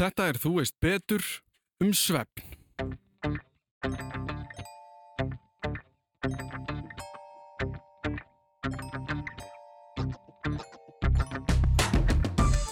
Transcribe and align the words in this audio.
Þetta 0.00 0.30
er 0.30 0.38
Þú 0.40 0.50
veist 0.54 0.74
betur 0.80 1.24
um 1.84 1.90
svefn. 1.92 2.54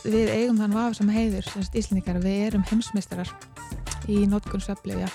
Við 0.08 0.32
eigum 0.32 0.56
þann 0.56 0.72
vafa 0.72 0.96
sem 0.96 1.12
heiður, 1.12 1.44
semst 1.52 1.76
Íslendingar, 1.76 2.22
við 2.24 2.40
erum 2.46 2.64
heimsmeistarar 2.70 3.34
í 4.08 4.22
notkun 4.24 4.64
svefnlefja. 4.64 5.12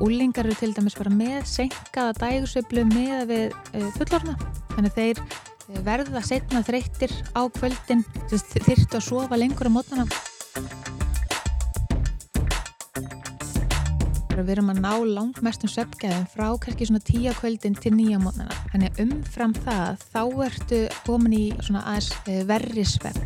Úlingar 0.00 0.48
eru 0.48 0.56
til 0.56 0.72
dæmis 0.72 0.96
bara 0.96 1.12
með 1.12 1.44
senkaða 1.58 2.16
dægursveiflu 2.24 2.88
með 2.88 3.28
við 3.36 3.48
uh, 3.52 3.90
fullorna. 4.00 4.40
Þannig 4.72 4.96
þeir 4.96 5.26
verða 5.86 6.22
setna 6.24 6.62
þreyttir 6.66 7.12
á 7.32 7.48
kvöldin, 7.56 8.04
þyrtu 8.28 8.98
að 8.98 9.06
sofa 9.06 9.38
lengur 9.40 9.70
á 9.70 9.72
mótnana. 9.72 10.06
Við 14.32 14.54
erum 14.56 14.72
að 14.72 14.80
ná 14.82 14.92
langmestum 15.06 15.70
sveppgæðum 15.70 16.24
frá 16.32 16.46
kannski 16.60 16.88
svona 16.88 17.02
tíu 17.04 17.32
kvöldin 17.36 17.76
til 17.78 17.92
nýja 17.94 18.18
mótnana. 18.18 18.54
Þannig 18.72 19.02
umfram 19.04 19.52
það 19.62 20.02
þá 20.08 20.22
ertu 20.48 20.80
komin 21.06 21.36
í 21.36 21.44
svona 21.60 21.84
aðeins 21.92 22.10
uh, 22.26 22.40
verri 22.48 22.86
svepp. 22.88 23.20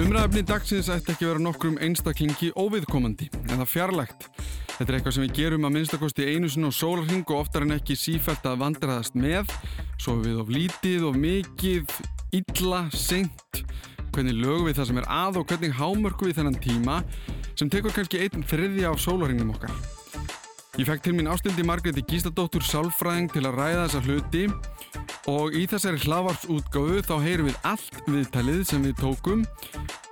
Umræðafni 0.00 0.42
dagsins 0.48 0.88
ætti 0.88 1.12
ekki 1.12 1.26
vera 1.28 1.42
nokkrum 1.44 1.74
einstaklingi 1.84 2.54
óviðkomandi, 2.56 3.26
en 3.50 3.58
það 3.60 3.68
fjarlægt. 3.68 4.30
Þetta 4.80 4.94
er 4.94 4.96
eitthvað 4.96 5.12
sem 5.12 5.24
við 5.26 5.32
gerum 5.36 5.64
að 5.68 5.72
minnstakosti 5.74 6.24
einu 6.24 6.48
sinna 6.48 6.70
á 6.70 6.78
sólarhing 6.78 7.26
og 7.26 7.42
oftar 7.42 7.66
en 7.66 7.74
ekki 7.74 7.92
sífælt 8.00 8.46
að 8.48 8.62
vandraðast 8.62 9.12
með, 9.12 9.50
svo 10.00 10.14
við 10.22 10.38
of 10.40 10.48
lítið 10.48 11.02
og 11.04 11.18
mikið, 11.20 11.90
illa, 12.38 12.78
seint, 12.96 13.58
hvernig 14.14 14.38
lögum 14.40 14.70
við 14.70 14.78
það 14.78 14.88
sem 14.88 15.00
er 15.02 15.08
að 15.12 15.36
og 15.42 15.50
hvernig 15.50 15.74
hámörku 15.76 16.30
við 16.30 16.38
þennan 16.38 16.56
tíma 16.64 16.94
sem 17.60 17.68
tekur 17.68 17.92
kannski 17.92 18.22
einn 18.24 18.46
þriðja 18.48 18.94
af 18.94 19.02
sólarhingum 19.04 19.50
okkar. 19.52 19.74
Ég 20.80 20.88
fekk 20.88 21.04
til 21.04 21.12
mín 21.18 21.28
ástildi 21.28 21.66
Margreti 21.68 22.06
Gístadóttur 22.08 22.64
sálfræðing 22.64 23.28
til 23.34 23.44
að 23.44 23.60
ræða 23.60 23.84
þessa 23.84 24.02
hluti 24.06 24.46
og 25.28 25.60
í 25.60 25.66
þessari 25.68 26.00
hlavarpsútgáfu 26.06 27.04
þá 27.04 27.14
heyrum 27.26 27.50
við 27.50 27.60
allt 27.68 28.00
viðtalið 28.08 28.64
sem 28.72 28.88
við 28.88 28.96
tókum 29.04 29.44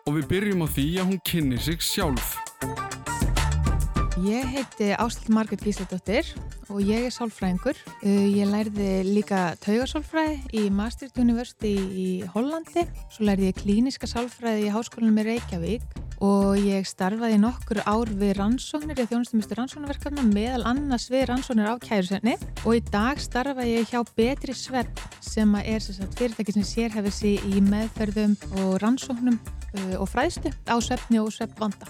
og 0.04 0.12
við 0.18 0.28
byrjum 0.34 0.68
á 0.68 0.68
því 0.76 0.86
að 0.98 1.10
hún 1.14 1.24
kynni 1.24 1.56
sig 1.56 1.80
sjálf. 1.80 2.36
Ég 4.24 4.44
heiti 4.50 4.90
Ástild 4.98 5.28
Margret 5.30 5.62
Gísladóttir 5.62 6.26
og 6.72 6.80
ég 6.82 7.04
er 7.06 7.12
sálfræðingur. 7.14 7.76
Uh, 8.02 8.26
ég 8.34 8.48
lærði 8.50 8.88
líka 9.06 9.52
taugarsálfræði 9.62 10.40
í 10.58 10.62
Maastricht 10.74 11.20
University 11.22 11.76
í 11.78 12.08
Hollandi. 12.32 12.82
Svo 13.14 13.28
lærði 13.28 13.52
ég 13.52 13.60
klíniska 13.60 14.08
sálfræði 14.10 14.66
í 14.66 14.72
Háskólanum 14.74 15.20
í 15.22 15.26
Reykjavík 15.28 15.84
og 16.24 16.58
ég 16.58 16.88
starfaði 16.88 17.36
nokkur 17.38 17.82
ár 17.86 18.10
við 18.10 18.32
rannsóknir, 18.40 18.98
ég 18.98 19.10
þjónustumistu 19.12 19.54
rannsóknarverkefna 19.54 20.24
meðal 20.26 20.64
annars 20.72 21.06
við 21.12 21.28
rannsóknir 21.30 21.70
á 21.70 21.78
kærusenni 21.78 22.34
og 22.64 22.74
í 22.74 22.82
dag 22.90 23.22
starfa 23.22 23.68
ég 23.68 23.86
hjá 23.92 24.02
Betri 24.18 24.56
Svepp 24.56 25.04
sem 25.22 25.54
er 25.62 25.84
sagt, 25.84 26.18
fyrirtæki 26.18 26.56
sem 26.56 26.66
sérhefið 26.66 27.14
sér 27.20 27.46
í 27.52 27.62
meðferðum 27.68 28.34
og 28.64 28.80
rannsóknum 28.82 29.38
uh, 29.38 29.94
og 30.00 30.10
fræðstu 30.10 30.50
á 30.66 30.74
sveppni 30.82 31.22
og 31.22 31.30
sveppvanda. 31.36 31.86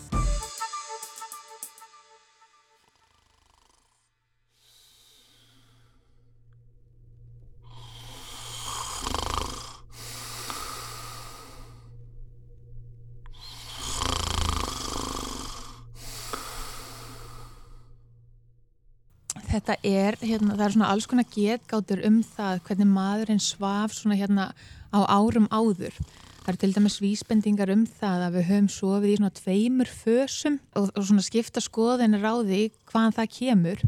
Þetta 19.68 19.84
er, 19.84 20.16
hérna, 20.22 20.54
það 20.56 20.64
er 20.64 20.74
svona 20.74 20.88
alls 20.94 21.06
konar 21.08 21.26
getgátur 21.28 22.00
um 22.08 22.22
það 22.24 22.60
hvernig 22.64 22.88
maðurinn 22.88 23.42
svaf 23.42 23.92
svona 23.92 24.16
hérna 24.16 24.46
á 24.96 24.98
árum 25.04 25.48
áður. 25.52 25.96
Það 26.38 26.48
eru 26.48 26.60
til 26.62 26.70
dæmis 26.72 26.96
vísbendingar 27.02 27.72
um 27.74 27.82
það 27.98 28.22
að 28.24 28.38
við 28.38 28.46
höfum 28.48 28.68
sofið 28.72 29.10
í 29.10 29.16
svona 29.18 29.34
tveimur 29.36 29.90
fösum 29.92 30.56
og, 30.72 30.86
og 30.94 31.04
svona 31.04 31.24
skipta 31.26 31.60
skoðinir 31.60 32.24
á 32.24 32.34
því 32.40 32.62
hvaðan 32.88 33.16
það 33.18 33.34
kemur. 33.34 33.82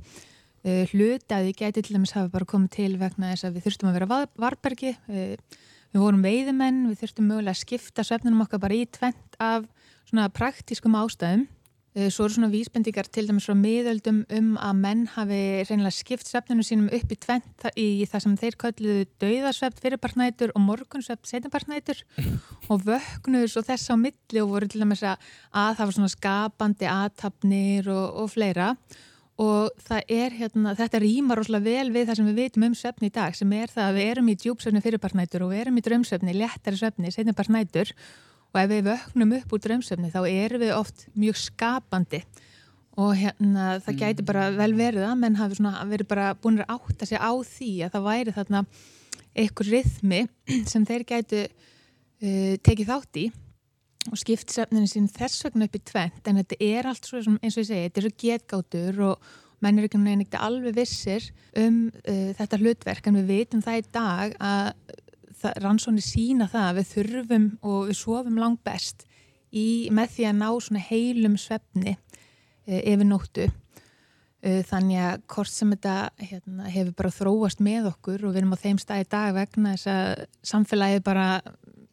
Uh, 0.60 0.82
hlutaði 0.92 1.54
geti 1.56 1.80
til 1.86 1.96
dæmis 1.96 2.12
hafa 2.12 2.28
bara 2.34 2.48
komið 2.48 2.74
til 2.74 2.90
vegna 3.00 3.30
þess 3.30 3.46
að 3.48 3.54
við 3.56 3.64
þurftum 3.64 3.88
að 3.88 3.96
vera 3.96 4.26
varbergi, 4.42 4.92
uh, 5.08 5.62
við 5.94 6.02
vorum 6.02 6.26
veiðimenn, 6.26 6.82
við 6.90 7.00
þurftum 7.00 7.30
mögulega 7.30 7.56
að 7.56 7.62
skipta 7.62 8.04
svefnunum 8.04 8.44
okkar 8.44 8.60
bara 8.60 8.76
í 8.76 8.84
tvent 8.84 9.40
af 9.40 9.64
svona 10.10 10.28
praktískum 10.36 10.98
ástæðum 11.00 11.48
Eh, 11.48 11.59
svo 11.90 12.26
eru 12.26 12.34
svona 12.36 12.50
vísbendingar 12.52 13.08
til 13.10 13.26
dæmis 13.26 13.48
frá 13.48 13.56
miðöldum 13.58 14.20
um 14.36 14.50
að 14.62 14.76
menn 14.78 15.00
hafi 15.10 15.40
reynilega 15.66 15.90
skipt 15.96 16.28
svefninu 16.28 16.62
sínum 16.62 16.86
upp 16.94 17.10
í 17.10 17.18
tvent 17.18 17.66
í 17.74 17.88
það 18.06 18.24
sem 18.24 18.36
þeir 18.38 18.56
kölluðu 18.62 19.08
dauðarsvept 19.22 19.82
fyrirpartnætur 19.82 20.54
og 20.54 20.62
morgunsvept 20.68 21.26
setjapartnætur 21.26 22.04
og 22.70 22.86
vögnuður 22.86 23.50
svo 23.50 23.64
þess 23.66 23.90
á 23.90 23.98
milli 23.98 24.44
og 24.44 24.52
voru 24.54 24.70
til 24.70 24.84
dæmis 24.84 25.02
að 25.02 25.18
að 25.50 25.76
það 25.80 25.84
var 25.84 25.96
svona 25.98 26.14
skapandi 26.14 26.90
aðtapnir 26.90 27.90
og, 27.90 28.06
og 28.22 28.32
fleira. 28.36 28.70
Og 29.40 29.70
það 29.80 30.10
er 30.12 30.34
hérna, 30.36 30.74
þetta 30.76 31.00
rýmar 31.00 31.40
rosalega 31.40 31.64
vel 31.64 31.92
við 31.94 32.10
það 32.10 32.18
sem 32.18 32.26
við 32.28 32.40
vitum 32.42 32.66
um 32.66 32.74
svefni 32.76 33.08
í 33.08 33.14
dag 33.14 33.36
sem 33.36 33.52
er 33.56 33.72
það 33.72 33.86
að 33.86 33.96
við 33.96 34.10
erum 34.12 34.28
í 34.28 34.34
djúpsvefni 34.42 34.82
fyrirpartnætur 34.84 35.46
og 35.46 35.54
við 35.54 35.62
erum 35.64 35.78
í 35.80 35.84
drömsvefni, 35.86 36.34
léttari 36.36 36.76
svefni, 36.76 37.12
setjapartnætur 37.14 37.94
og 38.50 38.60
ef 38.60 38.70
við 38.70 38.86
vöknum 38.88 39.34
upp 39.38 39.52
úr 39.54 39.64
drömsöfni 39.64 40.12
þá 40.12 40.22
erum 40.28 40.62
við 40.64 40.76
oft 40.76 41.04
mjög 41.18 41.38
skapandi. 41.40 42.22
Og 43.00 43.12
hérna 43.16 43.76
það 43.80 43.92
mm. 43.92 44.00
gæti 44.00 44.24
bara 44.26 44.48
vel 44.52 44.72
verið 44.76 45.06
að 45.06 45.20
menn 45.20 45.38
hafi 45.38 45.60
svona 45.60 45.84
verið 45.88 46.08
bara 46.10 46.32
búin 46.34 46.58
að 46.60 46.72
átta 46.74 47.06
sig 47.08 47.20
á 47.20 47.32
því 47.32 47.70
að 47.86 47.94
það 47.94 48.08
væri 48.08 48.34
þarna 48.36 48.64
einhver 49.38 49.70
rithmi 49.70 50.24
sem 50.68 50.86
þeir 50.88 51.06
gætu 51.06 51.44
uh, 51.46 52.56
tekið 52.66 52.90
þátt 52.90 53.20
í 53.22 53.28
og 54.10 54.16
skipt 54.16 54.50
sefninu 54.50 54.88
sín 54.88 55.06
þess 55.12 55.44
vegna 55.44 55.68
upp 55.68 55.76
í 55.76 55.82
tvent 55.84 56.28
en 56.28 56.40
þetta 56.40 56.58
er 56.64 56.88
allt 56.88 57.06
svo 57.06 57.20
eins 57.20 57.54
og 57.54 57.62
ég 57.62 57.68
segi, 57.68 57.86
þetta 57.86 58.02
eru 58.02 58.12
getgátur 58.22 59.00
og 59.10 59.30
menn 59.60 59.78
er 59.78 59.86
ekki 59.86 60.40
alveg 60.40 60.76
vissir 60.78 61.26
um 61.60 61.86
uh, 61.90 62.30
þetta 62.38 62.60
hlutverk. 62.60 63.06
En 63.06 63.18
við 63.20 63.30
veitum 63.30 63.62
það 63.64 63.80
í 63.80 63.86
dag 63.92 64.36
að 64.40 64.72
rannsóni 65.62 66.02
sína 66.04 66.48
það 66.50 66.66
að 66.66 66.78
við 66.78 66.90
þurfum 66.94 67.46
og 67.62 67.80
við 67.88 67.98
sofum 68.00 68.38
langt 68.40 68.62
best 68.66 69.06
í, 69.50 69.88
með 69.94 70.14
því 70.14 70.28
að 70.28 70.38
ná 70.40 70.48
svona 70.60 70.84
heilum 70.90 71.36
svefni 71.40 71.96
e, 71.96 72.80
yfir 72.80 73.06
nóttu. 73.08 73.48
E, 74.40 74.60
þannig 74.68 75.02
að 75.04 75.24
hvort 75.34 75.52
sem 75.52 75.72
þetta 75.74 75.96
hérna, 76.22 76.68
hefur 76.72 76.96
bara 77.02 77.14
þróast 77.14 77.64
með 77.64 77.90
okkur 77.92 78.24
og 78.24 78.34
við 78.34 78.42
erum 78.42 78.56
á 78.56 78.62
þeim 78.62 78.80
stað 78.80 79.04
í 79.04 79.08
dag 79.16 79.34
vegna 79.36 79.74
þess 79.76 79.90
að 79.92 80.26
samfélagið 80.52 81.02
bara 81.08 81.26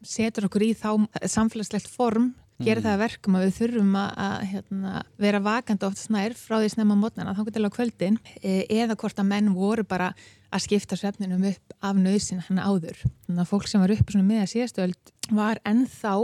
setur 0.07 0.47
okkur 0.47 0.67
í 0.67 0.73
þá 0.77 0.91
samfélagslegt 1.27 1.89
form 1.91 2.31
gera 2.65 2.81
það 2.81 3.01
verkum 3.03 3.37
að 3.37 3.45
við 3.45 3.53
þurfum 3.57 3.91
að, 3.99 4.39
hérna, 4.51 5.03
vera 5.21 5.41
vakandi 5.45 5.85
oft 5.87 6.01
snær 6.01 6.33
frá 6.37 6.57
því 6.57 6.71
snemma 6.73 6.97
mótnana 6.97 7.35
þá 7.37 7.43
getur 7.45 7.65
það 7.65 7.69
á 7.69 7.77
kvöldin 7.77 8.17
e, 8.41 8.55
eða 8.79 8.97
hvort 8.97 9.21
að 9.21 9.29
menn 9.29 9.51
voru 9.53 9.85
bara 9.87 10.09
að 10.47 10.63
skipta 10.63 10.97
svefninum 10.97 11.43
upp 11.49 11.75
af 11.83 11.99
nöðsin 11.99 12.41
hann 12.47 12.61
áður. 12.63 12.97
Þannig 13.27 13.43
að 13.43 13.51
fólk 13.51 13.69
sem 13.69 13.83
var 13.83 13.93
uppi 13.93 14.23
með 14.23 14.41
að 14.41 14.51
síðastöld 14.53 15.13
var 15.37 15.61
ennþá 15.67 16.15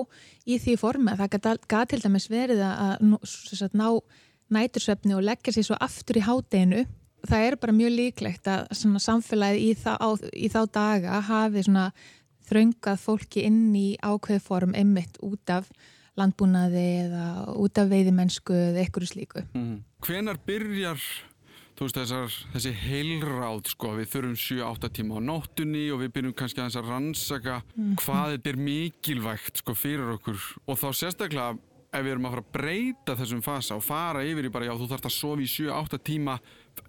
í 0.47 0.57
því 0.63 0.75
formi 0.79 1.13
að 1.13 1.23
það 1.23 1.47
gæti 1.67 1.85
til 1.91 2.01
dæmis 2.05 2.29
verið 2.31 2.63
að 2.65 3.73
ná 3.75 3.87
nætursvefni 4.53 5.15
og 5.17 5.25
leggja 5.27 5.53
sér 5.55 5.67
svo 5.67 5.79
aftur 5.81 6.19
í 6.19 6.23
hádeginu. 6.23 6.85
Það 7.23 7.45
er 7.47 7.57
bara 7.59 7.75
mjög 7.75 7.93
líklegt 7.97 8.49
að 8.51 8.65
samfélagið 9.03 9.61
í, 9.63 9.69
í 10.45 10.49
þá 10.51 10.61
daga 10.71 11.21
hafi 11.23 11.63
þröngað 12.43 12.99
fólki 12.99 13.45
inn 13.47 13.71
í 13.75 13.93
ákveð 14.03 14.41
form 14.43 14.73
einmitt 14.75 15.19
út 15.23 15.51
af 15.51 15.69
landbúnaði 16.19 16.87
eða 17.07 17.27
út 17.57 17.79
af 17.81 17.91
veiðimennsku 17.91 18.55
eða 18.69 18.83
eitthvað 18.83 19.11
slíku. 19.11 19.45
Mm. 19.57 19.77
Hvenar 20.03 20.41
byrjar 20.45 21.01
veist 21.83 21.97
þessar, 21.97 22.31
þessi 22.53 22.71
heilráð 22.83 23.67
sko, 23.73 23.93
við 23.97 24.09
þurfum 24.13 24.37
7-8 24.39 24.89
tíma 24.95 25.19
á 25.19 25.21
nóttunni 25.25 25.83
og 25.91 26.01
við 26.03 26.13
byrjum 26.15 26.35
kannski 26.37 26.63
að, 26.63 26.77
að 26.79 26.89
rannsaka 26.91 27.59
mm. 27.73 27.93
hvað 27.99 28.35
þetta 28.35 28.51
er 28.51 28.59
mikilvægt 28.69 29.61
sko 29.63 29.75
fyrir 29.77 30.13
okkur 30.15 30.39
og 30.63 30.79
þá 30.79 30.87
sérstaklega 31.01 31.57
ef 31.93 32.05
við 32.05 32.11
erum 32.15 32.27
að 32.27 32.35
fara 32.35 32.43
að 32.43 32.53
breyta 32.57 33.17
þessum 33.19 33.43
fasa 33.45 33.77
og 33.77 33.85
fara 33.85 34.23
yfir 34.25 34.47
í 34.47 34.53
bara 34.53 34.69
já 34.69 34.73
þú 34.79 34.89
þarfst 34.91 35.09
að 35.09 35.15
sofa 35.17 35.43
í 35.43 35.49
7-8 35.51 36.01
tíma 36.09 36.37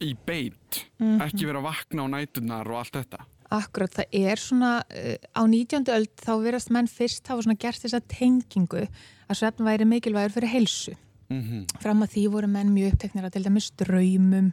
í 0.04 0.12
beit 0.26 0.80
mm. 1.00 1.18
ekki 1.26 1.48
vera 1.48 1.60
að 1.60 1.68
vakna 1.68 2.06
á 2.08 2.12
nætunar 2.14 2.70
og 2.70 2.80
allt 2.80 3.00
þetta 3.00 3.24
Akkurat, 3.50 3.92
það 3.92 4.18
er 4.30 4.40
svona 4.40 4.72
uh, 4.88 5.16
á 5.36 5.42
19. 5.44 5.88
öld 5.92 6.12
þá 6.20 6.32
verðast 6.40 6.70
menn 6.70 6.88
fyrst 6.88 7.28
hafa 7.28 7.42
svona 7.42 7.60
gert 7.60 7.82
þessa 7.82 8.00
tengingu 8.08 8.86
að 9.28 9.38
svefn 9.40 9.66
væri 9.66 9.88
mikilvægur 9.88 10.38
fyrir 10.38 10.54
heilsu 10.54 10.94
Mm 11.28 11.42
-hmm. 11.42 11.80
Fram 11.80 12.02
að 12.02 12.12
því 12.12 12.30
voru 12.30 12.46
menn 12.46 12.74
mjög 12.74 12.92
uppteknir 12.92 13.24
að 13.24 13.32
til 13.32 13.44
dæmis 13.44 13.70
draumum 13.70 14.52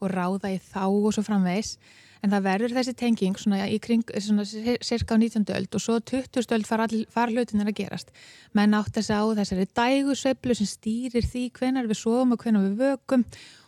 og 0.00 0.10
ráða 0.10 0.48
í 0.54 0.58
þá 0.72 0.86
og 0.88 1.12
svo 1.14 1.22
framvegs. 1.22 1.78
en 2.22 2.30
það 2.32 2.42
verður 2.42 2.74
þessi 2.76 2.94
tenging 2.96 3.36
svona 3.38 3.68
í 3.68 3.78
kring 3.78 4.02
svona 4.18 4.44
cirka 4.82 5.14
á 5.14 5.18
19. 5.20 5.44
öld 5.52 5.74
og 5.74 5.80
svo 5.80 6.00
20. 6.00 6.54
öld 6.54 6.66
fara, 6.66 6.88
fara 7.08 7.30
hlutinir 7.30 7.68
að 7.68 7.74
gerast 7.74 8.10
menn 8.54 8.74
átt 8.74 8.96
að 8.96 9.06
segja 9.06 9.22
á 9.22 9.36
þessari 9.38 9.66
dægusveiflu 9.78 10.54
sem 10.54 10.66
stýrir 10.66 11.24
því 11.32 11.50
hvenar 11.58 11.86
við 11.86 12.00
sofum 12.00 12.32
og 12.32 12.42
hvenar 12.42 12.66
við 12.66 12.76
vökum 12.80 13.24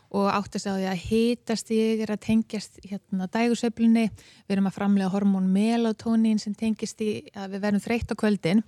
og 0.09 0.29
átt 0.33 0.57
að 0.57 0.63
segja 0.63 0.75
á 0.75 0.79
því 0.79 0.87
að 0.91 1.03
hitast 1.05 1.73
ég 1.75 2.03
er 2.05 2.13
að 2.15 2.23
tengjast 2.25 2.79
hérna 2.87 3.29
dægusveiflunni 3.33 4.07
við 4.09 4.55
erum 4.55 4.71
að 4.71 4.79
framlega 4.79 5.13
hormón 5.13 5.51
melatonín 5.53 6.41
sem 6.41 6.55
tengist 6.57 7.03
í 7.05 7.11
að 7.35 7.57
við 7.57 7.67
verðum 7.67 7.85
þreytt 7.85 8.15
á 8.15 8.21
kvöldin. 8.23 8.63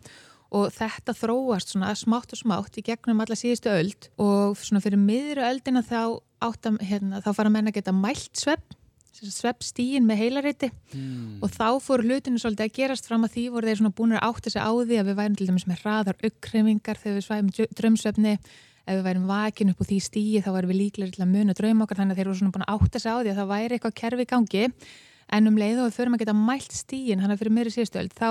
Og 0.51 0.73
þetta 0.75 1.15
þróast 1.15 1.71
svona 1.71 1.93
smátt 1.95 2.35
og 2.35 2.41
smátt 2.41 2.77
í 2.81 2.85
gegnum 2.85 3.23
alla 3.23 3.39
síðustu 3.39 3.71
öld. 3.71 4.11
Og 4.19 4.59
svona 4.59 4.83
fyrir 4.83 4.99
miðru 4.99 5.45
öldina 5.47 5.85
þá, 5.87 6.19
áttam, 6.43 6.81
hérna, 6.83 7.23
þá 7.23 7.31
fara 7.39 7.53
menna 7.55 7.71
að 7.71 7.79
geta 7.79 7.95
mælt 7.95 8.35
svepp 8.35 8.75
svepp 9.21 9.65
stíin 9.65 10.07
með 10.09 10.23
heilariti. 10.23 10.71
Mm. 10.95 11.43
og 11.45 11.53
þá 11.53 11.77
fór 11.85 12.05
hlutinu 12.05 12.41
svolítið 12.41 12.67
að 12.67 12.77
gerast 12.79 13.09
fram 13.09 13.27
að 13.27 13.35
því 13.35 13.45
voru 13.53 13.69
þeir 13.69 13.81
svona 13.81 13.97
búin 13.99 14.15
að 14.17 14.25
átta 14.31 14.53
sig 14.53 14.63
á 14.65 14.71
því 14.73 14.97
að 14.97 15.11
við 15.11 15.19
værum 15.19 15.37
til 15.37 15.49
dæmis 15.51 15.67
með 15.69 15.83
hraðar 15.85 16.25
uppkrefingar 16.29 17.01
þegar 17.01 17.19
við 17.19 17.27
svæfum 17.27 17.75
drömsvefni 17.81 18.35
ef 18.91 18.99
við 18.99 19.07
værum 19.07 19.29
vakin 19.31 19.71
upp 19.73 19.85
úr 19.85 19.89
því 19.91 20.01
stíi 20.05 20.43
þá 20.43 20.51
værum 20.57 20.73
við 20.73 20.81
líklega 20.81 21.15
til 21.15 21.25
að 21.25 21.33
muna 21.35 21.57
dröym 21.57 21.85
okkar 21.85 22.01
þannig 22.01 22.17
að 22.17 22.21
þeir 22.21 22.31
voru 22.31 22.41
svona 22.41 22.55
búin 22.57 22.67
að 22.67 22.75
átta 22.75 23.03
sig 23.03 23.15
á 23.15 23.19
því 23.21 23.31
að 23.31 23.41
það 23.41 23.53
væri 23.55 23.77
eitthvað 23.77 23.97
kerfi 24.01 24.27
í 24.27 24.31
gangi 24.31 24.65
en 25.31 25.51
um 25.51 25.59
leið 25.59 25.81
og 25.81 25.89
við 25.89 25.99
förum 25.99 26.17
að 26.17 26.23
geta 26.25 26.37
mælt 26.37 26.75
stíin 26.75 27.23
hann 27.23 27.35
að 27.35 27.43
fyrir 27.43 27.55
meiri 27.55 27.73
síðustöld 27.75 28.15
þá 28.19 28.29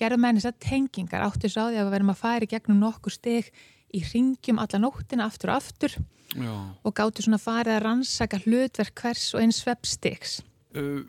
gerðum 0.00 0.24
menn 0.24 0.38
þess 0.38 0.50
að 0.50 0.60
tengingar 0.64 1.26
áttu 1.26 1.50
svo 1.52 1.66
á 1.66 1.70
því 1.70 1.80
að 1.80 1.88
við 1.88 1.94
verðum 1.96 2.14
að 2.14 2.22
færi 2.22 2.48
gegnum 2.48 2.80
nokkur 2.82 3.14
steg 3.14 3.50
í 3.94 4.02
ringjum 4.08 4.60
alla 4.62 4.80
nóttina 4.80 5.28
aftur 5.28 5.52
og 5.52 5.60
aftur 5.60 5.96
Já. 6.36 6.54
og 6.84 6.92
gáttu 6.96 7.24
svona 7.24 7.40
farið 7.40 7.76
að 7.76 7.84
rannsaka 7.86 8.40
hlutverk 8.44 9.00
hvers 9.00 9.30
og 9.34 9.44
eins 9.44 9.62
sveppstiks 9.62 10.38
uh, 10.76 11.04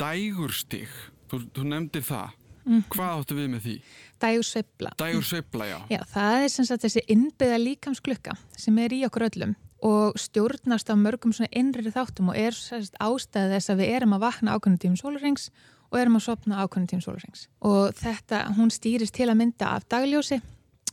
Dægurstig 0.00 0.88
þú, 1.30 1.42
þú 1.52 1.66
nefndir 1.72 2.04
það 2.06 2.36
mm. 2.64 2.84
hvað 2.92 3.20
áttu 3.20 3.38
við 3.38 3.50
með 3.52 3.66
því? 3.66 3.76
Dægursveipla 4.22 4.94
Dægursveipla, 5.00 5.68
já. 5.68 5.78
já 5.92 6.00
Það 6.12 6.42
er 6.42 6.50
sem 6.54 6.68
sagt 6.68 6.84
þessi 6.86 7.04
innbyða 7.12 7.60
líkamsklukka 7.62 8.36
sem 8.56 8.78
er 8.82 8.94
í 8.96 9.04
okkur 9.08 9.28
öllum 9.28 9.54
og 9.84 10.16
stjórnast 10.18 10.90
af 10.90 10.98
mörgum 10.98 11.34
svona 11.36 11.52
innri 11.52 11.92
þáttum 11.92 12.32
og 12.32 12.38
er 12.40 12.56
sérst 12.56 12.96
ástæðið 13.02 13.56
þess 13.56 13.72
að 13.72 13.80
við 13.82 13.96
erum 13.98 14.16
að 14.16 14.24
vakna 14.24 14.56
ákveðnum 14.56 14.80
tímum 14.82 15.00
sólurings 15.00 15.50
og 15.92 15.98
erum 16.00 16.16
að 16.18 16.26
sopna 16.26 16.62
ákveðnum 16.64 16.90
tímum 16.90 17.04
sólurings 17.04 17.46
og 17.60 17.92
þetta, 17.98 18.46
hún 18.56 18.72
stýrist 18.72 19.14
til 19.14 19.28
að 19.28 19.38
mynda 19.42 19.74
af 19.76 19.84
dagljósi, 19.92 20.40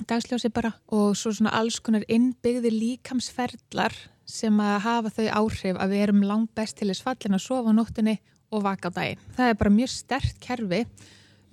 dagsljósi 0.09 0.51
bara 0.53 0.73
og 0.91 1.15
svo 1.17 1.31
svona 1.31 1.55
alls 1.55 1.79
konar 1.79 2.03
innbyggði 2.11 2.73
líkamsferðlar 2.75 3.95
sem 4.29 4.59
að 4.63 4.77
hafa 4.83 5.15
þau 5.17 5.25
áhrif 5.39 5.79
að 5.79 5.95
við 5.95 6.05
erum 6.05 6.23
langt 6.27 6.53
best 6.55 6.77
til 6.79 6.89
þess 6.91 7.03
fallin 7.03 7.37
að 7.39 7.45
sofa 7.47 7.71
á 7.71 7.77
nóttunni 7.77 8.19
og 8.53 8.63
vaka 8.63 8.91
á 8.93 8.95
daginn. 8.95 9.21
Það 9.35 9.49
er 9.49 9.59
bara 9.59 9.73
mjög 9.73 9.91
stert 9.91 10.39
kerfi 10.43 10.83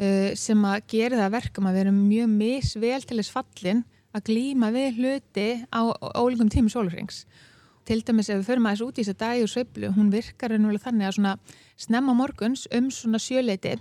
uh, 0.00 0.32
sem 0.38 0.66
að 0.66 0.82
gera 0.90 1.22
það 1.22 1.34
verkum 1.36 1.70
að 1.70 1.80
erum 1.84 2.02
mjög 2.08 2.34
misvel 2.34 3.00
til 3.04 3.20
þess 3.20 3.34
fallin 3.34 3.84
að 4.16 4.26
glýma 4.26 4.72
við 4.74 4.98
hluti 4.98 5.48
á 5.70 5.80
ólíkum 6.18 6.50
tími 6.50 6.72
sólurings. 6.72 7.24
Til 7.86 8.02
dæmis 8.06 8.28
ef 8.30 8.40
við 8.40 8.48
förum 8.50 8.68
aðeins 8.68 8.84
út 8.84 8.98
í 8.98 9.04
þess 9.04 9.14
að 9.14 9.22
dagi 9.22 9.44
og 9.44 9.50
sveiblu, 9.50 9.90
hún 9.96 10.12
virkar 10.12 10.54
ennúlega 10.54 10.88
þannig 10.88 11.08
að 11.08 11.16
svona 11.16 11.34
snemma 11.80 12.14
morguns 12.14 12.66
um 12.76 12.90
svona 12.92 13.20
sjöleiti 13.22 13.78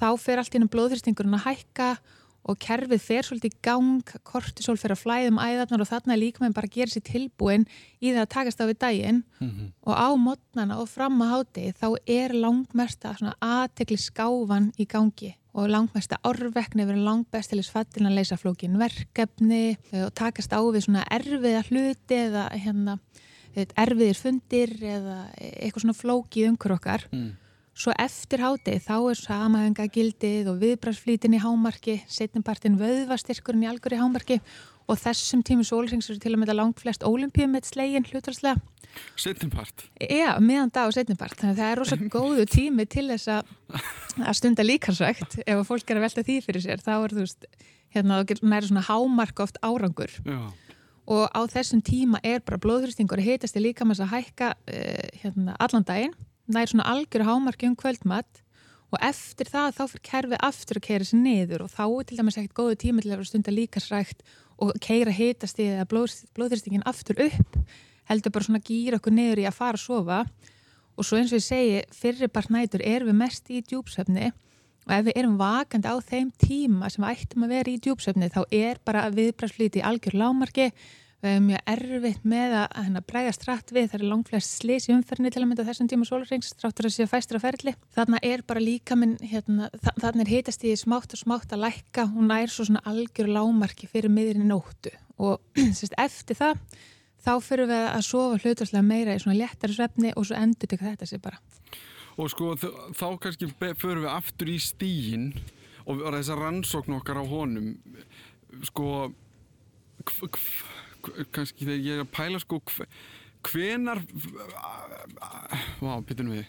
þá 0.00 0.08
fer 0.20 0.40
allt 0.40 0.56
ínum 0.56 0.70
blóðþristingurinn 0.72 1.36
að 1.38 1.46
hækka 1.46 1.90
og 2.46 2.58
kerfið 2.62 3.02
fer 3.02 3.26
svolítið 3.26 3.54
í 3.54 3.60
gang, 3.64 4.10
kortisol 4.26 4.76
fer 4.78 4.94
að 4.94 5.02
flæðum 5.02 5.40
æðarnar 5.42 5.82
og 5.82 5.88
þarna 5.90 6.18
líka 6.18 6.44
með 6.44 6.54
bara 6.58 6.70
að 6.70 6.76
gera 6.76 6.92
sér 6.92 7.04
tilbúin 7.06 7.64
í 7.98 8.12
það 8.12 8.20
að 8.22 8.30
takast 8.36 8.62
á 8.62 8.64
við 8.68 8.78
daginn 8.84 9.22
mm 9.40 9.48
-hmm. 9.48 9.72
og 9.82 9.94
á 9.98 10.08
modnana 10.14 10.78
og 10.78 10.88
fram 10.88 11.22
að 11.22 11.32
háti 11.34 11.66
þá 11.74 11.88
er 12.06 12.34
langmesta 12.34 13.16
aðtekli 13.40 13.98
skáfan 13.98 14.72
í 14.78 14.86
gangi 14.86 15.34
og 15.56 15.70
langmesta 15.72 16.18
orðvekni 16.28 16.84
verið 16.84 17.06
langbest 17.06 17.52
til 17.52 17.60
þess 17.60 17.72
fattin 17.72 18.08
að 18.08 18.18
leysa 18.18 18.36
flókin 18.40 18.76
verkefni 18.80 19.62
eh, 19.72 20.04
og 20.04 20.12
takast 20.16 20.52
á 20.52 20.60
við 20.60 20.84
svona 20.86 21.06
erfiða 21.16 21.64
hluti 21.70 22.20
eða 22.26 22.44
hérna, 22.52 22.98
erfiðir 23.56 24.20
fundir 24.20 24.76
eða 24.84 25.18
eitthvað 25.40 25.86
svona 25.86 25.96
flóki 25.96 26.46
umhver 26.50 26.76
okkar. 26.76 27.08
Mm. 27.14 27.34
Svo 27.76 27.92
eftir 28.00 28.40
hátið 28.40 28.84
þá 28.86 28.94
er 28.96 29.18
samahengagildið 29.20 30.46
og 30.48 30.62
viðbransflítin 30.62 31.36
í 31.36 31.42
hámarki, 31.42 31.98
setjumpartin 32.08 32.78
vöðvastyrkurinn 32.80 33.66
í 33.66 33.68
algur 33.68 33.92
í 33.92 34.00
hámarki 34.00 34.38
og 34.86 34.98
þessum 35.00 35.42
tímum 35.46 35.66
sólrings 35.66 36.08
eru 36.10 36.20
til 36.22 36.32
að 36.32 36.40
mynda 36.40 36.54
langt 36.56 36.82
flest 36.82 37.04
ólimpíum 37.06 37.54
með 37.56 37.70
slegin 37.72 38.06
hlutvarslega. 38.06 38.60
Setnimpart? 39.18 39.86
Já, 40.00 40.36
meðan 40.40 40.70
dag 40.72 40.88
og 40.88 40.94
setnimpart. 40.96 41.36
Þannig 41.40 41.56
að 41.56 41.62
það 41.62 41.72
er 41.72 41.80
rosalega 41.80 42.12
góðu 42.14 42.46
tími 42.48 42.86
til 42.88 43.06
þess 43.10 43.32
að 43.32 44.36
stunda 44.38 44.64
líkarsvægt. 44.64 45.40
Ef 45.44 45.64
fólk 45.68 45.90
er 45.90 46.00
að 46.00 46.06
velta 46.06 46.24
því 46.26 46.38
fyrir 46.46 46.64
sér, 46.64 46.84
þá 46.84 46.94
er 46.96 47.16
þú 47.16 47.24
veist, 47.24 47.48
hérna, 47.96 48.22
það 48.28 48.56
er 48.58 48.68
svona 48.70 48.86
hámark 48.86 49.42
oft 49.44 49.60
árangur. 49.66 50.16
Já. 50.24 50.40
Og 51.06 51.28
á 51.30 51.40
þessum 51.50 51.82
tíma 51.86 52.18
er 52.26 52.40
bara 52.42 52.58
blóðhristingur 52.62 53.20
að 53.22 53.28
hitast 53.28 53.58
í 53.58 53.62
líkamans 53.62 54.00
að 54.02 54.14
hækka 54.14 54.54
uh, 54.56 55.04
hérna, 55.22 55.54
allan 55.62 55.86
daginn. 55.86 56.16
Það 56.48 56.62
er 56.62 56.72
svona 56.72 56.90
algjör 56.94 57.26
hámarki 57.26 57.68
um 57.68 57.78
kvöldmatt 57.78 58.42
og 58.94 59.02
eftir 59.02 59.48
það 59.50 59.72
þá 59.76 59.82
fyrir 59.90 60.04
kerfið 60.06 60.42
aftur 60.46 60.78
að 60.78 60.84
keira 60.86 61.06
sér 61.06 61.22
niður 61.22 61.64
og 61.64 61.72
þá 61.72 61.84
er 61.86 62.06
til 62.06 62.18
dæmis 62.20 62.38
ekkert 62.38 62.58
góðu 62.58 62.76
tími 62.82 63.02
til 63.02 63.14
að 63.16 63.24
stunda 63.26 63.54
líkarsvægt 63.54 64.22
og 64.62 64.72
keira 64.80 65.12
hitast 65.12 65.58
í 65.60 65.68
að 65.74 65.88
blóð, 65.90 66.14
blóðhristingin 66.36 66.86
aftur 66.88 67.20
upp 67.26 67.58
heldur 68.06 68.32
bara 68.34 68.46
svona 68.46 68.62
gýra 68.64 69.00
okkur 69.00 69.14
niður 69.14 69.42
í 69.42 69.46
að 69.48 69.58
fara 69.58 69.78
að 69.78 69.84
sofa. 69.84 70.18
Og 70.96 71.04
svo 71.04 71.18
eins 71.18 71.32
og 71.34 71.40
ég 71.40 71.44
segi 71.44 71.80
fyrirbart 71.92 72.52
nætur 72.54 72.84
erum 72.86 73.10
við 73.10 73.18
mest 73.20 73.50
í 73.52 73.62
djúpsöfni 73.66 74.30
og 74.86 74.92
ef 74.94 75.08
við 75.08 75.18
erum 75.18 75.34
vakandi 75.40 75.90
á 75.90 75.96
þeim 75.98 76.30
tíma 76.40 76.88
sem 76.92 77.04
við 77.04 77.24
ættum 77.24 77.44
að 77.44 77.54
vera 77.56 77.72
í 77.72 77.80
djúpsöfni 77.82 78.30
þá 78.32 78.40
er 78.54 78.80
bara 78.86 79.08
viðbrastflíti 79.12 79.82
í 79.82 79.84
algjör 79.84 80.16
lámarki 80.22 80.70
við 81.24 81.30
erum 81.32 81.46
mjög 81.50 81.70
erfitt 81.72 82.26
með 82.28 82.54
að 82.60 82.66
hérna, 82.76 83.02
bregast 83.08 83.46
rætt 83.48 83.72
við, 83.72 83.88
það 83.90 83.98
er 83.98 84.10
langflest 84.10 84.58
slis 84.60 84.88
í 84.88 84.94
umferðinni 84.94 85.32
til 85.32 85.42
að 85.42 85.48
mynda 85.50 85.66
þessum 85.66 85.88
tíma 85.90 86.08
sólurrings 86.08 86.50
stráttur 86.52 86.88
að 86.88 86.94
séu 86.96 87.08
fæstra 87.10 87.40
ferli. 87.42 87.72
Þarna 87.96 88.20
er 88.26 88.44
bara 88.46 88.62
líka 88.62 88.98
minn, 88.98 89.16
hérna, 89.24 89.70
þarna 89.86 90.26
er 90.26 90.32
hitast 90.34 90.66
í 90.68 90.74
smátt 90.78 91.16
og 91.16 91.22
smátt 91.22 91.54
að 91.56 91.64
lækka, 91.64 92.06
hún 92.12 92.30
er 92.36 92.52
svo 92.52 92.68
svona 92.68 92.84
algjör 92.86 93.32
lámarki 93.32 93.88
fyrir 93.90 94.12
miðurinn 94.12 94.52
nóttu 94.52 94.92
og 95.16 95.40
sérst, 95.78 95.96
eftir 95.96 96.38
það 96.38 96.60
þá 97.26 97.32
fyrir 97.42 97.70
við 97.70 97.84
að 97.88 98.06
sofa 98.06 98.40
hlutarslega 98.42 98.86
meira 98.86 99.16
í 99.16 99.22
svona 99.22 99.38
léttari 99.40 99.74
svefni 99.74 100.12
og 100.14 100.28
svo 100.28 100.38
endur 100.38 100.76
þetta 100.78 101.08
sér 101.08 101.22
bara. 101.24 101.40
Og 102.16 102.30
sko 102.32 102.54
þá 102.56 103.06
kannski 103.20 103.50
fyrir 103.58 104.04
við 104.04 104.12
aftur 104.12 104.52
í 104.52 104.60
stígin 104.62 105.30
og 105.86 106.00
þessar 106.04 106.40
rannsókn 106.44 106.96
okkar 106.98 107.20
á 107.20 107.24
honum 107.28 107.74
sko 108.66 109.08
kannski 111.32 111.66
þegar 111.66 111.84
ég 111.86 111.96
er 111.96 112.04
að 112.04 112.14
pæla 112.16 112.40
sko 112.42 112.60
hvenar 113.46 114.02
vá, 115.80 115.92
bitur 116.06 116.30
við 116.30 116.46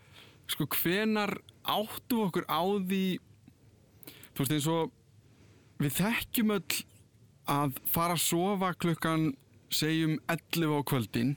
sko 0.52 0.66
hvenar 0.80 1.36
áttu 1.62 2.24
okkur 2.26 2.46
á 2.50 2.62
því 2.62 3.04
þú 4.34 4.42
veist 4.42 4.56
eins 4.56 4.70
og 4.70 4.96
við 5.80 5.96
þekkjum 6.00 6.56
öll 6.56 6.80
að 7.50 7.78
fara 7.90 8.16
að 8.16 8.24
sofa 8.24 8.74
klukkan 8.78 9.30
segjum 9.72 10.18
11 10.30 10.76
á 10.76 10.80
kvöldin 10.86 11.32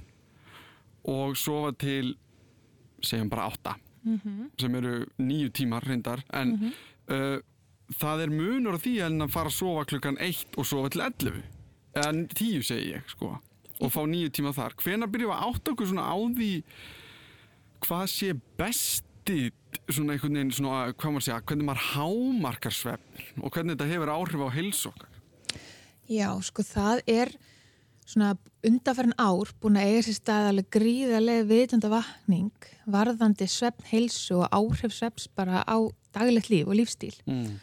og 1.09 1.37
sofa 1.37 1.73
til 1.79 2.15
segjum 3.03 3.29
bara 3.29 3.49
8 3.51 3.75
mm 4.03 4.19
-hmm. 4.19 4.49
sem 4.59 4.75
eru 4.75 5.05
nýju 5.17 5.49
tímar 5.51 5.83
reyndar 5.83 6.23
en 6.33 6.47
mm 6.49 6.59
-hmm. 6.59 6.73
uh, 7.13 7.39
það 7.97 8.21
er 8.21 8.29
munur 8.29 8.75
á 8.75 8.79
því 8.79 8.93
en 9.05 9.21
að 9.21 9.31
fara 9.31 9.49
að 9.49 9.59
sofa 9.59 9.85
klukkan 9.85 10.17
1 10.17 10.57
og 10.57 10.65
sofa 10.65 10.89
til 10.89 11.01
11 11.01 11.43
eða 11.93 12.11
10 12.33 12.67
segi 12.67 12.91
ég 12.95 13.09
sko. 13.11 13.35
Og 13.83 13.91
fá 13.91 14.03
nýju 14.07 14.31
tíma 14.33 14.53
þar. 14.55 14.75
Hvena 14.79 15.09
byrjum 15.09 15.33
að 15.33 15.47
átta 15.49 15.73
okkur 15.73 15.89
svona 15.89 16.05
á 16.07 16.15
því 16.15 16.51
hvað 17.83 18.05
sé 18.11 18.33
besti 18.59 19.39
svona 19.91 20.15
einhvern 20.15 20.37
veginn 20.37 20.53
svona 20.53 20.91
hvað 20.93 21.15
maður 21.15 21.25
segja, 21.27 21.41
hvernig 21.47 21.67
maður 21.67 21.87
hámarkar 21.93 22.75
svefn 22.75 23.41
og 23.41 23.55
hvernig 23.55 23.75
þetta 23.75 23.89
hefur 23.91 24.13
áhrif 24.13 24.45
á 24.45 24.55
heilsokkar 24.57 25.09
Já, 26.11 26.29
sko 26.43 26.65
það 26.67 27.01
er 27.09 27.31
svona 28.03 28.33
undarfærin 28.67 29.15
ár 29.15 29.51
búin 29.63 29.79
að 29.79 29.89
eiga 29.89 30.05
sér 30.07 30.17
staðalega 30.19 30.73
gríðarlega 30.75 31.47
vitunda 31.47 31.91
vakning 31.91 32.69
varðandi 32.95 33.47
svefn 33.51 33.87
heilsu 33.91 34.41
og 34.41 34.49
áhrif 34.51 34.95
svefns 34.95 35.29
bara 35.31 35.63
á 35.63 35.77
daglegt 36.15 36.51
líf 36.51 36.67
og 36.67 36.77
lífstíl 36.79 37.15
mm. 37.25 37.55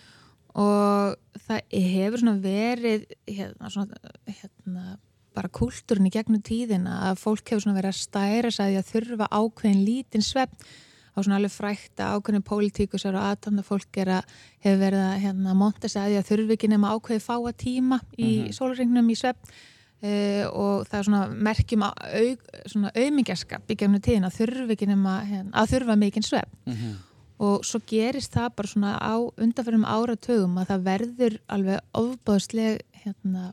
Og 0.58 1.16
það 1.46 1.78
hefur 1.94 2.22
svona 2.22 2.36
verið 2.42 3.06
hérna, 3.28 3.70
svona, 3.70 4.14
hérna 4.26 4.98
bara 5.36 5.50
kúltúrin 5.54 6.08
í 6.08 6.12
gegnum 6.12 6.42
tíðina 6.42 7.00
að 7.10 7.20
fólk 7.22 7.52
hefur 7.52 7.64
svona 7.64 7.78
verið 7.78 7.92
að 7.92 8.00
stæra 8.00 8.52
sæði 8.54 8.78
að 8.80 8.92
þurfa 8.94 9.28
ákveðin 9.30 9.84
lítinn 9.86 10.26
svefn 10.26 10.70
á 11.10 11.18
svona 11.18 11.38
alveg 11.38 11.54
frækta 11.54 12.12
ákveðin 12.16 12.46
pólitíkusar 12.46 13.18
og 13.18 13.26
aðtána 13.30 13.64
fólk 13.66 14.00
er 14.02 14.14
að 14.18 14.38
hefur 14.64 14.80
verið 14.84 15.04
að 15.06 15.18
hérna, 15.24 15.56
monta 15.58 15.90
sæði 15.90 16.20
að 16.20 16.30
þurfi 16.30 16.56
ekki 16.56 16.70
nema 16.70 16.94
ákveði 16.94 17.24
fáa 17.24 17.52
tíma 17.52 18.00
í 18.16 18.30
mm 18.30 18.46
-hmm. 18.46 18.56
sólringnum 18.58 19.10
í 19.10 19.18
svefn 19.18 19.54
uh, 20.02 20.46
og 20.50 20.88
það 20.88 20.98
er 20.98 21.06
svona 21.08 21.22
merkjum 21.50 21.86
au, 21.86 22.26
svona 22.66 22.92
auðmingjaskap 22.94 23.70
í 23.70 23.78
gefnu 23.78 24.00
tíðin 24.00 24.28
að 24.28 24.38
þurfa 24.40 24.74
ekki 24.74 24.90
nema 24.90 25.20
hérna, 25.26 25.54
að 25.54 25.74
þurfa 25.74 25.96
mikinn 25.96 26.26
svepp 26.26 26.52
mm 26.66 26.74
-hmm. 26.74 26.98
Og 27.40 27.64
svo 27.64 27.80
gerist 27.88 28.34
það 28.36 28.50
bara 28.58 28.68
svona 28.68 28.92
á 29.00 29.16
undanferðum 29.16 29.86
áratögum 29.88 30.58
að 30.60 30.72
það 30.72 30.84
verður 30.88 31.38
alveg 31.48 31.96
ofbáðsleg 31.96 32.82
hérna 33.04 33.52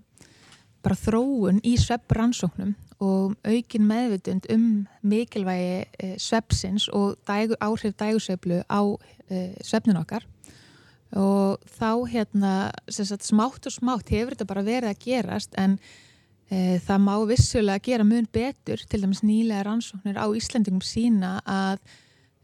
bara 0.84 1.00
þróun 1.00 1.62
í 1.66 1.76
sveppransóknum 1.80 2.76
og 3.04 3.36
aukin 3.46 3.86
meðvitund 3.88 4.48
um 4.54 4.66
mikilvægi 5.06 5.86
e, 5.86 6.16
sveppsins 6.20 6.88
og 6.90 7.16
dægu, 7.28 7.56
áhrif 7.62 7.94
dægursveiflu 8.00 8.64
á 8.66 8.82
e, 9.30 9.54
svefnin 9.62 10.00
okkar. 10.02 10.26
Og 11.16 11.62
þá 11.78 11.92
hérna 12.10 12.54
sagt, 12.90 13.24
smátt 13.24 13.70
og 13.70 13.76
smátt 13.76 14.12
hefur 14.12 14.34
þetta 14.34 14.50
bara 14.50 14.66
verið 14.66 14.92
að 14.92 15.04
gerast 15.06 15.54
en 15.56 15.78
e, 16.50 16.82
það 16.84 17.06
má 17.06 17.14
vissulega 17.30 17.86
gera 17.86 18.08
mun 18.08 18.28
betur 18.34 18.82
til 18.90 19.04
dæmis 19.06 19.24
nýlega 19.24 19.64
rannsóknir 19.70 20.18
á 20.18 20.26
Íslandingum 20.28 20.84
sína 20.84 21.38
að 21.46 21.80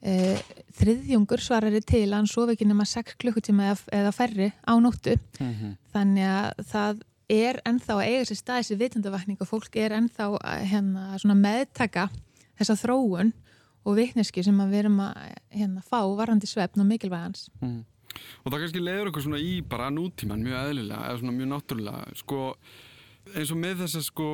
e, 0.04 0.36
þriðjungur 0.80 1.42
svarari 1.44 1.82
til 1.82 2.06
að 2.10 2.18
hann 2.20 2.30
sofi 2.30 2.56
ekki 2.56 2.68
nema 2.68 2.86
6 2.90 3.18
klukkutíma 3.22 3.72
eða, 3.72 3.80
eða 4.02 4.14
færri 4.16 4.52
á 4.64 4.74
nóttu 4.84 5.16
mm 5.40 5.54
-hmm. 5.54 5.76
þannig 5.94 6.30
að 6.30 6.66
það 6.74 7.04
er 7.34 7.62
ennþá 7.66 7.96
að 7.96 8.08
eiga 8.10 8.26
sér 8.28 8.40
stað 8.40 8.60
þessi 8.62 8.80
vitundavakning 8.80 9.42
og 9.42 9.48
fólk 9.48 9.76
er 9.80 9.96
ennþá 9.96 10.28
að 10.38 10.66
hérna, 10.72 11.36
meðtaka 11.36 12.10
þessa 12.60 12.76
þróun 12.84 13.34
og 13.84 13.98
vitneski 13.98 14.44
sem 14.44 14.60
við 14.70 14.84
erum 14.84 15.00
að 15.00 15.16
hérna, 15.50 15.82
fá 15.82 16.00
varandi 16.16 16.48
svefn 16.48 16.84
og 16.84 16.88
mikilvægans 16.88 17.50
mm. 17.62 17.82
Og 18.44 18.52
það 18.52 18.60
kannski 18.60 18.82
leiður 18.84 19.10
okkur 19.10 19.24
svona 19.26 19.40
í 19.42 19.62
bara 19.66 19.90
nútíman 19.90 20.44
mjög 20.46 20.60
eðlilega 20.60 21.08
eða 21.08 21.20
svona 21.20 21.34
mjög 21.34 21.50
náttúrulega 21.50 22.18
sko, 22.20 22.40
eins 23.34 23.52
og 23.52 23.58
með 23.58 23.82
þess 23.82 23.96
að 23.98 24.06
sko 24.06 24.30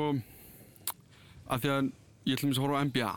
að 1.47 1.63
því 1.63 1.69
að 1.75 1.91
ég 2.27 2.35
ætlum 2.35 2.51
að 2.51 2.63
horfa 2.65 2.81
á 2.81 2.85
NBA 2.89 3.13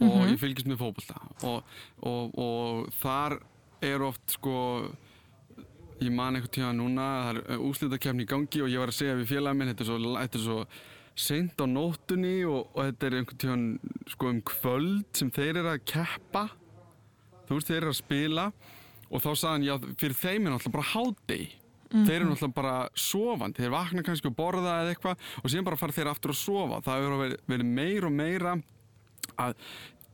og 0.00 0.06
mm 0.06 0.10
-hmm. 0.10 0.32
ég 0.32 0.38
fylgist 0.38 0.66
með 0.66 0.78
fókbalta 0.78 1.20
og, 1.42 1.62
og, 2.02 2.38
og 2.38 2.92
þar 3.00 3.38
er 3.80 4.02
oft 4.02 4.30
sko 4.30 4.90
ég 6.02 6.12
man 6.12 6.36
eitthvað 6.36 6.54
tíma 6.56 6.72
núna 6.74 7.06
það 7.26 7.38
er 7.38 7.62
úslítakefni 7.68 8.26
í 8.26 8.30
gangi 8.30 8.62
og 8.62 8.68
ég 8.72 8.82
var 8.82 8.92
að 8.92 8.98
segja 8.98 9.16
við 9.18 9.30
félagin 9.30 9.60
minn, 9.60 9.70
þetta 9.72 9.84
er 9.84 9.90
svo, 9.90 9.98
þetta 10.18 10.38
er 10.38 10.44
svo 10.44 10.58
seint 11.14 11.60
á 11.62 11.66
nótunni 11.70 12.36
og, 12.48 12.70
og 12.74 12.88
þetta 12.88 13.06
er 13.06 13.18
einhvern 13.20 13.42
tíma 13.44 14.10
sko 14.10 14.30
um 14.32 14.40
kvöld 14.50 15.10
sem 15.14 15.30
þeir 15.34 15.60
eru 15.60 15.74
að 15.74 15.84
keppa. 15.86 16.48
Þú 17.44 17.58
veist 17.58 17.70
þeir 17.70 17.82
eru 17.82 17.92
að 17.92 18.00
spila 18.00 18.46
og 19.10 19.22
þá 19.22 19.30
sagðan 19.36 19.66
já 19.68 19.74
fyrir 20.00 20.16
þeim 20.18 20.48
er 20.48 20.54
náttúrulega 20.54 20.74
bara 20.74 20.90
hádei 20.90 21.42
mm 21.44 21.94
-hmm. 21.94 22.06
þeir 22.08 22.16
eru 22.16 22.30
náttúrulega 22.30 22.58
bara 22.58 22.76
sofandi. 22.94 23.62
Þeir 23.62 23.76
vakna 23.76 24.02
kannski 24.02 24.28
að 24.28 24.38
borða 24.40 24.80
eða 24.82 24.94
eitthvað 24.94 25.16
og 25.42 25.50
síðan 25.50 25.68
bara 25.68 25.76
fara 25.76 25.92
þeir 25.92 26.10
aftur 26.10 26.30
að 26.30 26.42
sofa. 26.42 26.80
Það 26.82 26.98
hefur 26.98 27.36
verið 27.46 27.66
meir 27.66 28.04
og 28.04 28.12
meira 28.12 28.56
að 29.40 29.56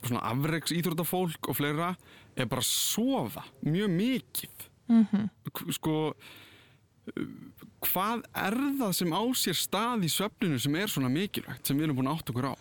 svona 0.01 0.23
afreiks 0.31 0.73
íþrótafólk 0.73 1.51
og 1.51 1.59
fleira 1.59 1.95
er 2.37 2.49
bara 2.49 2.63
að 2.65 2.71
sofa 2.71 3.45
mjög 3.61 3.91
mikið 3.91 4.69
mm 4.89 5.07
-hmm. 5.11 5.29
sko 5.73 6.15
hvað 7.85 8.25
er 8.37 8.57
það 8.79 8.93
sem 8.93 9.13
á 9.13 9.23
sér 9.35 9.57
stað 9.59 10.07
í 10.07 10.11
söfninu 10.13 10.59
sem 10.59 10.75
er 10.75 10.87
svona 10.89 11.09
mikilvægt 11.09 11.67
sem 11.67 11.79
við 11.79 11.89
erum 11.89 11.97
búin 11.97 12.11
að 12.11 12.19
átt 12.19 12.31
okkur 12.33 12.51
á? 12.53 12.55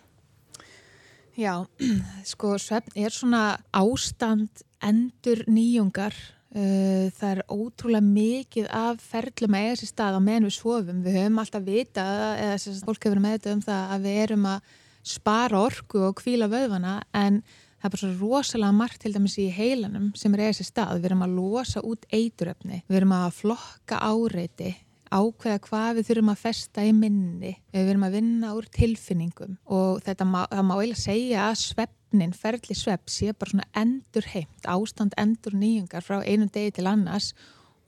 Já, 1.38 1.54
sko 2.32 2.58
söfn 2.58 2.96
er 2.98 3.14
svona 3.14 3.60
ástand 3.72 4.64
endur 4.82 5.44
nýjungar 5.46 6.14
uh, 6.56 7.06
það 7.16 7.30
er 7.30 7.42
ótrúlega 7.48 8.06
mikið 8.06 8.68
af 8.74 9.00
ferlum 9.00 9.54
að 9.54 9.66
eiga 9.66 9.80
sér 9.80 9.92
stað 9.92 10.18
á 10.18 10.20
meðan 10.20 10.48
við 10.48 10.56
svofum 10.56 11.02
við 11.04 11.18
höfum 11.20 11.42
alltaf 11.42 11.66
vita 11.66 12.06
eða 12.36 12.84
fólk 12.86 13.08
hefur 13.08 13.22
með 13.22 13.36
þetta 13.38 13.56
um 13.56 13.64
það 13.68 13.94
að 13.94 14.08
við 14.08 14.22
erum 14.24 14.48
að 14.50 14.70
spara 15.06 15.60
orku 15.64 16.02
og 16.08 16.20
kvíla 16.20 16.48
vöðvana 16.50 17.00
en 17.16 17.40
það 17.80 17.86
er 17.86 17.94
bara 17.94 18.02
svo 18.02 18.12
rosalega 18.20 18.76
margt 18.76 19.00
til 19.04 19.14
dæmis 19.14 19.38
í 19.40 19.48
heilanum 19.54 20.10
sem 20.18 20.34
er 20.36 20.46
eða 20.46 20.58
sér 20.58 20.68
stað. 20.68 21.00
Við 21.00 21.10
erum 21.10 21.24
að 21.24 21.36
losa 21.38 21.82
út 21.86 22.06
eituröfni, 22.12 22.82
við 22.88 23.00
erum 23.00 23.14
að 23.16 23.28
flokka 23.38 24.00
áreiti, 24.04 24.74
ákveða 25.10 25.62
hvað 25.64 25.94
við 25.98 26.10
þurfum 26.10 26.32
að 26.32 26.42
festa 26.44 26.84
í 26.86 26.90
minni, 26.94 27.54
við 27.74 27.92
erum 27.94 28.04
að 28.06 28.18
vinna 28.18 28.52
úr 28.54 28.68
tilfinningum 28.74 29.56
og 29.66 30.02
þetta 30.06 30.26
má, 30.28 30.42
má 30.46 30.76
eiginlega 30.76 31.02
segja 31.02 31.46
að 31.48 31.56
sveppnin, 31.64 32.36
ferli 32.36 32.76
svepp, 32.78 33.10
sé 33.10 33.32
bara 33.32 33.54
svona 33.54 33.70
endur 33.80 34.28
heimt, 34.34 34.68
ástand 34.70 35.16
endur 35.18 35.56
nýjungar 35.58 36.06
frá 36.06 36.20
einum 36.22 36.52
degi 36.52 36.76
til 36.78 36.86
annars 36.90 37.32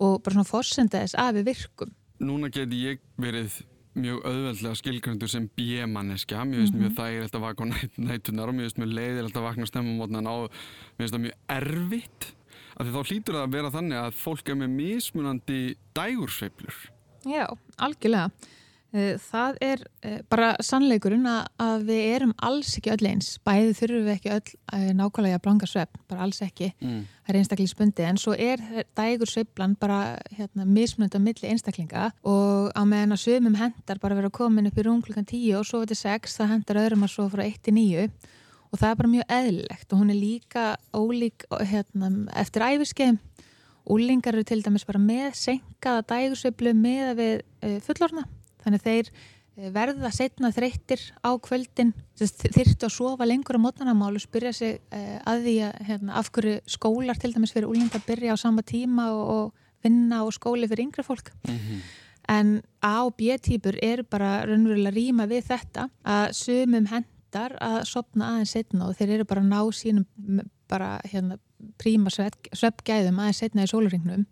og 0.02 0.22
bara 0.22 0.38
svona 0.38 0.48
fórsenda 0.48 1.04
þess 1.04 1.20
að 1.20 1.40
við 1.40 1.52
virkum. 1.52 1.92
Núna 2.22 2.50
geti 2.54 2.80
ég 2.88 3.02
verið 3.20 3.60
mjög 3.94 4.22
auðveldlega 4.24 4.78
skilgrandur 4.78 5.28
sem 5.28 5.48
bjemanniska 5.56 6.44
mér 6.44 6.62
finnst 6.62 6.74
mm 6.74 6.80
-hmm. 6.80 6.88
mjög 6.88 6.96
þægilegt 7.00 7.34
að 7.34 7.44
vakna 7.46 7.66
næt, 7.72 7.98
nætunar 7.98 8.48
og 8.48 8.54
mér 8.54 8.66
finnst 8.66 8.78
mjög 8.78 8.94
leiðilegt 8.98 9.36
að 9.36 9.46
vakna 9.48 9.66
stemmumotnan 9.66 10.26
og 10.26 10.50
mér 10.50 11.04
finnst 11.04 11.14
það 11.14 11.24
mjög 11.26 11.36
erfitt. 11.48 12.34
Af 12.76 12.86
því 12.86 12.92
þá 12.92 13.02
hlýtur 13.08 13.34
það 13.34 13.44
að 13.46 13.52
vera 13.52 13.70
þannig 13.70 13.98
að 14.00 14.14
fólk 14.16 14.48
er 14.48 14.54
með 14.54 14.70
mismunandi 14.78 15.60
dægursveiplur 15.94 16.76
Já, 17.28 17.46
algjörlega 17.78 18.30
það 18.92 19.56
er 19.64 19.82
eh, 20.04 20.18
bara 20.28 20.50
sannleikurinn 20.60 21.24
að 21.24 21.84
við 21.88 22.08
erum 22.12 22.32
alls 22.44 22.74
ekki 22.76 22.90
öll 22.92 23.06
eins, 23.08 23.38
bæði 23.40 23.70
þurfum 23.78 24.02
við 24.04 24.16
ekki 24.18 24.32
öll 24.34 24.56
eh, 24.76 24.90
nákvæmlega 24.98 25.38
að 25.38 25.44
blanga 25.46 25.68
svepp, 25.70 25.96
bara 26.12 26.26
alls 26.26 26.42
ekki. 26.44 26.72
Mm. 26.82 27.06
það 27.22 27.32
er 27.32 27.38
einstaklega 27.40 27.72
spundi, 27.72 28.04
en 28.04 28.20
svo 28.20 28.34
er 28.36 28.60
dægur 28.98 29.30
svepplan 29.30 29.78
bara 29.80 30.18
hérna, 30.36 30.66
mismunandi 30.68 31.16
á 31.16 31.24
milli 31.24 31.48
einstaklinga 31.48 32.10
og 32.28 32.68
á 32.76 32.82
meðan 32.84 33.16
að 33.16 33.22
sömum 33.24 33.56
hendar 33.56 34.02
bara 34.02 34.18
vera 34.18 34.32
komin 34.34 34.68
upp 34.68 34.76
í 34.76 34.84
rúm 34.84 35.00
klukkan 35.06 35.28
10 35.28 35.56
og 35.56 35.66
svo 35.70 35.80
til 35.88 35.96
6, 35.96 36.36
það 36.42 36.52
hendar 36.52 36.82
öðrum 36.82 37.06
að 37.06 37.14
svo 37.14 37.28
frá 37.32 37.46
1 37.46 37.62
til 37.64 37.76
9 37.78 38.04
og 38.72 38.80
það 38.80 38.90
er 38.90 39.00
bara 39.00 39.12
mjög 39.14 39.34
eðlilegt 39.38 39.94
og 39.94 40.02
hún 40.02 40.12
er 40.12 40.20
líka 40.20 40.66
ólík 40.92 41.48
hérna, 41.72 42.12
eftir 42.36 42.68
æfiskeið 42.68 43.20
Úlingar 43.90 44.36
eru 44.36 44.44
til 44.46 44.60
dæmis 44.62 44.84
bara 44.86 45.00
með 45.02 45.32
senkaða 45.34 46.04
dægursveiflu 46.06 46.70
með 46.78 47.08
við 47.18 47.80
fullorna 47.82 48.22
þannig 48.64 48.84
þeir 48.84 49.10
eh, 49.12 49.70
verða 49.74 50.10
setna 50.14 50.52
þreyttir 50.54 51.02
á 51.22 51.30
kvöldin. 51.42 51.92
Þyrtu 52.18 52.88
að 52.88 52.94
sofa 52.94 53.28
lengur 53.28 53.58
á 53.58 53.64
mótnarnamálu 53.64 54.22
spyrja 54.22 54.52
sig 54.56 54.78
uh, 54.94 55.18
að 55.28 55.46
því 55.46 55.56
að 55.68 55.82
hérna, 55.88 56.14
af 56.20 56.30
hverju 56.34 56.60
skólar 56.70 57.20
til 57.20 57.32
dæmis 57.34 57.54
fyrir 57.54 57.70
úlinga 57.70 57.98
að 57.98 58.08
byrja 58.10 58.36
á 58.36 58.42
sama 58.42 58.64
tíma 58.66 59.10
og, 59.14 59.24
og 59.36 59.68
vinna 59.82 60.22
og 60.26 60.34
skóli 60.36 60.70
fyrir 60.70 60.86
yngre 60.86 61.04
fólk. 61.06 61.32
Mm 61.48 61.58
-hmm. 61.58 61.80
en 62.28 62.62
A 62.82 63.04
og 63.04 63.16
B-týpur 63.16 63.76
er 63.82 64.02
bara 64.02 64.46
raunverulega 64.46 64.94
ríma 64.94 65.26
við 65.26 65.42
þetta 65.50 65.88
að 66.04 66.32
sumum 66.32 66.86
hendar 66.86 67.56
að 67.60 67.84
sopna 67.84 68.28
aðeins 68.28 68.50
setna 68.50 68.86
og 68.86 68.96
þeir 68.96 69.10
eru 69.10 69.24
bara 69.24 69.42
ná 69.42 69.72
sínum 69.72 70.06
bara 70.68 71.00
hérna 71.04 71.38
príma 71.78 72.10
sveppgæðum 72.10 73.18
aðeins 73.18 73.38
setna 73.42 73.62
í 73.66 73.70
sólurringnum 73.70 74.26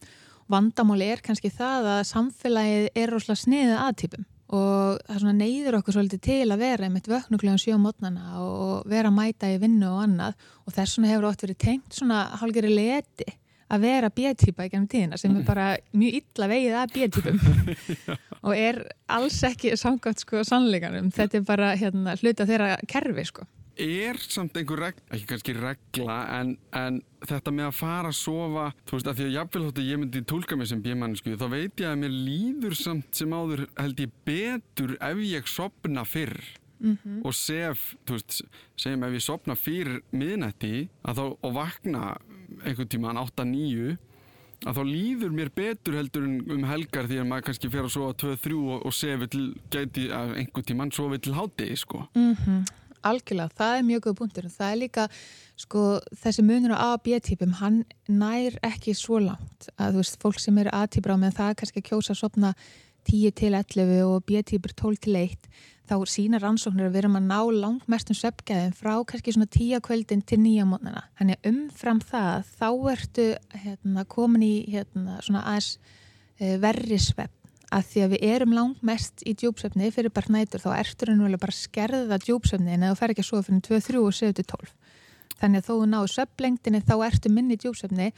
vandamáli 0.51 1.09
er 1.15 1.23
kannski 1.25 1.53
það 1.55 1.89
að 1.95 2.03
samfélagið 2.11 2.87
er 2.99 3.15
rosalega 3.15 3.45
sniðið 3.45 3.81
aðtypum 3.87 4.29
og 4.51 4.99
það 5.07 5.35
neyður 5.39 5.77
okkur 5.79 5.95
svolítið 5.95 6.23
til 6.27 6.47
að 6.51 6.63
vera 6.65 6.87
einmitt 6.89 7.11
vöknuglegan 7.11 7.61
sjó 7.61 7.77
mótnana 7.79 8.41
og 8.43 8.89
vera 8.91 9.11
að 9.11 9.19
mæta 9.21 9.51
í 9.53 9.61
vinnu 9.63 9.87
og 9.93 10.01
annað. 10.09 10.49
Og 10.67 10.75
þess 10.75 10.97
svona 10.97 11.13
hefur 11.13 11.29
ótt 11.29 11.45
verið 11.45 11.61
tengt 11.63 11.95
svona 11.95 12.25
hálgeri 12.41 12.73
leti 12.73 13.29
að 13.71 13.85
vera 13.87 14.11
bjöðtýpa 14.11 14.67
í 14.67 14.73
gennum 14.73 14.91
tíðina 14.91 15.21
sem 15.21 15.37
er 15.39 15.47
bara 15.47 15.69
mjög 15.95 16.19
illa 16.19 16.51
vegið 16.51 16.79
að 16.81 16.97
bjöðtýpum 16.97 17.39
og 18.49 18.57
er 18.57 18.81
alls 19.07 19.39
ekki 19.47 19.77
samkvæmt 19.79 20.27
sko 20.27 20.43
sannleikanum. 20.49 21.13
Þetta 21.15 21.39
er 21.39 21.47
bara 21.47 21.71
hérna 21.79 22.19
hluta 22.19 22.49
þeirra 22.51 22.75
kerfi 22.91 23.29
sko 23.31 23.47
er 23.81 24.21
samt 24.23 24.57
einhver 24.57 24.83
regla, 24.87 25.05
ekki 25.15 25.29
kannski 25.31 25.55
regla 25.57 26.17
en, 26.39 26.55
en 26.77 27.01
þetta 27.27 27.53
með 27.55 27.69
að 27.71 27.77
fara 27.81 28.13
að 28.13 28.19
sofa 28.21 28.67
þú 28.85 28.97
veist 28.97 29.11
að 29.11 29.19
því 29.19 29.27
að 29.27 29.37
jáfnvel 29.37 29.65
þóttu 29.67 29.87
ég 29.87 30.01
myndi 30.01 30.25
tólka 30.33 30.59
mig 30.59 30.71
sem 30.71 30.83
bímannsku 30.85 31.37
þá 31.41 31.47
veit 31.53 31.83
ég 31.83 31.91
að 31.91 32.01
mér 32.03 32.17
líður 32.17 32.79
samt 32.79 33.21
sem 33.21 33.37
áður 33.37 33.67
held 33.79 34.05
ég 34.05 34.19
betur 34.29 34.97
ef 34.97 35.23
ég 35.27 35.51
sopna 35.51 36.05
fyrr 36.09 36.37
mm 36.81 36.99
-hmm. 36.99 37.25
og 37.25 37.35
sef, 37.35 37.95
þú 38.07 38.19
veist, 38.19 38.43
segjum 38.77 39.05
ef 39.05 39.13
ég 39.13 39.25
sopna 39.25 39.55
fyrr 39.57 40.03
miðnætti 40.13 40.89
að 41.03 41.17
þá 41.17 41.25
og 41.41 41.55
vakna 41.55 42.05
einhvern 42.65 42.89
tíman 42.89 43.21
8-9 43.21 43.99
að 44.69 44.77
þá 44.77 44.83
líður 44.85 45.33
mér 45.33 45.51
betur 45.57 45.97
heldur 45.97 46.27
um 46.27 46.65
helgar 46.69 47.09
því 47.09 47.21
að 47.23 47.29
maður 47.31 47.47
kannski 47.49 47.71
fer 47.73 47.87
að 47.87 47.95
sofa 47.95 48.17
2-3 48.25 48.59
og, 48.61 48.87
og 48.87 48.93
sefi 48.93 49.29
til, 49.33 49.47
gæti 49.73 50.11
einhvern 50.13 50.69
tíman 50.69 50.93
sofi 50.93 51.19
til 51.19 51.35
hátegi 51.35 51.77
sko 51.77 52.07
mm 52.15 52.35
-hmm. 52.35 52.67
Algjörlega, 53.07 53.55
það 53.57 53.79
er 53.79 53.89
mjög 53.89 54.05
góð 54.07 54.19
punktur. 54.21 54.47
Og 54.49 54.55
það 54.55 54.75
er 54.75 54.79
líka, 54.83 55.07
sko, 55.61 55.87
þessi 56.23 56.45
munur 56.47 56.77
á 56.77 56.79
A 56.79 56.89
og 56.99 57.03
B-típum, 57.07 57.57
hann 57.63 57.83
nær 58.09 58.59
ekki 58.67 58.95
svo 58.99 59.21
langt. 59.25 59.71
Að 59.77 59.97
þú 59.97 60.05
veist, 60.05 60.21
fólk 60.23 60.41
sem 60.43 60.63
eru 60.63 60.77
A-típur 60.77 61.17
á 61.17 61.23
með 61.23 61.37
það 61.41 61.59
kannski 61.63 61.85
kjósa 61.87 62.15
að 62.15 62.23
sopna 62.23 62.55
10 63.09 63.37
til 63.41 63.55
11 63.57 64.01
og 64.05 64.25
B-típur 64.29 64.75
12 64.77 65.05
til 65.07 65.17
1 65.17 65.53
þá 65.91 65.97
sína 66.07 66.39
rannsóknir 66.39 66.87
að 66.87 66.95
við 66.95 67.01
erum 67.03 67.19
að 67.19 67.27
ná 67.27 67.41
langt 67.51 67.89
mestum 67.91 68.15
sveppgæðin 68.15 68.77
frá 68.79 68.93
kannski 69.09 69.35
svona 69.35 69.51
10 69.51 69.83
kvöldin 69.83 70.23
til 70.23 70.39
9 70.45 70.69
mótnana. 70.71 71.03
Þannig 71.19 71.51
umfram 71.51 72.03
það 72.13 72.53
þá 72.61 72.69
ertu 72.93 73.27
hérna, 73.65 74.07
komin 74.07 74.47
í 74.47 74.55
hérna, 74.71 75.19
svona 75.25 75.43
aðeins 75.51 75.73
e, 76.39 76.55
verri 76.63 77.01
svepp 77.03 77.40
að 77.71 77.87
því 77.91 78.03
að 78.05 78.13
við 78.15 78.25
erum 78.35 78.55
langt 78.57 78.83
mest 78.87 79.23
í 79.27 79.35
djúpsefni 79.39 79.91
fyrir 79.95 80.13
bara 80.15 80.35
nætur 80.35 80.63
þá 80.65 80.71
ertur 80.79 81.13
henni 81.13 81.39
bara 81.41 81.55
skerða 81.55 82.19
djúpsefni 82.23 82.75
en 82.75 82.89
það 82.89 82.99
fer 82.99 83.15
ekki 83.15 83.25
að 83.25 83.31
sofa 83.31 83.47
fyrir 83.47 83.63
2-3 83.69 84.03
og 84.03 84.17
7-12 84.19 84.75
þannig 85.41 85.63
að 85.63 85.69
þó 85.69 85.73
þú 85.73 85.89
náðu 85.93 86.13
söplengdini 86.17 86.83
þá 86.85 86.95
ertu 87.07 87.33
minni 87.33 87.59
djúpsefni 87.61 88.11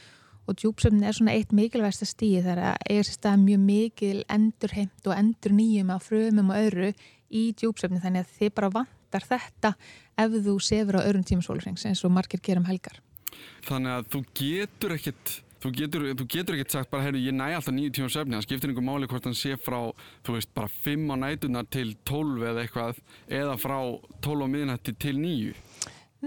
og 0.43 0.57
djúpsefni 0.59 1.07
er 1.07 1.15
svona 1.15 1.35
eitt 1.37 1.53
mikilvægsta 1.55 2.07
stíð 2.07 2.49
þar 2.49 2.63
að 2.71 2.87
eiga 2.89 3.05
sér 3.07 3.17
stað 3.17 3.43
mjög 3.45 3.61
mikil 3.63 4.17
endurheimt 4.33 5.07
og 5.07 5.15
endur 5.15 5.55
nýjum 5.55 5.93
á 5.93 5.97
frumum 6.03 6.51
og 6.51 6.59
öðru 6.59 6.89
í 7.33 7.45
djúpsefni 7.57 8.01
þannig 8.03 8.25
að 8.25 8.35
þið 8.39 8.53
bara 8.57 8.73
vantar 8.73 9.27
þetta 9.29 9.73
ef 10.19 10.37
þú 10.45 10.57
sefur 10.67 10.99
á 10.99 11.05
öðrum 11.05 11.25
tímasólurings 11.29 11.87
eins 11.87 12.03
og 12.03 12.13
margir 12.13 12.43
gerum 12.43 12.67
helgar. 12.67 12.99
Þannig 13.63 13.95
að 13.95 14.09
þú 14.11 14.23
getur 14.35 14.95
ekkert 14.97 15.37
Þú 15.63 15.69
getur, 15.77 16.03
þú 16.19 16.25
getur 16.27 16.57
ekkert 16.57 16.73
sagt 16.75 16.89
bara, 16.91 17.05
heyrðu, 17.05 17.21
ég 17.23 17.35
næ 17.37 17.45
alltaf 17.55 17.71
nýju 17.71 17.93
tíma 17.95 18.09
söfni, 18.11 18.35
það 18.35 18.43
skiptir 18.43 18.71
einhver 18.71 18.83
máli 18.83 19.07
hvort 19.07 19.27
hann 19.29 19.37
sé 19.37 19.55
frá, 19.55 19.77
þú 20.27 20.35
veist, 20.35 20.49
bara 20.57 20.67
5 20.67 21.05
á 21.07 21.15
nætunar 21.21 21.69
til 21.71 21.93
12 22.03 22.43
eða 22.49 22.65
eitthvað, 22.65 22.99
eða 23.31 23.53
frá 23.61 23.77
12 24.25 24.43
á 24.43 24.47
miðnætti 24.51 24.93
til 24.99 25.13
nýju. 25.21 25.53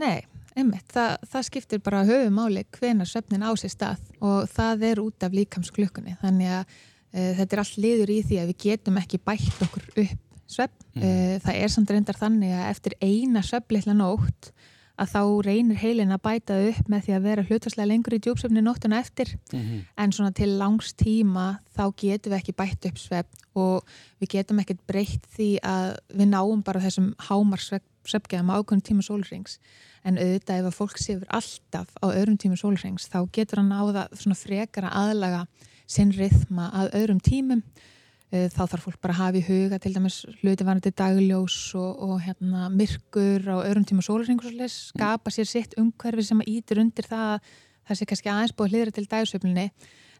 Nei, 0.00 0.24
einmitt, 0.56 0.88
það, 0.94 1.26
það 1.34 1.46
skiptir 1.50 1.82
bara 1.84 2.04
höfumáli 2.08 2.62
hvena 2.78 3.04
söfnin 3.08 3.44
á 3.44 3.52
sér 3.60 3.74
stað 3.74 4.06
og 4.24 4.48
það 4.54 4.86
er 4.88 5.02
út 5.04 5.26
af 5.28 5.36
líkamsklukkunni, 5.36 6.16
þannig 6.22 6.54
að 6.56 6.78
e, 7.12 7.26
þetta 7.42 7.50
er 7.50 7.62
allt 7.66 7.80
liður 7.84 8.14
í 8.16 8.18
því 8.30 8.38
að 8.40 8.54
við 8.54 8.62
getum 8.64 9.02
ekki 9.02 9.20
bætt 9.20 9.60
okkur 9.68 9.90
upp 10.06 10.48
söfn. 10.48 10.88
Mm. 10.96 11.04
E, 11.04 11.12
það 11.44 11.60
er 11.60 11.76
samt 11.76 11.92
reyndar 11.92 12.16
þannig 12.16 12.56
að 12.56 12.70
eftir 12.70 12.96
eina 13.04 13.44
söfnleikla 13.44 13.98
nótt 14.00 14.52
að 14.96 15.10
þá 15.12 15.22
reynir 15.44 15.80
heilin 15.80 16.14
að 16.14 16.22
bæta 16.24 16.58
upp 16.70 16.88
með 16.88 17.02
því 17.06 17.14
að 17.16 17.26
vera 17.26 17.44
hlutastlega 17.46 17.90
lengur 17.90 18.16
í 18.16 18.20
djúpsöfni 18.24 18.62
nóttuna 18.64 19.00
eftir. 19.00 19.34
Mm 19.52 19.60
-hmm. 19.60 19.80
en 19.96 20.12
svona 20.12 20.32
til 20.32 20.48
langs 20.58 20.94
tíma 20.94 21.58
þá 21.76 21.84
getum 21.96 22.32
við 22.32 22.38
ekki 22.38 22.52
bætt 22.56 22.86
upp 22.86 22.98
svefn 22.98 23.36
og 23.54 23.84
við 24.20 24.28
getum 24.28 24.60
ekkert 24.60 24.86
breytt 24.86 25.26
því 25.36 25.58
að 25.62 25.96
við 26.14 26.28
náum 26.28 26.62
bara 26.62 26.80
þessum 26.80 27.14
hámar 27.18 27.60
svefngeðum 27.60 28.50
ákveðum 28.50 28.82
tíma 28.82 29.02
sólrings 29.02 29.58
en 30.04 30.18
auðvitað 30.18 30.60
ef 30.60 30.66
að 30.66 30.78
fólk 30.78 30.98
séfur 30.98 31.28
alltaf 31.28 31.88
á 32.02 32.06
öðrum 32.08 32.38
tíma 32.38 32.56
sólrings 32.56 33.08
þá 33.08 33.28
getur 33.32 33.58
hann 33.58 33.72
náða 33.72 34.08
svona 34.14 34.38
frekara 34.38 34.92
aðlaga 34.94 35.46
sinn 35.86 36.12
rithma 36.12 36.70
að 36.74 36.94
öðrum 37.00 37.20
tímum 37.20 37.62
þá 38.52 38.62
þarf 38.70 38.84
fólk 38.86 38.98
bara 39.02 39.14
að 39.14 39.20
hafa 39.20 39.38
í 39.40 39.44
huga 39.46 39.78
til 39.82 39.92
dæmis 39.94 40.16
hlutivarandi 40.40 40.92
dagljós 40.96 41.56
og, 41.78 42.02
og 42.06 42.16
hérna, 42.24 42.66
myrkur 42.72 43.46
á 43.48 43.56
öðrum 43.62 43.86
tíma 43.88 44.04
sólarhengur 44.04 44.54
skapa 44.72 45.32
sér 45.34 45.48
sitt 45.50 45.76
umhverfi 45.80 46.26
sem 46.28 46.42
ítir 46.46 46.80
undir 46.82 47.08
það 47.08 47.36
að 47.36 47.50
það 47.86 48.00
sé 48.00 48.08
kannski 48.10 48.32
aðeins 48.32 48.56
búið 48.56 48.74
hlýðra 48.74 48.94
til 48.96 49.06
dagsöflinni 49.10 49.66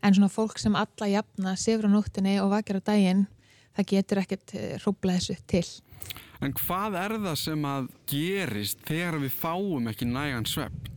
en 0.02 0.16
svona 0.16 0.30
fólk 0.32 0.60
sem 0.62 0.78
alla 0.78 1.10
jafna 1.10 1.54
sefur 1.58 1.88
á 1.88 1.94
nóttinni 1.94 2.36
og 2.42 2.52
vakir 2.54 2.80
á 2.80 2.88
daginn 2.92 3.26
það 3.76 3.90
getur 3.92 4.22
ekkert 4.22 4.56
hrópla 4.82 5.18
þessu 5.18 5.38
til 5.50 5.66
En 6.44 6.52
hvað 6.52 6.98
er 7.00 7.16
það 7.22 7.38
sem 7.40 7.62
að 7.64 7.86
gerist 8.10 8.82
þegar 8.84 9.16
við 9.22 9.38
fáum 9.38 9.86
ekki 9.88 10.08
nægan 10.10 10.44
svepp? 10.48 10.90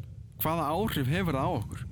Hvaða 0.44 0.66
áhrif 0.76 1.08
hefur 1.08 1.38
það 1.38 1.48
á 1.48 1.52
okkur? 1.56 1.86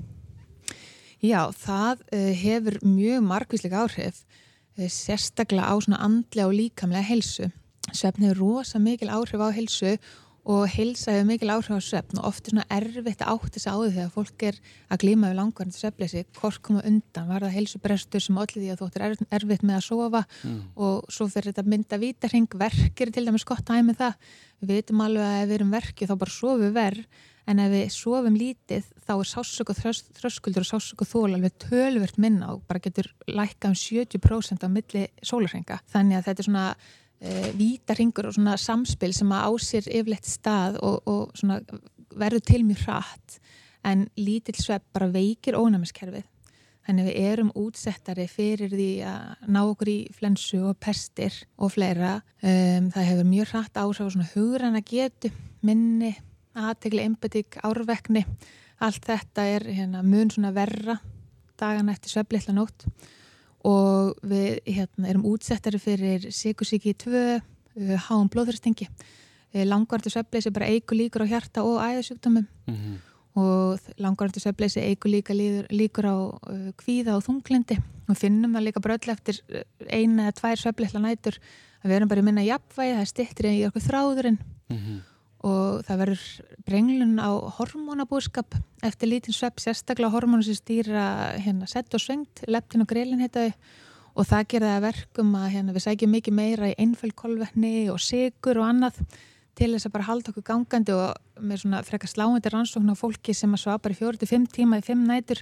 Já, 1.23 1.39
það 1.55 2.03
uh, 2.11 2.33
hefur 2.41 2.77
mjög 2.83 3.23
margvísleika 3.25 3.85
áhrif 3.85 4.19
Eh, 4.19 4.46
sérstaklega 4.85 5.73
á 5.73 5.75
svona 5.81 6.03
andlega 6.05 6.47
og 6.47 6.55
líkamlega 6.55 7.05
helsu. 7.09 7.49
Svefn 7.89 8.27
hefur 8.27 8.41
rosa 8.43 8.79
mikil 8.79 9.09
áhrif 9.09 9.41
á 9.41 9.49
helsu 9.55 9.97
og 10.47 10.63
helsa 10.71 11.11
hefur 11.11 11.27
mikil 11.27 11.51
áhrif 11.51 11.75
á 11.75 11.81
svefn 11.83 12.19
og 12.21 12.29
oft 12.29 12.47
er 12.47 12.53
svona 12.53 12.65
erfitt 12.71 13.23
að 13.23 13.31
átti 13.33 13.57
þess 13.57 13.67
að 13.67 13.77
áður 13.77 13.95
þegar 13.97 14.11
fólk 14.13 14.45
er 14.47 14.59
að 14.87 15.01
glíma 15.03 15.31
við 15.31 15.39
langvarandi 15.41 15.79
svefnleysi, 15.79 16.23
hvort 16.39 16.61
koma 16.63 16.83
undan, 16.87 17.27
var 17.27 17.43
það 17.43 17.55
helsubrestur 17.57 18.23
sem 18.23 18.39
allir 18.39 18.63
því 18.63 18.69
að 18.71 18.81
þú 18.81 18.87
ættir 18.87 19.05
erfitt 19.39 19.65
með 19.67 19.79
að 19.79 19.87
sofa 19.87 20.21
mm. 20.47 20.59
og 20.87 21.09
svo 21.11 21.27
fyrir 21.31 21.51
þetta 21.51 21.67
mynda 21.73 21.99
vítarhing, 21.99 22.59
verkir 22.63 23.11
til 23.11 23.25
dæmis 23.27 23.47
gott 23.47 23.67
aðeins 23.67 23.89
með 23.89 23.99
það, 24.03 24.29
við 24.61 24.73
veitum 24.75 25.03
alveg 25.03 25.27
að 25.27 25.41
ef 25.41 25.49
við 25.49 25.57
erum 25.59 25.75
verkið 25.75 26.13
þá 26.13 26.15
bara 26.23 26.37
sofum 26.37 26.77
verð 26.77 27.25
en 27.47 27.61
ef 27.63 27.71
við 27.71 27.89
sofum 27.95 28.37
lítið 28.37 28.87
þá 29.07 29.13
er 29.15 29.29
sásök 29.31 29.71
og 29.71 29.79
þröskuldur 29.79 30.65
og 30.65 30.69
sásök 30.69 31.03
og 31.03 31.09
þól 31.09 31.37
alveg 31.37 31.55
tölvert 31.63 32.19
minna 32.19 32.53
og 32.53 32.63
bara 32.67 32.83
getur 32.83 33.09
lækka 33.31 33.71
um 33.71 33.77
70% 33.77 34.67
á 34.67 34.69
milli 34.71 35.05
sólarhenga. 35.23 35.79
Þannig 35.93 36.19
að 36.19 36.27
þetta 36.27 36.43
er 36.43 36.49
svona 36.49 36.65
e, 36.75 37.35
vítarhingur 37.57 38.29
og 38.29 38.35
svona 38.35 38.57
samspil 38.59 39.13
sem 39.15 39.31
að 39.31 39.47
ásýr 39.51 39.87
yfirleitt 39.87 40.27
stað 40.27 40.81
og, 40.83 41.07
og 41.07 42.17
verður 42.17 42.43
til 42.51 42.63
mjög 42.67 42.83
hratt 42.87 43.39
en 43.87 44.09
lítill 44.19 44.57
svepp 44.59 44.89
bara 44.95 45.07
veikir 45.13 45.55
ónæmiskerfið. 45.55 46.27
Þannig 46.87 47.09
við 47.09 47.17
erum 47.27 47.49
útsettari 47.59 48.25
fyrir 48.31 48.71
því 48.71 48.91
að 49.03 49.47
ná 49.51 49.59
okkur 49.65 49.89
í 49.91 49.97
flensu 50.15 50.61
og 50.69 50.77
pestir 50.79 51.35
og 51.59 51.73
fleira. 51.75 52.21
Um, 52.39 52.87
það 52.95 53.09
hefur 53.09 53.27
mjög 53.27 53.51
hratt 53.51 53.79
áhrif 53.81 54.07
á 54.07 54.13
svona 54.15 54.29
hugrann 54.31 54.79
að 54.79 54.93
getu 54.93 55.31
minni 55.67 56.13
aðtegli, 56.57 57.03
embetík, 57.05 57.59
árvekni. 57.65 58.25
Allt 58.83 59.05
þetta 59.07 59.45
er 59.49 59.65
hérna, 59.73 60.03
mun 60.05 60.29
svona 60.33 60.53
verra 60.55 60.99
dagan 61.57 61.89
eftir 61.89 62.13
söfliðla 62.13 62.55
nótt. 62.57 62.85
Og 63.67 64.17
við 64.27 64.59
hérna, 64.69 65.09
erum 65.09 65.25
útsettari 65.27 65.79
fyrir 65.81 66.29
sikursíki 66.33 66.93
2 67.03 67.13
uh, 67.17 67.95
háum 68.07 68.29
blóðhörstingi 68.31 68.87
uh, 68.87 69.63
langvartu 69.65 70.13
söfleysi 70.13 70.53
bara 70.53 70.69
eigu 70.69 70.95
líkur 70.95 71.25
á 71.25 71.31
hjarta 71.33 71.65
og 71.65 71.81
æðasjúkdömmum 71.81 72.45
mm 72.45 72.75
-hmm. 72.75 72.95
og 73.41 73.79
langvartu 73.97 74.39
söfleysi 74.39 74.79
eigu 74.79 75.09
líka 75.09 75.33
líkur, 75.33 75.65
líkur 75.71 76.05
á 76.05 76.15
uh, 76.15 76.71
kvíða 76.77 77.17
og 77.17 77.25
þunglindi 77.25 77.81
og 78.07 78.17
finnum 78.17 78.53
það 78.53 78.65
líka 78.67 78.79
bröll 78.79 79.11
eftir 79.11 79.41
uh, 79.49 79.61
eina 79.89 80.29
eða 80.29 80.37
tvær 80.39 80.57
söfliðla 80.57 80.99
nætur. 81.01 81.39
Að 81.83 81.89
við 81.89 81.95
erum 81.95 82.09
bara 82.09 82.19
að 82.21 82.25
minna 82.25 82.41
jafnvægi, 82.41 82.93
það 82.93 83.01
er 83.01 83.05
stittri 83.05 83.49
í 83.59 83.65
okkur 83.67 83.81
þráðurinn. 83.81 84.39
Mm 84.69 84.77
-hmm 84.77 85.16
og 85.47 85.83
það 85.87 86.01
verður 86.03 86.23
brenglun 86.67 87.17
á 87.23 87.31
hormónabúskap 87.57 88.57
eftir 88.85 89.11
lítinn 89.11 89.35
svepp, 89.35 89.61
sérstaklega 89.63 90.11
hormónu 90.13 90.45
sem 90.45 90.57
stýra 90.57 91.05
hérna 91.39 91.69
sett 91.69 91.93
og 91.95 92.03
svengt, 92.03 92.43
leptin 92.47 92.83
og 92.83 92.91
greilin 92.91 93.23
heitaði 93.23 93.53
og 94.17 94.27
það 94.27 94.49
gerða 94.53 94.75
verkum 94.81 95.33
að 95.37 95.49
hérna, 95.53 95.75
við 95.75 95.85
sækjum 95.85 96.13
mikið 96.17 96.37
meira 96.37 96.69
í 96.71 96.77
einföldkolvetni 96.81 97.73
og 97.93 98.01
sigur 98.01 98.61
og 98.61 98.69
annað 98.71 99.01
til 99.57 99.71
þess 99.73 99.89
að 99.89 99.95
bara 99.95 100.07
halda 100.09 100.31
okkur 100.33 100.45
gangandi 100.45 100.93
og 100.93 101.41
með 101.41 101.63
svona 101.63 101.81
frekar 101.85 102.11
sláandi 102.11 102.51
rannsókn 102.53 102.93
á 102.93 102.95
fólki 102.97 103.33
sem 103.37 103.53
að 103.53 103.63
svapar 103.63 103.93
í 103.93 103.97
fjóri 103.97 104.21
til 104.21 104.29
fimm 104.29 104.45
tíma 104.49 104.81
í 104.81 104.85
fimm 104.85 105.05
nætur 105.07 105.41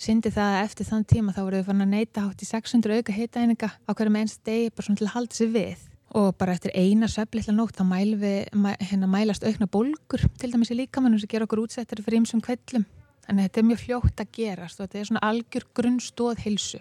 syndi 0.00 0.32
það 0.34 0.58
að 0.58 0.64
eftir 0.66 0.88
þann 0.90 1.08
tíma 1.08 1.34
þá 1.36 1.42
voru 1.44 1.60
við 1.60 1.68
fann 1.70 1.84
að 1.84 1.92
neyta 1.94 2.24
hátt 2.26 2.44
í 2.44 2.48
600 2.48 3.00
auka 3.00 3.16
heitæninga 3.16 3.70
á 3.72 3.90
hverjum 3.92 4.20
einst 4.20 4.42
degi 4.44 4.72
bara 4.72 4.88
svona 4.88 5.00
til 5.00 5.08
að 5.08 5.16
halda 5.16 5.38
sig 5.38 5.52
við 5.54 5.93
og 6.14 6.34
bara 6.38 6.54
eftir 6.54 6.74
eina 6.78 7.08
söflitla 7.10 7.54
nótt 7.54 7.78
þá 7.78 7.84
mæl 7.88 8.14
við, 8.20 8.50
hérna 8.80 9.08
mælast 9.10 9.44
aukna 9.44 9.66
bólgur 9.66 10.22
til 10.38 10.52
dæmis 10.52 10.70
í 10.70 10.78
líkamannum 10.78 11.18
sem 11.18 11.30
ger 11.30 11.42
okkur 11.42 11.64
útsettar 11.64 12.02
fyrir 12.04 12.22
ymsum 12.22 12.42
kvellum 12.44 12.86
en 13.28 13.40
þetta 13.40 13.60
er 13.60 13.68
mjög 13.68 13.82
fljótt 13.82 14.22
að 14.22 14.34
gerast 14.36 14.80
og 14.80 14.86
þetta 14.86 15.00
er 15.00 15.08
svona 15.10 15.24
algjör 15.26 15.66
grunnstóð 15.74 16.44
hilsu 16.44 16.80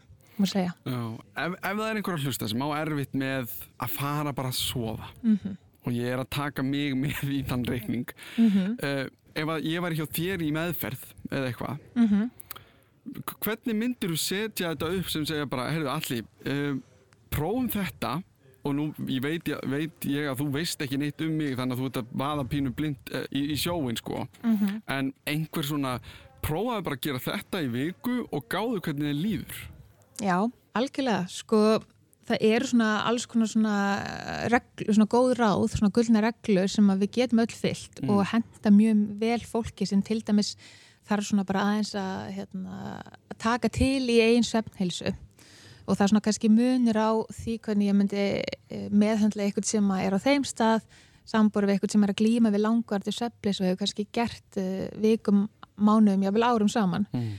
Já, 0.90 1.02
ef, 1.38 1.54
ef 1.62 1.76
það 1.78 1.84
er 1.88 2.00
einhverja 2.00 2.26
hlusta 2.26 2.48
sem 2.50 2.64
á 2.66 2.70
erfitt 2.80 3.14
með 3.18 3.52
að 3.78 3.92
fara 3.94 4.34
bara 4.34 4.50
að 4.50 4.58
sofa 4.58 5.10
mm 5.22 5.36
-hmm. 5.38 5.58
og 5.86 5.92
ég 5.94 6.08
er 6.10 6.20
að 6.20 6.30
taka 6.30 6.64
mig 6.64 6.96
með 6.98 7.24
í 7.30 7.44
þann 7.50 7.66
reikning 7.70 8.08
mm 8.38 8.50
-hmm. 8.50 8.70
uh, 8.84 9.06
ef 9.34 9.64
ég 9.64 9.82
var 9.82 9.94
hjá 9.94 10.06
þér 10.06 10.42
í 10.42 10.52
meðferð 10.52 11.04
eða 11.32 11.48
eitthvað 11.48 11.78
mm 11.96 12.08
-hmm. 12.08 12.30
hvernig 13.40 13.76
myndir 13.76 14.10
þú 14.10 14.18
setja 14.18 14.74
þetta 14.74 14.94
upp 14.98 15.10
sem 15.10 15.26
segja 15.26 15.46
bara, 15.46 15.70
heyrðu 15.72 15.90
allir 15.90 16.26
uh, 16.46 16.78
prófum 17.30 17.70
þetta 17.70 18.22
og 18.64 18.76
nú 18.78 18.90
ég 19.12 19.24
veit, 19.24 19.48
ég 19.48 19.64
veit 19.70 20.08
ég 20.08 20.30
að 20.32 20.44
þú 20.44 20.50
veist 20.58 20.84
ekki 20.84 21.00
neitt 21.00 21.22
um 21.26 21.34
mig 21.38 21.56
þannig 21.60 21.76
að 21.76 21.82
þú 21.82 21.90
ert 21.90 22.02
að 22.02 22.14
vaða 22.24 22.46
pínu 22.52 22.74
blind 22.76 23.14
uh, 23.14 23.26
í, 23.32 23.42
í 23.54 23.58
sjóin 23.60 23.98
sko 24.00 24.26
mm 24.26 24.58
-hmm. 24.58 24.82
en 24.88 25.14
einhver 25.28 25.68
svona 25.68 26.00
prófaði 26.44 26.84
bara 26.84 26.96
að 26.96 27.06
gera 27.08 27.20
þetta 27.20 27.64
í 27.64 27.72
viku 27.72 28.28
og 28.32 28.46
gáðu 28.52 28.82
hvernig 28.82 29.10
þið 29.12 29.24
líður 29.26 29.58
Já, 30.22 30.38
algjörlega 30.74 31.28
sko 31.28 31.60
það 32.28 32.46
eru 32.48 32.70
svona 32.70 32.90
alls 33.10 33.26
konar 33.26 33.50
svona 33.52 33.76
reglu, 34.52 34.94
svona 34.94 35.12
góð 35.12 35.34
ráð, 35.40 35.66
svona 35.74 35.92
gullna 35.92 36.24
reglur 36.24 36.72
sem 36.72 36.88
við 37.02 37.12
getum 37.18 37.44
öll 37.44 37.52
fyllt 37.52 38.02
mm. 38.02 38.10
og 38.10 38.26
henda 38.32 38.72
mjög 38.72 39.04
vel 39.20 39.42
fólki 39.44 39.88
sem 39.90 40.02
til 40.02 40.22
dæmis 40.24 40.56
þarf 41.08 41.28
svona 41.28 41.44
bara 41.48 41.66
aðeins 41.68 41.94
að, 42.00 42.32
hérna, 42.38 43.02
að 43.28 43.38
taka 43.44 43.72
til 43.74 44.08
í 44.08 44.20
einn 44.24 44.48
svefnheilsu 44.48 45.12
og 45.86 45.96
það 45.96 46.04
er 46.06 46.12
svona 46.12 46.26
kannski 46.26 46.50
munir 46.52 47.00
á 47.00 47.12
því 47.28 47.58
hvernig 47.66 47.90
ég 47.90 47.98
myndi 47.98 48.28
eh, 48.42 48.86
meðhandla 48.92 49.48
eitthvað 49.48 49.70
sem 49.70 49.90
er 50.00 50.16
á 50.16 50.20
þeim 50.24 50.46
stað 50.48 50.86
sambor 51.28 51.68
við 51.68 51.78
eitthvað 51.78 51.96
sem 51.96 52.04
er 52.06 52.14
að 52.14 52.20
glýma 52.20 52.52
við 52.54 52.66
langvartir 52.66 53.16
söflis 53.16 53.62
og 53.62 53.70
hefur 53.70 53.82
kannski 53.84 54.08
gert 54.16 54.60
uh, 54.60 54.86
vikum, 55.00 55.48
mánuðum, 55.80 56.26
jáfnvel 56.28 56.46
árum 56.46 56.72
saman 56.72 57.08
mm. 57.16 57.30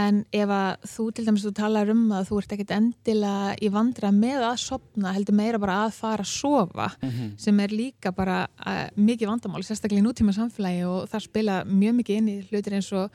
en 0.00 0.22
ef 0.34 0.54
að 0.56 0.88
þú 0.94 1.08
til 1.12 1.26
dæmis 1.28 1.44
þú 1.44 1.52
talar 1.58 1.92
um 1.92 2.06
að 2.16 2.30
þú 2.30 2.40
ert 2.40 2.56
ekkit 2.56 2.74
endilega 2.78 3.52
í 3.60 3.70
vandra 3.74 4.12
með 4.16 4.46
að 4.48 4.56
sopna 4.64 5.12
heldur 5.16 5.38
meira 5.38 5.60
bara 5.60 5.82
að 5.84 5.98
fara 5.98 6.24
að 6.24 6.32
sofa 6.32 6.88
mm 6.96 7.10
-hmm. 7.10 7.30
sem 7.38 7.60
er 7.60 7.76
líka 7.76 8.12
bara 8.12 8.46
uh, 8.66 8.88
mikið 8.96 9.28
vandamál, 9.28 9.62
sérstaklega 9.62 10.02
í 10.02 10.06
nútíma 10.06 10.32
samfélagi 10.32 10.84
og 10.88 11.08
það 11.08 11.28
spila 11.28 11.64
mjög 11.64 11.94
mikið 12.00 12.16
inn 12.16 12.28
í 12.28 12.42
hlutir 12.48 12.74
eins 12.74 12.92
og 12.92 13.10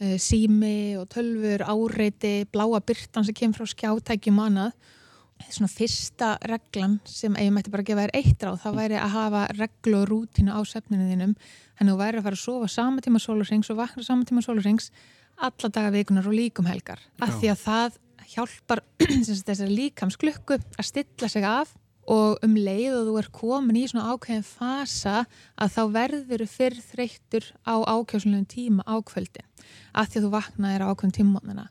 sími 0.00 0.96
og 0.98 1.08
tölfur, 1.12 1.64
áreiti, 1.64 2.44
bláa 2.50 2.80
byrtan 2.82 3.26
sem 3.26 3.36
kemur 3.36 3.62
frá 3.62 3.70
skjátækjum 3.70 4.40
annað. 4.42 4.74
Svona 5.50 5.68
fyrsta 5.68 6.28
reglan 6.46 7.00
sem 7.08 7.34
ég 7.42 7.50
mætti 7.52 7.72
bara 7.72 7.84
gefa 7.84 8.06
þér 8.06 8.14
eitt 8.16 8.44
ráð, 8.46 8.60
það 8.62 8.78
væri 8.78 8.98
að 9.00 9.14
hafa 9.14 9.42
reglu 9.58 9.98
og 10.00 10.08
rútinu 10.08 10.54
á 10.54 10.60
svefninu 10.62 11.08
þínum. 11.10 11.34
Þannig 11.78 11.90
að 11.90 11.94
þú 11.94 12.00
væri 12.00 12.20
að 12.20 12.26
fara 12.28 12.38
að 12.38 12.44
sofa 12.44 12.70
sama 12.70 13.04
tíma 13.04 13.20
sólurings 13.22 13.70
og 13.70 13.80
vakna 13.82 14.06
sama 14.06 14.28
tíma 14.28 14.44
sólurings 14.46 14.90
alla 15.42 15.70
daga 15.74 15.90
vikunar 15.94 16.28
og 16.30 16.36
líkum 16.38 16.70
helgar. 16.70 17.02
Af 17.20 17.38
því 17.40 17.50
að 17.50 17.62
það 17.64 17.98
hjálpar 18.34 18.84
þessari 19.46 19.74
líkamsklukku 19.74 20.58
að 20.58 20.88
stilla 20.88 21.30
sig 21.30 21.46
af 21.46 21.74
og 22.10 22.42
um 22.44 22.56
leið 22.56 22.98
og 22.98 23.06
þú 23.08 23.14
er 23.20 23.30
komin 23.32 23.78
í 23.80 23.86
svona 23.88 24.12
ákveðin 24.12 24.46
fasa 24.46 25.24
að 25.56 25.76
þá 25.76 25.82
verður 25.94 26.46
fyrr 26.50 26.76
þreyttur 26.90 27.50
á 27.64 27.74
ákjóðslega 27.80 28.50
tíma 28.50 28.84
ákvöldin 28.84 29.48
að 29.94 30.10
því 30.10 30.20
að 30.20 30.26
þú 30.26 30.30
vaknaðir 30.34 30.84
á 30.84 30.90
ákveðin 30.92 31.16
tímónana 31.20 31.66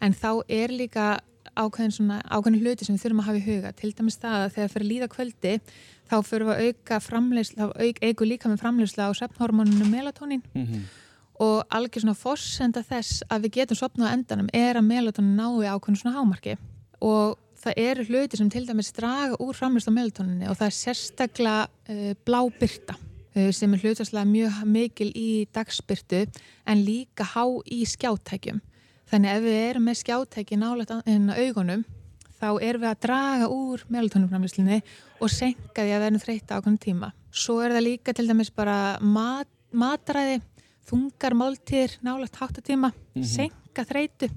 en 0.00 0.14
þá 0.14 0.30
er 0.48 0.74
líka 0.74 1.08
ákveðin, 1.58 1.94
svona, 1.94 2.20
ákveðin 2.28 2.62
hluti 2.62 2.86
sem 2.86 2.96
við 2.96 3.04
þurfum 3.04 3.22
að 3.22 3.28
hafa 3.28 3.40
í 3.40 3.46
huga. 3.46 3.72
Til 3.76 3.90
dæmis 3.96 4.18
það 4.20 4.44
að 4.44 4.54
þegar 4.56 4.72
fyrir 4.74 4.88
líða 4.92 5.08
kvöldi 5.14 5.54
þá 6.08 6.16
fyrir 6.26 6.46
við 6.48 6.54
að 6.54 6.68
auka 6.68 7.00
framleysla, 7.04 7.58
þá 7.58 7.82
auk, 7.84 8.00
eigu 8.04 8.28
líka 8.28 8.52
með 8.52 8.62
framleysla 8.62 9.08
á 9.10 9.12
svefnhormoninu 9.18 9.88
melatonin 9.90 10.42
mm 10.54 10.64
-hmm. 10.64 10.86
og 11.44 11.58
algjör 11.68 12.04
svona 12.04 12.22
fórsenda 12.22 12.82
þess 12.82 13.22
að 13.28 13.42
við 13.42 13.54
getum 13.58 13.80
sopnað 13.80 14.14
endanum 14.14 14.48
er 14.52 14.76
að 14.76 14.88
melatonin 14.88 15.36
nái 15.36 15.68
ákveðin 15.68 16.00
svona 16.00 16.16
hámarki. 16.18 16.56
Og 17.00 17.38
það 17.68 17.82
eru 17.84 18.06
hluti 18.08 18.40
sem 18.40 18.50
til 18.50 18.66
dæmis 18.68 18.92
draga 18.96 19.36
úr 19.44 19.56
framleysla 19.56 19.92
melatoninni 19.94 20.48
og 20.48 20.56
það 20.58 20.70
er 20.70 20.78
sérstaklega 20.78 21.68
uh, 21.68 22.14
blábyrta 22.24 22.96
uh, 22.98 23.50
sem 23.52 23.74
er 23.74 23.84
hlutastlega 23.84 24.26
mjög 24.28 24.64
mikil 24.64 25.12
í 25.14 25.46
dagsbyrtu 25.54 26.24
en 26.66 26.82
líka 26.84 27.28
há 27.34 27.44
í 27.64 27.84
skjáttækjum 27.88 28.60
Þannig 29.08 29.32
ef 29.32 29.44
við 29.44 29.58
erum 29.70 29.86
með 29.88 30.00
skjátæki 30.02 30.58
nálega 30.60 30.98
en 31.08 31.30
augunum 31.32 31.84
þá 32.38 32.48
erum 32.62 32.82
við 32.82 32.90
að 32.90 33.00
draga 33.06 33.46
úr 33.50 33.84
melatoninframlýslinni 33.94 34.82
og 35.18 35.32
senka 35.32 35.84
því 35.84 35.94
að 35.94 36.04
verðum 36.04 36.22
þreytta 36.22 36.58
á 36.60 36.62
konum 36.62 36.82
tíma. 36.82 37.08
Svo 37.32 37.56
er 37.64 37.72
það 37.74 37.86
líka 37.86 38.14
til 38.14 38.26
dæmis 38.28 38.52
bara 38.54 38.98
mat, 39.00 39.48
matræði, 39.72 40.42
þungar 40.88 41.36
máltýr 41.40 41.96
nálega 42.04 42.34
táttatíma, 42.36 42.92
mm 42.92 43.22
-hmm. 43.22 43.24
senka 43.32 43.84
þreytu 43.88 44.28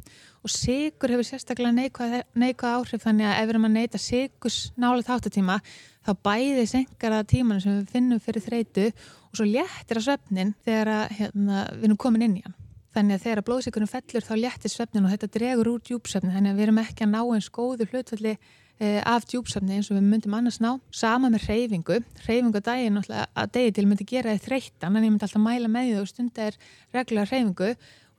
og 0.42 0.50
sigur 0.50 1.14
hefur 1.14 1.28
sérstaklega 1.28 1.76
neikvæð, 1.78 2.16
neikvæð 2.34 2.78
áhrif 2.80 3.04
þannig 3.06 3.30
að 3.30 3.36
ef 3.38 3.44
við 3.46 3.54
erum 3.54 3.68
að 3.68 3.76
neyta 3.78 4.02
sigurs 4.02 4.60
nálega 4.80 5.08
táttatíma 5.12 5.60
þá 6.02 6.12
bæði 6.26 6.66
senkar 6.70 7.16
það 7.18 7.30
tímanu 7.36 7.62
sem 7.62 7.78
við 7.78 7.94
finnum 7.94 8.24
fyrir 8.24 8.46
þreytu 8.46 8.88
og 8.90 9.38
svo 9.38 9.46
léttir 9.48 10.02
að 10.02 10.08
söfnin 10.08 10.56
þegar 10.66 10.92
að, 10.96 11.14
hérna, 11.20 11.62
við 11.78 11.88
erum 11.90 12.02
komin 12.02 12.26
inn 12.26 12.40
í 12.40 12.44
hann. 12.46 12.58
Þannig 12.92 13.16
að 13.16 13.26
þegar 13.26 13.46
blóðsikunum 13.48 13.88
fellur 13.92 14.26
þá 14.26 14.34
léttir 14.36 14.72
svefnin 14.74 15.06
og 15.08 15.14
þetta 15.14 15.30
dregur 15.32 15.70
úr 15.72 15.84
djúpsvefni 15.88 16.34
þannig 16.34 16.52
að 16.52 16.58
við 16.58 16.66
erum 16.66 16.82
ekki 16.82 17.06
að 17.06 17.14
ná 17.14 17.22
eins 17.22 17.48
góðu 17.56 17.88
hlutvalli 17.88 18.34
eh, 18.36 18.98
af 19.08 19.28
djúpsvefni 19.32 19.78
eins 19.78 19.88
og 19.88 19.96
við 19.96 20.10
myndum 20.10 20.36
annars 20.36 20.60
ná. 20.60 20.74
Sama 20.92 21.30
með 21.32 21.46
reyfingu. 21.48 22.02
Reyfingu 22.26 22.60
að 22.60 22.68
daginn 22.68 23.00
að 23.00 23.54
degi 23.56 23.76
til 23.78 23.86
myndi 23.88 24.08
gera 24.10 24.36
þið 24.36 24.50
þreyttan 24.50 24.98
en 24.98 25.08
ég 25.08 25.14
myndi 25.14 25.28
alltaf 25.30 25.46
mæla 25.46 25.72
með 25.72 25.88
því 25.88 26.02
og 26.02 26.12
stundar 26.12 26.60
reglulega 26.92 27.32
reyfingu 27.32 27.72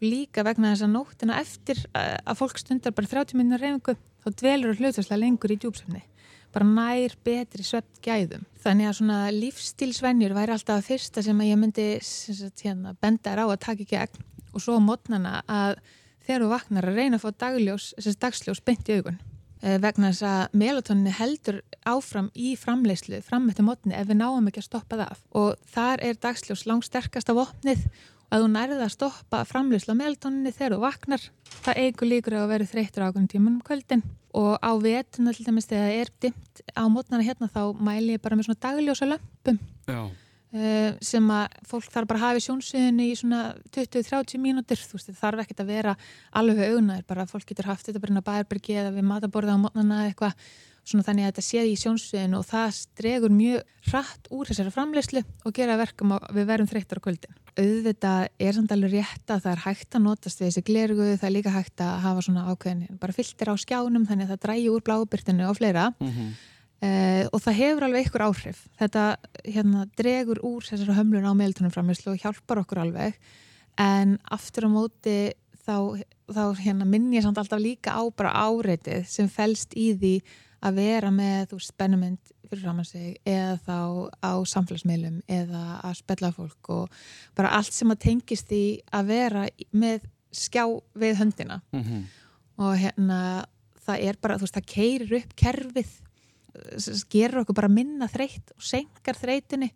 líka 0.03 0.45
vegna 0.47 0.73
þess 0.73 0.87
að 0.87 0.95
nóttina 0.97 1.41
eftir 1.41 1.83
eh, 1.95 2.17
að 2.19 2.41
fólk 2.41 2.59
stundar 2.61 2.95
bara 2.97 3.11
30 3.11 3.39
minnur 3.39 3.63
reyfingu 3.63 3.97
þá 4.23 4.29
dvelur 4.41 4.79
hlutvalslega 4.79 5.21
lengur 5.23 5.55
í 5.55 5.59
djúpsvefni 5.63 6.03
bara 6.53 6.69
nær 6.69 7.15
betri 7.25 7.65
svept 7.65 8.03
gæðum. 8.05 8.45
Þannig 8.61 8.91
að 8.91 8.97
svona 8.99 9.19
lífstílsvenjur 9.33 10.35
væri 10.37 10.53
alltaf 10.53 10.83
að 10.83 10.89
fyrsta 10.91 11.25
sem 11.25 11.41
að 11.41 11.49
ég 11.49 11.61
myndi 11.61 11.87
sagt, 12.05 12.61
hérna, 12.67 12.93
benda 13.01 13.33
þér 13.33 13.41
á 13.41 13.47
að 13.47 13.63
taka 13.65 13.85
í 13.85 13.89
gegn. 13.89 14.25
Og 14.53 14.61
svo 14.61 14.77
mótnana 14.85 15.39
að 15.49 15.79
þegar 16.27 16.45
þú 16.45 16.49
vaknar 16.53 16.89
að 16.89 16.99
reyna 16.99 17.19
að 17.19 17.25
fá 17.25 17.45
dagljós, 17.47 17.93
dagsljós 18.21 18.63
beint 18.65 18.91
í 18.91 18.99
augun 18.99 19.19
eh, 19.63 19.79
vegna 19.83 20.13
þess 20.13 20.27
að 20.29 20.57
melatoninni 20.63 21.15
heldur 21.17 21.61
áfram 21.89 22.29
í 22.35 22.55
framleyslu 22.61 23.23
fram 23.27 23.47
með 23.47 23.57
þetta 23.57 23.67
mótni 23.71 23.97
ef 23.99 24.11
við 24.11 24.21
náum 24.21 24.51
ekki 24.51 24.63
að 24.63 24.69
stoppa 24.69 25.01
það 25.01 25.23
og 25.41 25.65
þar 25.73 26.05
er 26.07 26.21
dagsljós 26.23 26.67
langt 26.69 26.87
sterkast 26.87 27.33
af 27.33 27.43
opnið 27.47 27.89
að 28.33 28.45
þú 28.45 28.49
nærða 28.55 28.87
að 28.87 28.95
stoppa 28.95 29.43
framleyslu 29.49 29.93
á 29.93 30.01
melatoninni 30.01 30.55
þegar 30.57 30.77
þú 30.77 30.81
vaknar. 30.87 31.29
Það 31.63 31.81
eigur 31.85 32.11
líkur 32.11 32.39
að 32.39 32.51
vera 32.55 32.71
þreytur 32.73 33.07
ákveðin 33.07 33.31
tíman 33.35 33.59
um 33.59 33.63
kvöldin. 33.67 34.03
Og 34.41 34.57
á 34.57 34.73
vetuna 34.81 35.37
til 35.37 35.47
dæmis 35.47 35.69
þegar 35.69 35.91
það 35.91 36.01
er 36.01 36.13
dimt 36.25 36.65
á 36.73 36.85
mótnana 36.89 37.27
hérna 37.27 37.51
þá 37.53 37.63
mæli 37.77 38.17
ég 38.17 38.25
bara 38.25 38.39
með 38.39 38.49
svona 38.49 38.63
dagljósa 38.65 39.09
lömpum 39.13 39.61
Uh, 40.53 40.99
sem 41.01 41.29
að 41.33 41.55
fólk 41.65 41.87
þarf 41.89 42.09
bara 42.11 42.19
að 42.19 42.25
hafa 42.27 42.41
í 42.43 42.43
sjónsviðinu 42.45 43.05
í 43.09 43.13
svona 43.17 43.39
20-30 43.73 44.37
mínútur. 44.37 44.77
Þú 44.77 44.99
veist, 44.99 45.07
það 45.09 45.23
þarf 45.23 45.41
ekkert 45.47 45.63
að 45.65 45.71
vera 45.73 45.95
alveg 46.37 46.61
augunar, 46.67 47.07
bara 47.09 47.25
fólk 47.31 47.47
getur 47.49 47.71
haft 47.71 47.89
þetta 47.89 48.03
bara 48.03 48.13
inn 48.13 48.21
á 48.21 48.29
bærbyrgi 48.29 48.77
eða 48.83 48.91
við 48.93 49.07
mataborða 49.09 49.57
á 49.57 49.63
mótnana 49.63 50.03
eða 50.03 50.11
eitthvað, 50.11 50.51
svona 50.83 51.07
þannig 51.07 51.27
að 51.27 51.31
þetta 51.31 51.45
séð 51.47 51.69
í 51.71 51.77
sjónsviðinu 51.79 52.39
og 52.41 52.47
það 52.49 52.75
stregur 52.77 53.33
mjög 53.33 53.91
rætt 53.93 54.29
úr 54.35 54.51
þessari 54.51 54.73
framleyslu 54.75 55.23
og 55.47 55.55
gera 55.57 55.79
verkum 55.81 56.15
að 56.17 56.29
við 56.37 56.49
verum 56.51 56.71
þreyttar 56.71 57.01
á 57.01 57.05
kvöldin. 57.05 57.37
Auðvitað 57.53 58.23
er 58.41 58.57
samt 58.57 58.73
alveg 58.75 58.95
rétt 58.97 59.33
að 59.33 59.43
það 59.45 59.53
er 59.53 59.63
hægt 59.67 59.97
að 59.99 60.05
notast 60.07 60.41
við 60.41 60.49
þessi 60.49 60.65
glergu, 60.67 61.11
það 61.21 61.29
er 61.29 61.35
líka 61.37 61.53
hægt 61.53 61.85
að 61.85 61.93
hafa 62.07 62.25
svona 62.27 62.47
ákveðin, 62.49 62.99
bara 63.03 63.17
filter 63.17 63.53
á 63.53 63.55
skjánum 63.61 64.09
þannig 64.09 64.27
að 64.27 64.33
það 64.33 64.43
drægi 64.47 64.73
úr 64.73 64.87
blábyrtinu 64.87 65.47
og 65.51 65.59
fleira. 65.61 65.93
Mm 66.01 66.11
-hmm. 66.11 66.33
Uh, 66.83 67.29
og 67.31 67.39
það 67.45 67.59
hefur 67.61 67.85
alveg 67.87 68.09
ykkur 68.09 68.25
áhrif. 68.27 68.65
Þetta 68.81 69.03
hérna, 69.47 69.85
dregur 69.95 70.41
úr 70.43 70.65
þessari 70.67 70.97
hömlun 70.97 71.29
á 71.31 71.39
meiltunumframherslu 71.39 72.11
og 72.11 72.19
hjálpar 72.19 72.59
okkur 72.65 72.81
alveg. 72.83 73.15
En 73.79 74.19
aftur 74.35 74.67
á 74.67 74.71
móti 74.73 75.31
þá, 75.63 76.03
þá 76.27 76.43
hérna, 76.59 76.89
minn 76.89 77.13
ég 77.15 77.23
samt 77.23 77.39
alltaf 77.39 77.63
líka 77.63 77.95
á 77.95 78.03
bara 78.11 78.35
áreitið 78.35 79.07
sem 79.07 79.31
fælst 79.31 79.77
í 79.79 79.93
því 79.95 80.15
að 80.63 80.79
vera 80.79 81.11
með 81.15 81.55
spennumynd 81.63 82.33
fyrir 82.49 82.63
fram 82.67 82.83
að 82.83 82.91
sig 82.91 83.17
eða 83.29 83.55
þá 83.67 83.79
á 84.23 84.33
samfélagsmeilum 84.53 85.21
eða 85.31 85.63
að 85.83 85.95
spella 86.03 86.33
fólk 86.37 86.73
og 86.75 87.01
bara 87.39 87.55
allt 87.59 87.73
sem 87.73 87.93
að 87.95 88.03
tengist 88.07 88.51
því 88.51 88.65
að 88.93 89.11
vera 89.13 89.47
með 89.73 90.07
skjá 90.33 90.65
við 90.99 91.19
höndina 91.21 91.61
mm 91.73 91.83
-hmm. 91.83 92.05
og 92.65 92.77
hérna 92.79 93.19
það 93.83 94.07
er 94.09 94.19
bara, 94.21 94.37
þú 94.39 94.47
veist, 94.47 94.55
það 94.55 94.73
keirir 94.75 95.17
upp 95.19 95.35
kerfið 95.37 95.93
gerur 97.11 97.43
okkur 97.43 97.57
bara 97.57 97.73
minna 97.73 98.09
þreytt 98.09 98.53
og 98.57 98.63
senkar 98.63 99.17
þreytinni 99.17 99.73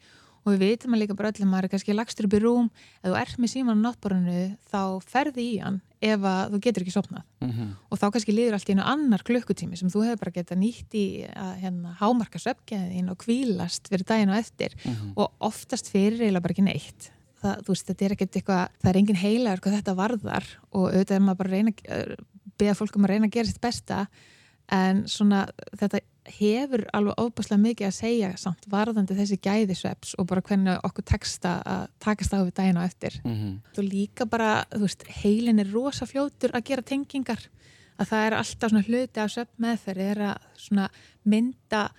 og 0.46 0.54
við 0.54 0.62
veitum 0.62 0.94
að 0.94 1.02
líka 1.02 1.16
bara 1.18 1.32
öllum 1.32 1.48
að 1.48 1.52
maður 1.52 1.66
er 1.66 1.72
kannski 1.72 1.94
lagstur 1.96 2.28
upp 2.28 2.36
í 2.36 2.40
rúm. 2.42 2.68
Ef 3.02 3.10
þú 3.10 3.16
ert 3.18 3.40
með 3.42 3.52
síman 3.52 3.82
á 3.82 3.84
náttborinu 3.88 4.42
þá 4.70 4.80
ferði 5.02 5.46
í 5.46 5.56
hann 5.62 5.80
ef 6.06 6.26
að 6.28 6.52
þú 6.52 6.60
getur 6.66 6.84
ekki 6.84 6.94
sopnað 6.94 7.24
mm 7.40 7.50
-hmm. 7.50 7.68
og 7.90 7.98
þá 7.98 8.06
kannski 8.12 8.34
liður 8.36 8.54
allt 8.54 8.68
í 8.68 8.74
einu 8.76 8.84
annar 8.84 9.22
klukkutími 9.26 9.76
sem 9.76 9.90
þú 9.90 10.04
hefur 10.04 10.22
bara 10.22 10.36
getað 10.38 10.60
nýtt 10.60 10.94
í 10.94 11.06
að 11.34 11.52
hérna, 11.62 11.96
hámarka 11.98 12.38
söpgeðin 12.38 13.10
og 13.10 13.18
kvílast 13.18 13.88
fyrir 13.88 14.04
daginn 14.04 14.30
og 14.30 14.38
eftir. 14.38 14.72
Mm 14.84 14.92
-hmm. 14.92 15.12
og 15.16 15.32
oftast 15.40 15.88
fyrir 15.88 16.20
eiginlega 16.20 16.42
bara 16.42 16.52
ekki 16.52 16.62
neitt. 16.62 17.10
Það, 17.42 17.66
veist, 17.68 17.86
þetta 17.86 18.04
er 18.04 18.12
ekkert 18.12 18.36
eitthvað, 18.36 18.68
það 18.82 18.90
er 18.90 18.96
engin 18.96 19.22
heilaður 19.24 19.60
hvað 19.60 19.76
þetta 19.76 19.94
varðar. 19.94 20.46
Og 20.72 20.84
auðvitað 20.92 21.16
er 21.16 21.20
maður 21.20 21.38
bara 21.38 21.48
að 21.48 21.54
reyna 21.54 21.72
beða 22.58 22.74
fólk 22.74 22.96
um 22.96 23.04
að 23.04 23.12
reyna 23.12 23.26
að 23.26 23.36
gera 23.36 23.46
sitt 23.46 23.60
besta. 23.60 24.06
En 24.72 25.06
svona 25.06 25.46
þetta 25.78 26.00
hefur 26.38 26.84
alveg 26.96 27.20
óbúslega 27.20 27.62
mikið 27.62 27.88
að 27.88 27.96
segja 27.96 28.30
samt 28.40 28.66
varðandi 28.70 29.16
þessi 29.16 29.38
gæðisveps 29.42 30.14
og 30.20 30.28
bara 30.30 30.42
hvernig 30.44 30.80
okkur 30.86 31.06
teksta 31.06 31.52
að 31.66 31.84
takast 32.02 32.34
á 32.34 32.40
við 32.42 32.54
daginn 32.58 32.80
og 32.80 32.86
eftir. 32.86 33.20
Mm 33.24 33.34
-hmm. 33.34 33.54
þú 33.76 33.82
líka 33.86 34.26
bara, 34.26 34.64
þú 34.70 34.80
veist, 34.80 35.04
heilin 35.22 35.58
er 35.58 35.72
rosa 35.72 36.06
fljótur 36.06 36.50
að 36.52 36.64
gera 36.64 36.82
tengingar. 36.82 37.48
Að 37.98 38.06
það 38.10 38.26
er 38.26 38.34
alltaf 38.34 38.70
svona 38.70 38.84
hluti 38.84 39.20
af 39.20 39.30
svepp 39.30 39.52
meðferð 39.58 40.00
er 40.00 40.18
að 40.18 40.36
svona 40.56 40.88
mynda 41.24 41.90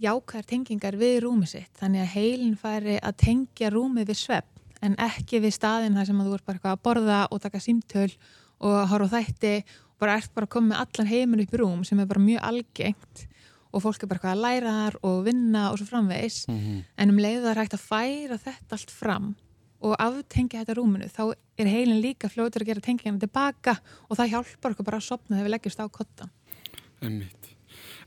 jákvæðar 0.00 0.46
tengingar 0.46 0.96
við 0.96 1.20
rúmið 1.24 1.48
sitt. 1.48 1.72
Þannig 1.80 2.00
að 2.00 2.14
heilin 2.14 2.56
færi 2.56 2.98
að 3.02 3.16
tengja 3.16 3.70
rúmið 3.70 4.06
við 4.06 4.16
svepp 4.16 4.46
en 4.80 4.94
ekki 4.96 5.40
við 5.40 5.52
staðin 5.54 5.94
þar 5.94 6.06
sem 6.06 6.20
að 6.20 6.26
þú 6.26 6.34
ert 6.34 6.46
bara 6.46 6.56
eitthvað 6.56 6.72
að 6.72 6.82
borða 6.82 7.26
og 7.30 7.40
taka 7.40 7.60
símtöl 7.60 8.12
og 8.60 8.88
horfa 8.88 9.18
þætti. 9.18 9.64
Og 9.92 9.98
bara 10.00 10.16
ert 10.16 10.34
bara 10.34 10.46
að 10.46 10.54
koma 10.54 10.68
með 10.68 10.80
allan 10.80 11.10
heiminn 11.10 11.40
upp 11.44 11.54
í 11.54 11.60
rúm 11.60 11.84
sem 11.84 12.00
er 12.00 12.06
bara 12.06 12.20
mjög 12.20 12.40
algengt 12.42 13.26
og 13.70 13.84
fólk 13.84 14.02
er 14.02 14.10
bara 14.10 14.22
hvað 14.24 14.34
að 14.36 14.42
læra 14.44 14.72
þar 14.78 14.98
og 15.06 15.20
vinna 15.26 15.68
og 15.70 15.78
svo 15.78 15.86
framvegs 15.86 16.48
mm 16.48 16.58
-hmm. 16.58 16.82
en 16.96 17.10
um 17.10 17.18
leið 17.18 17.42
það 17.42 17.50
er 17.50 17.60
hægt 17.62 17.78
að 17.78 17.88
færa 17.92 18.38
þetta 18.46 18.76
allt 18.76 18.90
fram 18.90 19.34
og 19.80 19.96
aftengja 19.98 20.60
þetta 20.60 20.76
rúminu 20.76 21.08
þá 21.08 21.34
er 21.58 21.66
heilin 21.66 22.02
líka 22.02 22.28
fljóður 22.28 22.62
að 22.62 22.66
gera 22.66 22.80
tengingina 22.80 23.18
tilbaka 23.18 23.76
og 24.08 24.16
það 24.16 24.30
hjálpar 24.32 24.72
okkur 24.72 24.84
bara 24.84 24.96
að 24.96 25.08
sopna 25.08 25.36
þegar 25.36 25.48
við 25.48 25.54
leggjast 25.56 25.80
á 25.80 25.86
kotta 25.88 26.28
Emmitt 27.00 27.40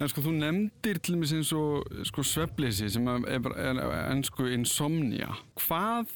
En 0.01 0.09
sko 0.09 0.23
þú 0.25 0.33
nefndir 0.35 0.99
til 1.03 1.15
og 1.15 1.21
með 1.21 1.33
eins 1.37 1.51
og 1.55 2.05
sko 2.09 2.25
sveppleysi 2.25 2.89
sem 2.93 3.07
er, 3.07 3.25
er, 3.37 3.49
er 3.61 3.81
ennsku 4.09 4.47
insomnia. 4.51 5.35
Hvað 5.61 6.11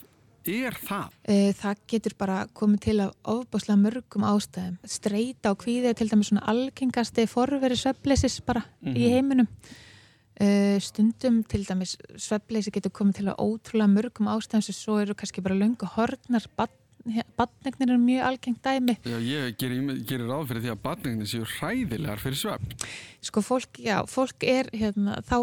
er 0.47 0.77
það? 0.79 1.17
Eh, 1.27 1.49
það 1.57 1.81
getur 1.91 2.15
bara 2.19 2.37
komið 2.57 2.83
til 2.87 2.95
að 3.03 3.11
ofbáslega 3.33 3.81
mörgum 3.81 4.27
ástæðum. 4.27 4.77
Streita 4.87 5.51
og 5.53 5.59
kvíði 5.63 5.91
er 5.91 5.97
til 5.97 6.09
dæmis 6.11 6.31
svona 6.31 6.45
algengasti 6.51 7.27
forveri 7.29 7.75
sveppleysis 7.75 8.39
bara 8.41 8.63
mm 8.63 8.87
-hmm. 8.87 8.97
í 8.97 9.03
mhm. 9.03 9.13
heiminum. 9.13 9.47
Eh, 10.39 10.79
stundum 10.79 11.43
til 11.43 11.65
dæmis 11.65 11.97
sveppleysi 12.15 12.71
getur 12.71 12.91
komið 12.91 13.13
til 13.15 13.27
að 13.27 13.39
ótrúlega 13.41 13.89
mörgum 13.89 14.27
ástæðum 14.29 14.61
sem 14.61 14.73
svo 14.73 14.99
eru 15.01 15.15
kannski 15.15 15.41
bara 15.41 15.55
löngu 15.55 15.85
hortnar 15.95 16.45
badnegnir 17.39 17.93
er 17.93 17.99
mjög 18.01 18.27
algengt 18.27 18.61
dæmi. 18.65 18.95
Já, 19.07 19.17
ég 19.23 19.57
gerir, 19.59 19.91
gerir 20.07 20.29
ráð 20.29 20.47
fyrir 20.51 20.63
því 20.65 20.71
að 20.73 20.81
badnegnir 20.85 21.29
séu 21.31 21.47
hræðilegar 21.57 22.23
fyrir 22.23 22.39
svefn. 22.41 22.77
Sko 23.27 23.43
fólk, 23.45 23.81
já, 23.83 23.97
fólk 24.09 24.45
er, 24.47 24.71
hérna, 24.75 25.19
þá 25.27 25.37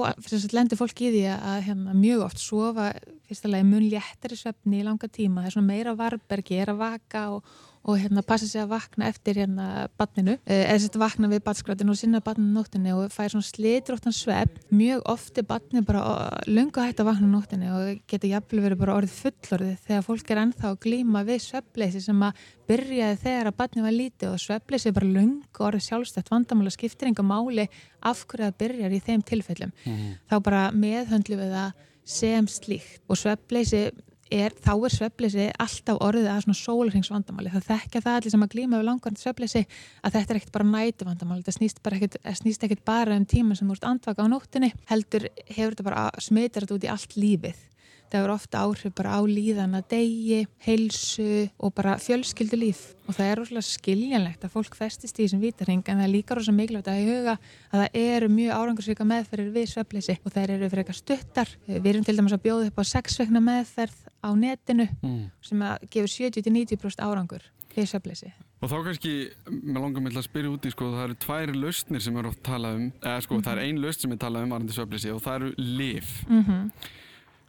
lendir 0.54 0.80
fólk 0.80 1.04
í 1.04 1.12
því 1.14 1.24
að 1.34 1.60
hérna, 1.68 1.94
mjög 1.98 2.26
oft 2.28 2.42
sofa, 2.42 2.88
fyrstulega, 3.28 3.68
mun 3.68 3.86
léttari 3.92 4.38
svefni 4.38 4.80
í 4.80 4.86
langa 4.86 5.10
tíma. 5.10 5.44
Það 5.44 5.50
er 5.50 5.56
svona 5.58 5.72
meira 5.72 5.96
varbergi, 5.98 6.60
er 6.62 6.74
að 6.74 6.82
vaka 6.84 7.28
og 7.36 7.54
og 7.84 7.98
hérna 8.00 8.22
passa 8.24 8.46
sig 8.48 8.62
að 8.62 8.72
vakna 8.72 9.08
eftir 9.10 9.36
hérna 9.42 9.88
badninu, 9.98 10.38
eh, 10.46 10.64
eða 10.72 10.80
sett 10.80 10.96
vakna 10.96 11.28
við 11.28 11.42
badskrætinu 11.44 11.92
og 11.92 11.98
sinna 12.00 12.20
badninu 12.24 12.54
nóttinu 12.56 12.94
og 12.96 13.12
færa 13.12 13.34
svona 13.34 13.44
slitróttan 13.44 14.14
svepp. 14.16 14.58
Mjög 14.72 15.02
ofti 15.04 15.42
badni 15.44 15.84
bara 15.84 16.40
lunga 16.46 16.86
hægt 16.86 17.00
að 17.00 17.10
vakna 17.10 17.28
nóttinu 17.28 17.68
og 17.76 18.00
geta 18.08 18.30
jafnvel 18.30 18.64
verið 18.64 18.80
bara 18.80 18.96
orðið 18.96 19.18
fullorðið 19.20 19.78
þegar 19.86 20.06
fólk 20.08 20.30
er 20.30 20.42
ennþá 20.44 20.70
að 20.70 20.80
glýma 20.80 21.24
við 21.28 21.40
sveppleysi 21.44 22.00
sem 22.00 22.22
að 22.22 22.32
byrjaði 22.68 23.20
þegar 23.20 23.50
að 23.50 23.58
badni 23.58 23.82
var 23.82 23.92
lítið 23.92 24.32
og 24.32 24.40
sveppleysi 24.40 24.88
er 24.88 24.96
bara 24.96 25.14
lunga 25.18 25.66
orðið 25.68 25.88
sjálfstætt 25.88 26.32
vandamála 26.32 26.72
skiptir 26.72 27.08
enga 27.08 27.22
máli 27.22 27.68
af 28.00 28.24
hverju 28.24 28.48
það 28.48 28.58
byrjar 28.64 28.96
í 28.96 29.00
þeim 29.04 29.22
tilfellum. 29.22 29.72
Mm 29.84 29.92
-hmm. 29.92 30.16
Þá 30.30 30.42
bara 30.42 30.70
meðhöndlu 30.72 31.36
við 31.36 31.52
það 31.52 31.72
sem 32.04 32.46
slíkt 32.46 33.00
og 33.08 33.16
sveppleysi 33.16 33.90
er, 34.34 34.54
þá 34.64 34.72
er 34.74 34.94
svefleysi 34.94 35.46
alltaf 35.62 36.00
orðið 36.04 36.28
að 36.32 36.40
svona 36.44 36.58
sólringsvandamáli 36.60 37.52
það 37.54 37.68
þekkja 37.68 38.02
það 38.04 38.18
allir 38.18 38.34
sem 38.34 38.46
að 38.46 38.54
glíma 38.54 38.80
við 38.80 38.88
langvarandi 38.88 39.22
svefleysi 39.22 39.62
að 40.02 40.16
þetta 40.16 40.34
er 40.34 40.40
ekkert 40.40 40.56
bara 40.56 40.70
nætu 40.70 41.08
vandamáli 41.08 41.46
það 41.46 41.58
snýst, 41.58 41.82
ekkit, 41.90 42.18
snýst 42.40 42.66
ekkert 42.66 42.84
bara 42.88 43.18
um 43.18 43.28
tíma 43.28 43.58
sem 43.58 43.70
þú 43.70 43.78
ert 43.78 43.88
andvaka 43.90 44.26
á 44.26 44.32
nóttinni 44.32 44.72
heldur 44.90 45.28
hefur 45.48 45.76
þetta 45.76 45.88
bara 45.90 46.08
smitir 46.22 46.64
þetta 46.66 46.78
út 46.78 46.88
í 46.88 46.92
allt 46.94 47.16
lífið 47.18 47.62
það 48.10 48.20
hefur 48.20 48.32
ofta 48.34 48.62
áhrif 48.64 48.94
bara 48.96 49.16
á 49.16 49.20
líðan 49.26 49.78
að 49.78 49.88
degi, 49.94 50.40
heilsu 50.66 51.48
og 51.58 51.74
bara 51.76 51.96
fjölskyldu 52.02 52.58
líf 52.60 52.82
og 53.04 53.16
það 53.16 53.30
er 53.30 53.40
rosalega 53.40 53.68
skiljanlegt 53.68 54.46
að 54.46 54.54
fólk 54.54 54.78
festist 54.78 55.18
í 55.18 55.24
þessum 55.24 55.42
vítarhing 55.42 55.82
en 55.84 56.00
það 56.00 56.06
er 56.06 56.12
líka 56.12 56.38
rosalega 56.38 56.60
mikilvægt 56.60 56.92
að 56.92 57.02
huga 57.10 57.36
að 57.36 57.82
það 57.82 57.98
eru 58.04 58.30
mjög 58.36 58.60
árangursvika 58.60 59.08
meðferðir 59.10 59.52
við 59.58 59.68
svefleysi 59.72 60.18
og 60.22 60.32
það 60.32 60.54
eru 60.56 60.70
fyrir 60.70 60.84
eitthvað 60.84 61.00
stuttar 61.00 61.54
við 61.66 61.90
erum 61.92 62.06
til 62.06 62.16
dæmis 62.16 62.36
að 62.36 62.46
bjóða 62.46 62.70
upp 62.70 62.80
á 62.80 62.84
sexvekna 62.94 63.44
meðferð 63.44 64.00
á 64.24 64.30
netinu 64.32 64.88
mm. 65.02 65.20
sem 65.44 65.68
að 65.68 65.86
gefur 65.90 66.16
70-90% 66.16 67.04
árangur 67.04 67.52
við 67.74 67.90
svefleysi 67.90 68.32
Og 68.64 68.70
þá 68.72 68.78
kannski, 68.86 69.10
mér 69.44 69.82
langar 69.84 70.00
með 70.00 70.14
að 70.16 70.24
spyrja 70.24 70.50
úti, 70.54 70.70
sko, 70.72 70.86
það 70.94 71.02
eru 71.04 71.16
tværi 71.20 71.56
lausnir 71.58 72.00
sem 72.00 72.14
er 72.16 72.28
oft 72.30 72.40
talað 72.46 72.78
um, 72.78 72.84
eða 73.02 73.16
sko, 73.20 73.34
mm 73.34 73.40
-hmm. 73.40 73.44
það 73.44 73.52
er 73.52 73.60
mhm. 73.60 73.66
ein 73.68 73.82
lausn 73.82 74.00
sem 74.00 74.12
er 74.14 74.20
talað 74.22 74.44
um 74.46 74.54
varandi 74.54 74.72
svefleysi 74.72 75.10
og 75.12 75.20
það 75.20 75.34
eru 75.34 75.50
liv. 75.58 76.06
Mm 76.28 76.44
-hmm. 76.44 76.70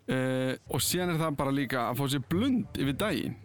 Uh, 0.06 0.54
og 0.70 0.84
síðan 0.86 1.16
er 1.16 1.22
það 1.24 1.38
bara 1.40 1.54
líka 1.56 1.88
að 1.90 1.98
fá 1.98 2.12
sér 2.14 2.26
blund 2.30 2.78
yfir 2.78 2.98
daginn. 3.02 3.40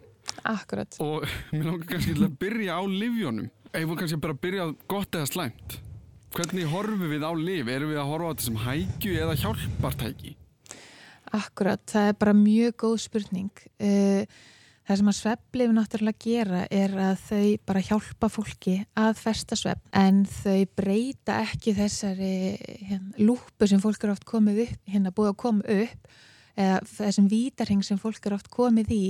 Akkurat. 0.47 0.99
Og 1.01 1.25
mér 1.53 1.65
langar 1.65 1.87
kannski 1.89 2.13
til 2.13 2.27
að 2.27 2.37
byrja 2.43 2.77
á 2.77 2.83
livjónum 2.85 3.49
eða 3.71 3.97
kannski 3.97 4.19
bara 4.21 4.37
byrja 4.37 4.67
gott 4.91 5.17
eða 5.17 5.31
slæmt? 5.31 5.79
Hvernig 6.31 6.69
horfum 6.71 7.09
við 7.11 7.25
á 7.27 7.31
liv 7.35 7.67
erum 7.71 7.91
við 7.91 7.99
að 7.99 8.11
horfa 8.11 8.29
á 8.29 8.31
þetta 8.31 8.47
sem 8.47 8.61
hægju 8.65 9.17
eða 9.25 9.35
hjálpartæki? 9.41 10.37
Akkurat, 11.31 11.83
það 11.87 12.09
er 12.11 12.17
bara 12.19 12.33
mjög 12.35 12.77
góð 12.83 12.97
spurning. 13.05 13.65
Uh, 13.81 14.23
það 14.87 14.99
sem 14.99 15.11
að 15.11 15.17
svepplifin 15.17 15.77
náttúrulega 15.77 16.23
gera 16.25 16.63
er 16.73 16.95
að 16.99 17.21
þau 17.27 17.45
bara 17.69 17.83
hjálpa 17.85 18.29
fólki 18.31 18.73
að 18.99 19.13
festa 19.21 19.57
svepp 19.57 19.83
en 19.97 20.25
þau 20.29 20.65
breyta 20.77 21.37
ekki 21.45 21.75
þessari 21.77 22.33
hérna, 22.89 23.13
lúpu 23.21 23.69
sem 23.69 23.81
fólk 23.83 24.03
eru 24.03 24.15
oft 24.15 24.27
komið 24.27 24.65
upp 24.65 24.91
hérna 24.91 25.13
búið 25.15 25.31
að 25.31 25.39
koma 25.45 25.79
upp 25.81 26.11
eða 26.55 26.79
þessum 26.87 27.27
vítarheng 27.31 27.83
sem 27.85 27.99
fólk 28.01 28.25
er 28.25 28.37
oft 28.37 28.49
komið 28.53 28.93
í 28.95 29.05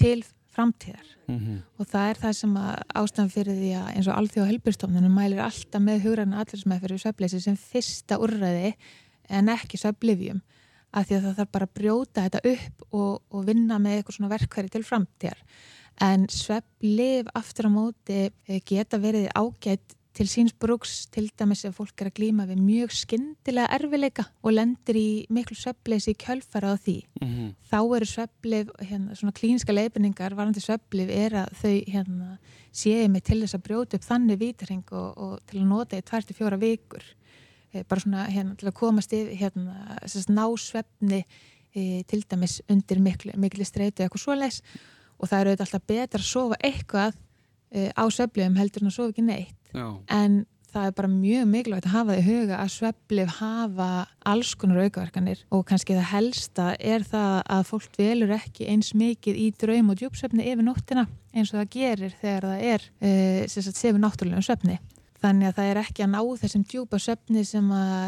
til 0.00 0.20
framtíðar 0.50 1.06
mm 1.26 1.38
-hmm. 1.38 1.58
og 1.78 1.86
það 1.86 2.10
er 2.10 2.16
það 2.22 2.32
sem 2.32 2.54
ástæðan 2.94 3.34
fyrir 3.34 3.58
því 3.58 3.70
að 3.80 3.90
eins 3.94 4.08
og 4.08 4.16
alþjóð 4.16 4.50
helbjörnstofnunum 4.50 5.14
mælir 5.14 5.42
alltaf 5.44 5.82
með 5.82 6.02
hugræna 6.04 6.40
allirsmæð 6.40 6.80
fyrir 6.80 7.02
söfleysi 7.04 7.40
sem 7.40 7.56
fyrsta 7.56 8.18
úrræði 8.18 8.72
en 9.28 9.48
ekki 9.48 9.78
söflifjum 9.78 10.40
af 10.90 11.06
því 11.06 11.16
að 11.16 11.22
það 11.26 11.36
þarf 11.38 11.52
bara 11.52 11.66
að 11.66 11.76
brjóta 11.78 12.24
þetta 12.26 12.40
upp 12.52 12.82
og, 12.90 13.22
og 13.30 13.46
vinna 13.46 13.78
með 13.78 13.96
eitthvað 13.96 14.16
svona 14.16 14.32
verkværi 14.34 14.68
til 14.68 14.82
framtíðar 14.82 15.38
en 16.00 16.26
söflif 16.32 17.30
aftur 17.34 17.68
á 17.68 17.70
móti 17.70 18.20
eh, 18.48 18.60
geta 18.66 18.98
verið 18.98 19.30
ágætt 19.36 19.94
til 20.16 20.26
síns 20.26 20.52
brúks 20.58 21.06
til 21.12 21.28
dæmis 21.38 21.62
ef 21.64 21.76
fólk 21.78 22.02
er 22.02 22.08
að 22.10 22.16
glýma 22.18 22.46
við 22.48 22.62
mjög 22.64 22.94
skindilega 22.98 23.70
erfileika 23.76 24.24
og 24.42 24.54
lendir 24.56 24.98
í 24.98 25.10
miklu 25.30 25.54
söfleysi 25.58 26.16
kjölfara 26.18 26.74
á 26.74 26.76
því. 26.76 26.96
Mm 27.20 27.28
-hmm. 27.28 27.54
Þá 27.70 27.96
eru 27.96 28.06
söflif, 28.06 28.66
hérna, 28.80 29.14
svona 29.14 29.32
klínska 29.32 29.72
leifinningar 29.72 30.34
varandi 30.34 30.60
söflif 30.60 31.08
er 31.08 31.32
að 31.32 31.48
þau 31.62 31.84
hérna, 31.86 32.38
séu 32.72 33.08
mig 33.08 33.22
til 33.22 33.40
þess 33.42 33.54
að 33.54 33.62
brjóta 33.62 33.94
upp 33.96 34.04
þannig 34.04 34.38
vítarheng 34.38 34.92
og, 34.92 35.18
og 35.18 35.40
til 35.46 35.60
að 35.60 35.66
nota 35.66 35.96
í 35.96 36.02
tværti 36.02 36.34
fjóra 36.34 36.58
vikur. 36.58 37.04
E, 37.72 37.84
bara 37.84 38.00
svona 38.00 38.26
hérna, 38.26 38.56
til 38.56 38.68
að 38.68 38.74
komast 38.74 39.12
yfir 39.12 39.36
hérna, 39.36 39.98
ná 40.28 40.46
svefni 40.58 41.24
e, 41.74 42.02
til 42.02 42.24
dæmis 42.28 42.62
undir 42.68 42.98
miklu, 42.98 43.32
miklu 43.36 43.64
streytu 43.64 44.02
eitthvað 44.02 44.20
svo 44.20 44.34
leis 44.34 44.62
og 45.18 45.28
það 45.28 45.40
eru 45.40 45.50
alltaf 45.50 45.86
betra 45.86 46.20
að 46.20 46.26
sofa 46.26 46.56
eitthvað 46.64 47.14
e, 47.72 47.90
á 47.94 48.04
söflifum 48.10 48.58
heldur 48.60 48.84
en 48.84 48.90
að 48.92 48.96
sofa 48.96 49.14
ekki 49.14 49.26
neitt. 49.26 49.56
Já. 49.70 49.86
en 50.10 50.42
það 50.70 50.86
er 50.86 50.94
bara 50.98 51.10
mjög 51.10 51.48
mikilvægt 51.50 51.88
að 51.88 51.94
hafa 51.94 52.14
það 52.14 52.20
í 52.20 52.26
huga 52.28 52.58
að 52.60 52.72
svepplif 52.74 53.32
hafa 53.38 53.88
alls 54.32 54.52
konar 54.58 54.84
aukaverkanir 54.84 55.42
og 55.54 55.64
kannski 55.68 55.96
það 55.96 56.08
helsta 56.12 56.68
er 56.78 57.06
það 57.06 57.34
að 57.56 57.64
fólk 57.70 57.98
velur 57.98 58.34
ekki 58.36 58.68
eins 58.70 58.92
mikið 58.98 59.40
í 59.40 59.48
draum 59.60 59.90
og 59.92 59.98
djúpsvefni 60.00 60.46
yfir 60.46 60.66
nóttina 60.66 61.06
eins 61.34 61.52
og 61.52 61.60
það 61.60 61.74
gerir 61.74 62.16
þegar 62.20 62.48
það 62.48 62.64
er 62.70 62.86
e, 63.00 63.10
sefur 63.48 64.00
náttúrulega 64.02 64.46
svefni. 64.46 64.78
Þannig 65.20 65.50
að 65.50 65.58
það 65.58 65.70
er 65.70 65.82
ekki 65.82 66.04
að 66.06 66.12
ná 66.14 66.20
þessum 66.40 66.62
djúpa 66.64 66.98
svefni 67.02 67.42
sem 67.44 67.66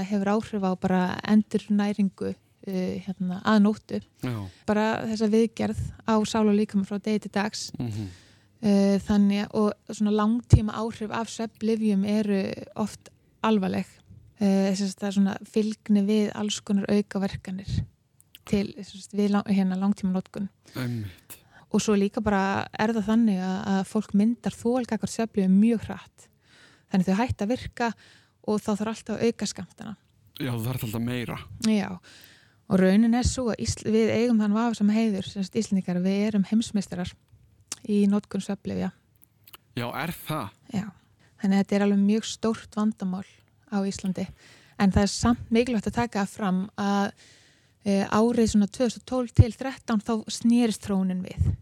hefur 0.09 0.33
áhrif 0.33 0.65
á 0.65 0.73
bara 0.81 1.03
endur 1.29 1.67
næringu 1.69 2.33
e, 2.33 3.03
hérna, 3.05 3.43
að 3.45 3.63
nóttu. 3.67 4.01
Já. 4.25 4.39
bara 4.67 4.87
þessa 5.11 5.29
viðgerð 5.35 5.83
á 6.09 6.15
sál 6.25 6.47
og 6.47 6.57
líkama 6.57 6.89
frá 6.89 6.97
degi 6.99 7.27
til 7.27 7.35
dags. 7.37 7.71
Mm 7.79 7.91
-hmm 7.91 8.11
Eh, 8.13 8.32
þannig 8.63 9.49
og 9.59 9.73
svona 9.91 10.13
langtíma 10.15 10.77
áhrif 10.79 11.11
af 11.11 11.31
svepplifjum 11.33 12.05
eru 12.07 12.45
oft 12.79 13.11
alvarleg. 13.43 13.89
Eh, 14.43 14.71
það 14.75 15.09
er 15.09 15.17
svona 15.17 15.35
fylgni 15.47 16.05
við 16.07 16.31
alls 16.39 16.61
konar 16.67 16.89
aukaverkanir 16.91 17.83
til 18.49 18.73
við 19.15 19.37
hérna 19.51 19.79
langtíma 19.79 20.17
notkun 20.17 20.49
og 21.73 21.81
svo 21.81 21.95
líka 21.95 22.21
bara 22.21 22.67
er 22.75 22.91
það 22.97 23.07
þannig 23.07 23.39
að, 23.39 23.59
að 23.73 23.83
fólk 23.89 24.17
myndar 24.19 24.57
þólgakar 24.57 25.09
svepplifjum 25.11 25.55
mjög 25.57 25.87
hratt. 25.87 26.27
Þannig 26.93 27.09
þau 27.09 27.21
hægt 27.23 27.45
að 27.45 27.53
virka 27.55 27.93
og 28.43 28.59
þá 28.61 28.73
þarf 28.73 28.91
alltaf 28.93 29.15
að 29.17 29.31
auka 29.31 29.49
skamtana 29.49 29.95
Já 30.41 30.51
þú 30.53 30.63
þarf 30.67 30.87
alltaf 30.87 31.05
meira. 31.05 31.39
Já. 31.69 31.89
Og 32.73 32.81
raunin 32.81 33.15
er 33.15 33.27
svo 33.29 33.51
að 33.53 33.63
Ísl, 33.65 33.85
við 33.93 34.13
eigum 34.17 34.41
þann 34.41 34.57
vafa 34.57 34.79
sem 34.79 34.93
heiður 34.93 35.29
Íslendikar, 35.61 36.01
við 36.03 36.27
erum 36.29 36.47
heimsmeistarar 36.49 37.13
í 37.89 38.05
nótkunn 38.11 38.45
sveflifja. 38.45 38.93
Já, 39.79 39.87
er 39.97 40.13
það? 40.27 40.51
Já, 40.73 40.89
þannig 41.41 41.57
að 41.57 41.63
þetta 41.63 41.77
er 41.77 41.85
alveg 41.87 42.03
mjög 42.03 42.27
stórt 42.29 42.77
vandamál 42.77 43.25
á 43.73 43.79
Íslandi 43.89 44.27
en 44.83 44.93
það 44.93 45.07
er 45.07 45.13
samt 45.13 45.53
mikilvægt 45.53 45.89
að 45.91 45.99
taka 46.01 46.25
fram 46.29 46.65
að 46.81 47.13
e, 47.85 48.03
árið 48.05 48.53
svona 48.53 48.69
2012 48.69 49.35
til 49.37 49.53
2013 49.55 50.03
þá 50.07 50.15
snýrist 50.33 50.83
trónin 50.85 51.23
við. 51.25 51.53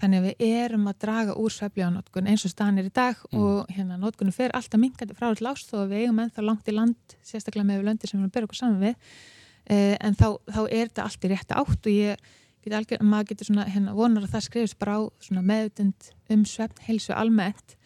Þannig 0.00 0.22
að 0.22 0.28
við 0.30 0.54
erum 0.62 0.86
að 0.88 1.00
draga 1.04 1.36
úr 1.36 1.52
sveflíðanótkun 1.52 2.30
eins 2.30 2.46
og 2.48 2.54
stanir 2.54 2.88
í 2.88 2.94
dag 2.94 3.18
mm. 3.28 3.40
og 3.40 3.72
hérna 3.74 3.98
nótkunum 4.00 4.32
fer 4.32 4.54
alltaf 4.56 4.80
minkandi 4.80 5.16
frá 5.16 5.28
til 5.36 5.50
ást 5.50 5.74
og 5.76 5.90
við 5.90 6.06
eigum 6.06 6.22
ennþá 6.24 6.44
langt 6.46 6.70
í 6.72 6.76
land, 6.76 7.16
sérstaklega 7.26 7.68
með 7.68 7.84
löndir 7.88 8.08
sem 8.08 8.16
við 8.16 8.22
erum 8.22 8.30
að 8.30 8.36
byrja 8.38 8.48
okkur 8.48 8.60
saman 8.62 8.84
við 8.86 8.94
eh, 9.66 9.96
en 10.00 10.16
þá, 10.16 10.28
þá 10.48 10.62
er 10.62 10.88
þetta 10.88 11.04
allt 11.04 11.26
í 11.26 11.32
rétt 11.34 11.56
átt 11.60 11.90
og 11.90 11.92
ég 11.92 12.30
algjör, 12.68 13.02
maður 13.02 13.30
getur 13.32 13.48
svona, 13.48 13.64
hérna, 13.68 13.94
vonar 13.96 14.26
að 14.26 14.34
það 14.34 14.46
skrifist 14.46 14.78
bara 14.78 14.98
á 15.00 15.00
meðutund 15.40 16.10
um 16.30 16.44
svefn, 16.44 16.84
heilsu 16.86 17.14
almennt 17.16 17.76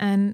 en 0.00 0.32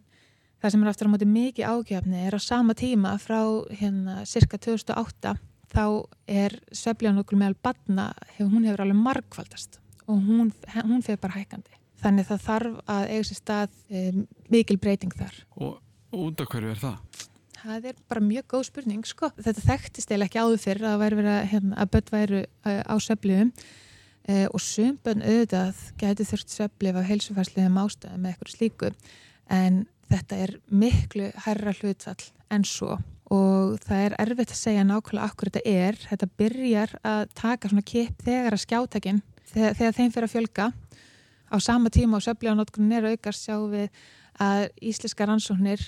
það 0.63 0.75
sem 0.75 0.83
er 0.83 0.91
aftur 0.93 1.11
á 1.11 1.13
móti 1.13 1.29
mikið 1.29 1.67
ágjöfni 1.67 2.25
er 2.27 2.37
á 2.37 2.41
sama 2.41 2.77
tíma 2.79 3.17
frá 3.19 3.41
hérna 3.75 4.23
cirka 4.29 4.61
2008 4.61 5.37
þá 5.71 5.85
er 6.27 6.57
svefljan 6.75 7.21
okkur 7.23 7.39
meðal 7.41 7.59
badna, 7.63 8.11
hún 8.39 8.67
hefur 8.67 8.85
alveg 8.85 8.99
margfaldast 8.99 9.81
og 10.11 10.19
hún, 10.19 10.51
hún 10.75 11.05
fyrir 11.07 11.21
bara 11.23 11.39
hækandi. 11.39 11.77
Þannig 12.01 12.27
það 12.31 12.47
þarf 12.47 12.79
að 12.91 13.11
eiga 13.13 13.27
sér 13.29 13.39
stað 13.39 13.75
um, 14.01 14.23
mikil 14.51 14.79
breyting 14.81 15.13
þar. 15.15 15.37
Og 15.61 15.77
út 16.17 16.43
af 16.43 16.51
hverju 16.51 16.73
er 16.73 16.81
það? 16.81 17.27
Það 17.61 17.91
er 17.91 17.97
bara 18.09 18.23
mjög 18.25 18.47
góð 18.49 18.67
spurning, 18.71 19.05
sko. 19.05 19.29
Þetta 19.37 19.67
þekktist 19.67 20.13
eða 20.15 20.27
ekki 20.27 20.41
áður 20.41 20.61
fyrir 20.63 20.87
að, 20.89 21.05
hérna, 21.51 21.77
að 21.77 21.91
börn 21.93 22.13
væru 22.15 22.43
uh, 22.47 22.83
á 22.89 22.95
söfliðum 23.05 23.51
uh, 23.53 24.47
og 24.49 24.63
sömbönn 24.65 25.25
auðvitað 25.27 25.83
getur 26.01 26.29
þurft 26.31 26.55
söflið 26.55 27.01
af 27.01 27.09
heilsufærsliðum 27.11 27.81
ástæðum 27.83 28.25
með 28.25 28.33
eitthvað 28.33 28.55
slíku 28.55 28.93
en 29.53 29.81
þetta 30.11 30.43
er 30.47 30.55
miklu 30.73 31.31
herra 31.45 31.75
hlutfall 31.77 32.31
en 32.51 32.65
svo 32.67 32.97
og 33.31 33.77
það 33.85 34.05
er 34.09 34.17
erfitt 34.25 34.55
að 34.55 34.59
segja 34.59 34.87
nákvæmlega 34.87 35.27
akkur 35.29 35.51
þetta 35.53 35.75
er. 35.87 35.99
Þetta 36.09 36.29
byrjar 36.41 36.95
að 37.07 37.21
taka 37.39 37.71
svona 37.71 37.87
kip 37.87 38.25
þegar 38.27 38.57
að 38.57 38.65
skjátakin, 38.65 39.21
þegar, 39.53 39.77
þegar 39.79 39.99
þeim 39.99 40.15
fyrir 40.17 40.27
að 40.27 40.35
fjölga 40.35 40.71
á 41.51 41.57
sama 41.63 41.93
tíma 41.95 42.19
og 42.19 42.25
söflíðanótkunn 42.27 42.97
er 42.97 43.13
aukast 43.13 43.47
sjáum 43.47 43.69
við 43.75 44.01
að 44.41 44.65
íslenska 44.91 45.29
rannsóknir 45.29 45.85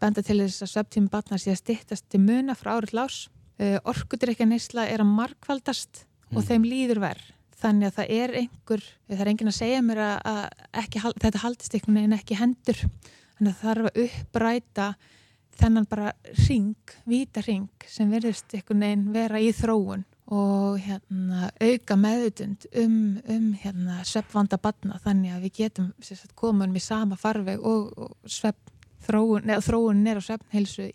benda 0.00 0.24
til 0.24 0.38
þess 0.42 0.64
að 0.64 0.72
söftími 0.74 1.10
batnar 1.12 1.42
sé 1.42 1.52
að 1.54 1.60
stittast 1.62 2.06
til 2.10 2.20
muna 2.22 2.56
frá 2.58 2.76
árið 2.76 2.94
lás. 2.98 3.18
Uh, 3.58 3.78
Orkudrykja 3.90 4.46
neysla 4.46 4.86
er 4.86 5.02
að 5.02 5.12
markvaldast 5.16 6.04
mm. 6.04 6.38
og 6.38 6.46
þeim 6.46 6.66
líður 6.68 7.02
verð. 7.08 7.28
Þannig 7.58 7.88
að 7.88 7.96
það 7.96 8.10
er 8.14 8.34
einhver, 8.38 8.82
það 9.10 9.22
er 9.24 9.30
engin 9.32 9.50
að 9.50 9.56
segja 9.56 9.78
mér 9.82 10.00
að 10.04 10.42
ekki, 10.78 11.00
þetta 11.24 11.40
haldist 11.42 11.74
einhvern 11.74 11.96
veginn 11.98 12.14
ekki 12.14 12.36
hendur. 12.38 12.82
Þannig 13.38 13.48
að 13.50 13.56
það 13.56 13.64
þarf 13.64 13.88
að 13.88 14.02
uppræta 14.04 14.86
þennan 15.58 15.88
bara 15.90 16.12
ring, 16.46 16.94
vita 17.08 17.42
ring 17.42 17.88
sem 17.90 18.10
verðist 18.12 18.54
einhvern 18.54 18.84
veginn 18.86 19.04
vera 19.16 19.42
í 19.42 19.50
þróun 19.56 20.06
og 20.28 20.76
hérna, 20.84 21.48
auka 21.56 21.96
meðutund 21.96 22.66
um, 22.76 23.18
um 23.32 23.46
hérna, 23.56 24.02
sveppvanda 24.04 24.58
batna 24.60 24.98
þannig 25.04 25.34
að 25.34 25.46
við 25.46 25.54
getum 25.62 25.92
komunum 26.36 26.76
í 26.76 26.82
sama 26.84 27.16
farveg 27.16 27.62
og, 27.64 27.94
og 27.96 28.28
svepp 28.28 28.60
þróun, 29.08 29.48
neða, 29.48 29.64
þróun 29.66 30.04
er 30.10 30.20
á 30.20 30.22
sveppnheilsu 30.26 30.86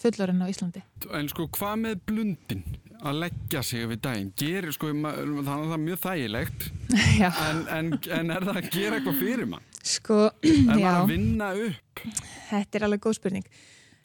fullorinn 0.00 0.42
á 0.44 0.48
Íslandi. 0.50 0.82
En 1.10 1.28
sko 1.32 1.48
hvað 1.54 1.76
með 1.82 2.02
blundin 2.08 2.64
að 3.04 3.20
leggja 3.26 3.62
sig 3.66 3.86
við 3.90 4.02
daginn? 4.06 4.32
Gerir 4.40 4.74
sko, 4.74 4.90
þannig 4.94 5.40
að 5.42 5.48
það 5.50 5.76
er 5.76 5.82
mjög 5.84 6.02
þægilegt 6.04 6.66
en, 7.46 7.62
en, 7.76 7.94
en 8.18 8.34
er 8.34 8.48
það 8.48 8.60
að 8.60 8.68
gera 8.72 8.98
eitthvað 8.98 9.22
fyrir 9.22 9.50
mann? 9.50 9.70
Sko. 9.84 10.20
Er 10.40 10.60
maður 10.70 10.90
að 11.02 11.10
vinna 11.12 11.50
upp? 11.68 12.04
Þetta 12.50 12.78
er 12.78 12.86
alveg 12.88 13.04
góð 13.04 13.18
spurning. 13.18 13.50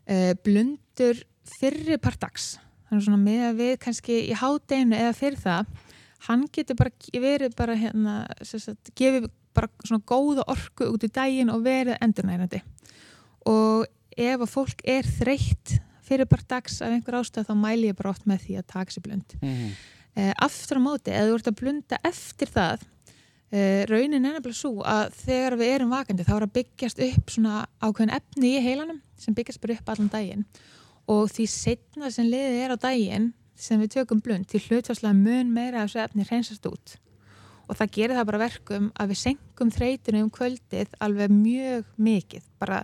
Uh, 0.10 0.34
blundur 0.44 1.22
fyrri 1.50 2.00
part 2.02 2.20
dags 2.22 2.56
þannig 2.90 3.06
svona 3.06 3.22
með 3.22 3.44
að 3.48 3.62
við 3.62 3.76
kannski 3.84 4.18
í 4.30 4.38
hádeginu 4.38 4.98
eða 4.98 5.16
fyrir 5.18 5.42
það 5.44 5.70
hann 6.28 6.48
getur 6.54 6.78
bara 6.80 6.92
verið 7.22 7.56
bara 7.58 7.78
hérna 7.80 8.16
sagt, 8.42 8.92
gefið 8.98 9.30
bara 9.56 9.70
svona 9.86 10.04
góða 10.10 10.46
orku 10.52 10.90
út 10.90 11.06
í 11.06 11.12
daginn 11.14 11.52
og 11.54 11.64
verið 11.66 12.00
endurnærandi 12.04 12.62
og 13.50 13.88
ef 14.20 14.44
að 14.44 14.52
fólk 14.52 14.84
er 14.88 15.08
þreytt 15.08 15.80
fyrir 16.06 16.30
bara 16.30 16.48
dags 16.56 16.80
af 16.82 16.94
einhver 16.94 17.20
ástæð 17.20 17.50
þá 17.50 17.56
mæli 17.58 17.90
ég 17.92 17.98
bara 17.98 18.14
oft 18.14 18.26
með 18.30 18.46
því 18.46 18.60
að 18.60 18.70
taka 18.74 18.96
sér 18.96 19.06
blund. 19.06 19.36
Mm 19.42 19.50
-hmm. 19.56 19.74
eh, 20.16 20.34
aftur 20.38 20.80
á 20.80 20.82
móti, 20.82 21.12
ef 21.14 21.28
þú 21.28 21.36
ert 21.38 21.52
að 21.52 21.60
blunda 21.62 21.98
eftir 22.04 22.50
það 22.50 22.86
eh, 23.52 23.86
raunin 23.90 24.26
er 24.26 24.34
nefnilega 24.34 24.62
svo 24.62 24.82
að 24.84 25.14
þegar 25.26 25.58
við 25.58 25.74
erum 25.76 25.94
vakandi 25.94 26.26
þá 26.26 26.36
er 26.36 26.46
að 26.48 26.56
byggjast 26.58 27.04
upp 27.10 27.30
svona 27.30 27.66
ákveðin 27.82 28.18
efni 28.20 28.56
í 28.58 28.64
heilanum 28.66 29.02
sem 29.18 29.34
byggjast 29.34 29.62
bara 29.62 29.74
upp 29.74 29.90
allan 29.90 30.14
daginn. 30.14 30.46
Og 31.10 31.30
því 31.30 31.46
setna 31.48 32.12
sem 32.12 32.26
liðið 32.26 32.64
er 32.64 32.74
á 32.74 32.78
daginn 32.78 33.34
sem 33.56 33.80
við 33.82 33.94
tökum 33.98 34.22
blund 34.22 34.48
til 34.48 34.62
hlutvarslega 34.62 35.14
mun 35.14 35.54
meira 35.54 35.84
að 35.84 35.90
þessu 35.90 36.04
efni 36.04 36.28
reynsast 36.30 36.66
út 36.66 36.98
og 37.70 37.78
það 37.78 37.94
gerir 37.96 38.18
það 38.18 38.28
bara 38.32 38.42
verkum 38.42 38.90
að 38.98 39.12
við 39.12 39.20
senkum 39.22 39.72
þreytunum 39.74 40.26
um 40.26 40.34
kvöldið 40.34 40.94
alveg 41.06 41.34
mjög 41.34 41.90
mikið. 42.02 42.46
Bara 42.60 42.80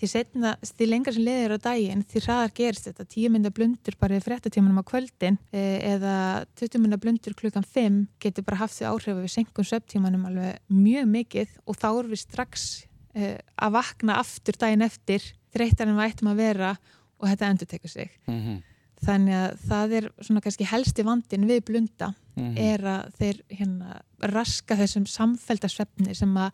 því 0.00 0.08
setna, 0.08 0.52
því 0.64 0.86
lengar 0.88 1.16
sem 1.16 1.26
liðir 1.26 1.54
á 1.54 1.58
daginn 1.60 2.04
því 2.08 2.22
hraðar 2.24 2.54
gerist 2.56 2.86
þetta, 2.88 3.06
tíu 3.12 3.32
mynda 3.32 3.52
blundur 3.54 3.96
bara 4.00 4.16
í 4.16 4.22
fréttatímanum 4.24 4.80
á 4.80 4.84
kvöldin 4.88 5.36
eh, 5.52 5.76
eða 5.92 6.14
20 6.56 6.80
mynda 6.80 7.00
blundur 7.00 7.36
klukkan 7.36 7.66
5 7.66 8.00
getur 8.22 8.46
bara 8.46 8.62
haft 8.62 8.78
því 8.78 8.88
áhrif 8.88 9.12
að 9.12 9.26
við 9.26 9.34
senkum 9.34 9.68
söptímanum 9.68 10.24
alveg 10.30 10.56
mjög 10.72 11.12
mikið 11.12 11.52
og 11.66 11.76
þá 11.76 11.88
erum 11.90 12.14
við 12.14 12.22
strax 12.24 12.66
eh, 13.12 13.36
að 13.60 13.76
vakna 13.76 14.18
aftur 14.22 14.56
daginn 14.60 14.88
eftir 14.88 15.28
þreytarinn 15.52 16.00
við 16.00 16.08
ættum 16.08 16.32
að 16.32 16.42
vera 16.46 16.74
og 17.20 17.28
þetta 17.28 17.52
endur 17.52 17.68
tekur 17.68 17.92
sig. 17.92 18.12
Mm 18.24 18.40
-hmm. 18.40 18.58
Þannig 19.04 19.36
að 19.36 19.64
það 19.68 19.94
er 19.98 20.08
svona 20.20 20.42
kannski 20.44 20.68
helsti 20.68 21.06
vandin 21.06 21.48
við 21.48 21.64
blunda 21.70 22.12
mm 22.12 22.44
-hmm. 22.44 22.58
er 22.58 22.84
að 22.84 23.14
þeir 23.18 23.42
hérna 23.48 24.00
raska 24.34 24.76
þessum 24.76 25.06
samfeldarsvefni 25.06 26.14
sem 26.14 26.36
að 26.36 26.50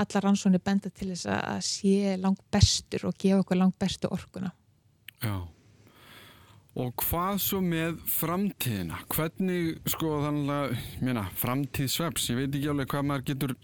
allar 0.00 0.24
rannsóni 0.24 0.58
benda 0.58 0.90
til 0.90 1.10
þess 1.10 1.26
að 1.26 1.60
sé 1.66 2.16
langt 2.16 2.44
bestur 2.50 3.06
og 3.06 3.16
gefa 3.18 3.40
okkur 3.40 3.56
langt 3.56 3.78
bestu 3.78 4.08
orkuna 4.08 4.52
Já 5.20 5.48
Og 6.78 6.94
hvað 7.02 7.40
svo 7.42 7.58
með 7.64 7.98
framtíðina? 8.06 9.00
Hvernig, 9.10 9.80
sko 9.90 10.20
þannig 10.22 10.52
að, 10.54 10.74
ména, 11.02 11.24
framtíð 11.34 11.88
sveps, 11.90 12.28
ég 12.30 12.38
veit 12.38 12.54
ekki 12.54 12.70
alveg 12.70 12.92
hvað 12.92 13.08
maður 13.08 13.24
getur 13.32 13.54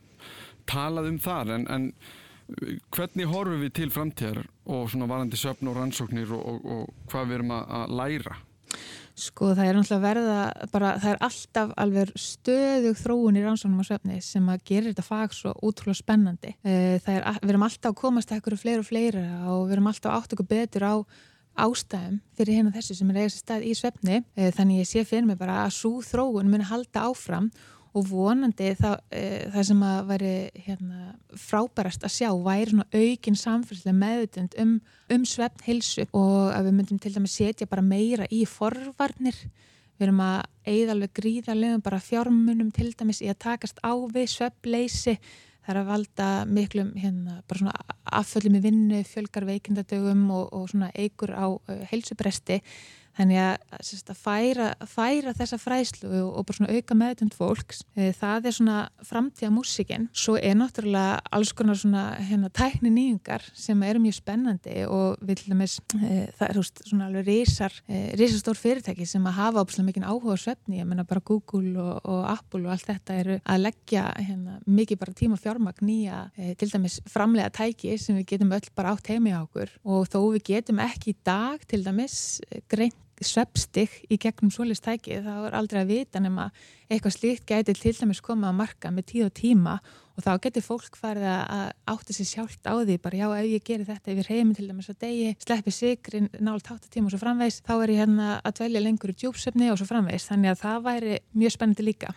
talað 0.66 1.11
um 1.12 1.18
þar, 1.22 1.53
en, 1.55 1.66
en 1.70 1.87
hvernig 2.94 3.26
horfum 3.30 3.62
við 3.64 3.72
til 3.80 3.88
framtíðar 3.92 4.44
og 4.70 4.90
svona 4.90 5.09
varandi 5.11 5.38
söfn 5.38 5.70
og 5.70 5.78
rannsóknir 5.78 6.30
og, 6.35 6.44
og, 6.46 6.68
og 6.76 7.11
hvað 7.11 7.30
við 7.30 7.38
erum 7.40 7.54
að, 7.56 7.94
læra? 8.00 8.38
Sko 9.16 9.54
það 9.56 9.68
er 9.70 9.78
náttúrulega 9.78 10.04
verða 10.04 10.40
bara, 10.74 10.90
það 11.00 11.12
er 11.12 11.22
alltaf 11.24 11.70
alveg 11.80 12.11
stöðug 12.20 12.98
þróun 13.00 13.38
í 13.40 13.44
rannsóknum 13.46 13.80
og 13.80 13.88
söfni 13.88 14.18
sem 14.24 14.50
að 14.52 14.66
gera 14.68 14.90
þetta 14.90 15.06
fag 15.06 15.32
svo 15.32 15.54
útrúlega 15.64 16.02
spennandi. 16.02 16.52
Eh, 16.66 16.98
það 17.04 17.14
er, 17.16 17.38
við 17.40 17.54
erum 17.54 17.64
alltaf 17.66 17.94
að 17.94 18.02
komast 18.02 18.35
ekkur 18.37 18.59
og 18.59 18.61
fleira 18.61 18.82
og 18.82 18.90
fleira 18.90 19.24
og 19.54 19.64
við 19.70 19.78
erum 19.78 19.88
alltaf 19.92 20.18
átt 20.18 20.37
okkur 20.37 20.50
betur 20.50 20.87
á 20.87 20.94
ástæðum 21.56 22.20
fyrir 22.37 22.59
hérna 22.59 22.74
þessu 22.74 22.98
sem 22.98 23.11
er 23.12 23.22
eigast 23.22 23.40
stað 23.40 23.64
í 23.64 23.72
svefni 23.76 24.18
eh, 24.37 24.50
þannig 24.52 24.82
ég 24.82 24.90
sé 24.90 25.04
fyrir 25.09 25.24
mig 25.24 25.38
bara 25.40 25.62
að 25.64 25.72
svo 25.78 26.02
þróun 26.04 26.50
muni 26.52 26.68
halda 26.68 27.06
áfram 27.09 27.48
og 27.48 27.75
vonandi 28.04 28.72
það, 28.76 28.96
e, 29.14 29.22
það 29.54 29.66
sem 29.68 29.85
að 29.88 30.00
veri 30.11 30.32
hérna, 30.66 31.14
frábærast 31.46 32.04
að 32.04 32.14
sjá 32.16 32.28
væri 32.44 32.72
svona 32.72 32.87
aukin 32.92 33.38
samfélagslega 33.40 34.00
meðutund 34.00 34.56
um, 34.62 34.74
um 35.16 35.24
svefn 35.28 35.64
hilsu 35.64 36.04
og 36.11 36.52
að 36.52 36.68
við 36.68 36.76
myndum 36.76 37.00
til 37.00 37.14
dæmis 37.14 37.38
setja 37.38 37.70
bara 37.70 37.85
meira 37.87 38.28
í 38.28 38.42
forvarnir. 38.50 39.38
Við 39.96 40.09
erum 40.09 40.20
að 40.26 40.42
eigða 40.68 40.96
alveg 40.96 41.14
gríðarlega 41.16 41.80
bara 41.87 42.02
fjármunum 42.04 42.70
til 42.76 42.90
dæmis 42.92 43.22
í 43.24 43.30
að 43.32 43.40
takast 43.46 43.80
á 43.80 43.96
við 43.96 44.28
svefnleysi. 44.35 45.16
Það 45.64 45.72
er 45.72 45.80
að 45.80 45.88
valda 45.90 46.28
miklum 46.46 46.92
hérna, 47.00 47.40
afföllum 48.14 48.61
í 48.61 48.62
vinnu, 48.62 49.00
fjölgar 49.09 49.48
veikindadögum 49.48 50.28
og, 50.37 50.52
og 50.54 50.85
eigur 50.94 51.32
á 51.35 51.46
uh, 51.48 51.80
heilsubresti 51.90 52.61
Þannig 53.16 53.38
að, 53.40 53.55
að 54.12 54.18
færa, 54.20 54.66
færa 54.90 55.33
þessa 55.37 55.59
fræslu 55.61 56.11
og, 56.26 56.42
bara 56.44 56.59
svona 56.59 56.76
auka 56.76 56.96
meðtund 56.98 57.37
fólks, 57.37 57.81
e, 57.96 58.11
það 58.16 58.48
er 58.50 58.57
svona 58.59 58.79
framtíða 59.09 59.52
músikinn. 59.55 60.09
Svo 60.16 60.37
er 60.37 60.59
náttúrulega 60.61 61.22
alls 61.33 61.55
konar 61.57 61.79
svona 61.81 62.05
hérna, 62.20 62.50
tækni 62.52 62.92
nýjungar 62.92 63.46
sem 63.57 63.85
eru 63.88 64.02
mjög 64.05 64.18
spennandi 64.18 64.85
og 64.92 65.22
við 65.24 65.40
til 65.40 65.55
dæmis, 65.55 65.79
e, 65.96 66.26
það 66.37 66.50
er 66.50 66.61
svona 66.83 67.09
alveg 67.09 67.31
risar, 67.31 67.79
e, 67.88 68.02
risastór 68.20 68.61
fyrirtæki 68.61 69.09
sem 69.09 69.24
að 69.31 69.38
hafa 69.40 69.64
óbúslega 69.64 69.88
mikið 69.88 70.09
áhuga 70.11 70.37
svefni, 70.42 70.83
ég 70.83 70.90
menna 70.90 71.07
bara 71.09 71.24
Google 71.24 71.72
og, 71.81 72.05
og 72.05 72.20
Apple 72.35 72.66
og 72.66 72.74
allt 72.76 72.90
þetta 72.90 73.18
eru 73.22 73.38
að 73.40 73.64
leggja 73.64 74.05
hérna, 74.20 74.59
mikið 74.68 75.00
bara 75.00 75.16
tíma 75.16 75.40
fjármagn 75.40 75.88
nýja 75.88 76.20
e, 76.37 76.52
til 76.61 76.68
dæmis 76.74 77.00
framlega 77.09 77.48
tæki 77.62 77.96
sem 77.96 78.20
við 78.20 78.29
getum 78.35 78.52
öll 78.52 78.70
bara 78.76 78.92
átt 78.92 79.09
heimi 79.09 79.33
á 79.33 79.40
okkur 79.40 79.72
og 79.88 80.05
þó 80.12 80.20
við 80.37 80.46
getum 80.52 80.85
ekki 80.85 81.14
í 81.14 81.18
dag 81.24 81.64
til 81.64 81.81
dæmis 81.87 82.20
greint 82.68 83.05
sveppstig 83.24 83.92
í 84.12 84.18
gegnum 84.20 84.50
solistæki 84.52 85.20
þá 85.24 85.33
er 85.48 85.57
aldrei 85.57 85.83
að 85.83 85.92
vita 85.92 86.20
nema 86.20 86.50
eitthvað 86.90 87.14
slíkt 87.16 87.46
gæti 87.48 87.74
til 87.76 87.94
dæmis 87.96 88.20
koma 88.24 88.50
að 88.50 88.59
marka 88.61 88.92
með 88.92 89.09
tíð 89.12 89.29
og 89.29 89.33
tíma 89.38 89.76
og 90.16 90.24
þá 90.24 90.31
getur 90.44 90.64
fólk 90.64 90.98
farið 91.00 91.26
að 91.31 91.64
átta 91.92 92.16
sér 92.16 92.29
sjálft 92.31 92.68
á 92.68 92.72
því 92.76 92.98
bara 93.05 93.20
já 93.22 93.26
ef 93.38 93.48
ég 93.52 93.64
gerir 93.66 93.88
þetta 93.88 94.14
ég 94.14 94.29
reymi 94.29 94.57
til 94.57 94.68
dæmis 94.68 94.90
að 94.92 95.00
degi 95.07 95.33
sleppi 95.44 95.74
sigrin 95.74 96.31
nált 96.40 96.70
8 96.72 96.92
tíma 96.92 97.11
og 97.11 97.14
svo 97.14 97.22
framvegs 97.24 97.62
þá 97.64 97.74
er 97.79 97.94
ég 97.94 98.02
hérna 98.05 98.29
að 98.42 98.61
dvelja 98.61 98.85
lengur 98.85 99.12
í 99.12 99.18
djúpsöfni 99.22 99.72
og 99.72 99.81
svo 99.81 99.88
framvegs 99.88 100.29
þannig 100.31 100.55
að 100.55 100.62
það 100.64 100.87
væri 100.90 101.18
mjög 101.37 101.57
spennandi 101.57 101.88
líka 101.88 102.14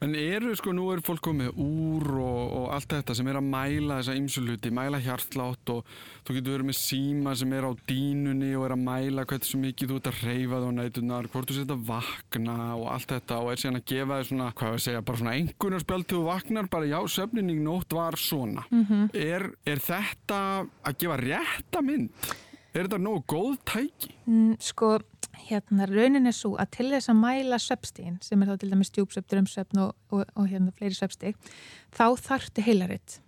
En 0.00 0.14
eru 0.16 0.54
sko, 0.56 0.72
nú 0.76 0.86
er 0.94 1.02
fólk 1.04 1.22
komið 1.26 1.58
úr 1.60 2.06
og, 2.20 2.40
og 2.60 2.66
allt 2.76 2.94
þetta 2.94 3.16
sem 3.18 3.28
er 3.30 3.38
að 3.40 3.48
mæla 3.52 4.00
þessa 4.00 4.16
ymsuluti, 4.18 4.72
mæla 4.74 5.00
hjartlátt 5.04 5.72
og 5.74 5.88
þú 6.26 6.36
getur 6.36 6.56
verið 6.56 6.68
með 6.70 6.78
síma 6.80 7.34
sem 7.36 7.54
er 7.56 7.68
á 7.68 7.72
dínunni 7.88 8.50
og 8.56 8.66
er 8.66 8.76
að 8.76 8.84
mæla 8.86 9.26
hversu 9.28 9.60
mikið 9.60 9.92
þú 9.92 10.00
ert 10.00 10.10
að 10.10 10.20
reyfa 10.26 10.62
þá 10.64 10.68
nætunar, 10.78 11.30
hvort 11.32 11.50
þú 11.50 11.58
setja 11.58 11.76
að 11.76 11.86
vakna 11.92 12.58
og 12.76 12.86
allt 12.94 13.14
þetta 13.14 13.40
og 13.40 13.52
er 13.52 13.62
síðan 13.62 13.80
að 13.80 13.88
gefa 13.92 14.20
þig 14.20 14.30
svona, 14.30 14.52
hvað 14.60 14.76
ég 14.76 14.84
segja, 14.86 15.06
bara 15.08 15.22
svona 15.22 15.38
engunarspjald 15.40 16.10
til 16.10 16.20
þú 16.20 16.26
vaknar, 16.28 16.70
bara 16.72 16.90
já, 16.90 17.00
söfninning 17.16 17.64
nótt 17.64 17.96
var 17.96 18.16
svona. 18.16 18.64
Mm 18.70 18.86
-hmm. 18.86 19.10
er, 19.14 19.50
er 19.66 19.78
þetta 19.78 20.40
að 20.84 20.96
gefa 20.98 21.16
rétta 21.16 21.82
mynd? 21.82 22.10
Er 22.70 22.86
þetta 22.86 23.00
nógu 23.02 23.24
góð 23.30 23.56
tæki? 23.66 24.12
Mm, 24.30 24.52
sko, 24.62 24.92
hérna 25.48 25.88
raunin 25.90 26.30
er 26.30 26.36
svo 26.36 26.52
að 26.60 26.70
til 26.76 26.86
þess 26.92 27.10
að 27.10 27.18
mæla 27.18 27.58
sveppstíðin 27.58 28.20
sem 28.22 28.42
er 28.42 28.52
þá 28.52 28.60
til 28.60 28.70
dæmis 28.70 28.92
stjúpsvepp, 28.92 29.26
drömsvepp 29.32 29.74
og, 29.82 29.96
og, 30.14 30.22
og 30.38 30.46
hérna 30.50 30.74
fleiri 30.76 30.94
sveppstíð 30.94 31.50
þá 31.96 32.06
þarfti 32.28 32.64
heilaritt 32.68 33.18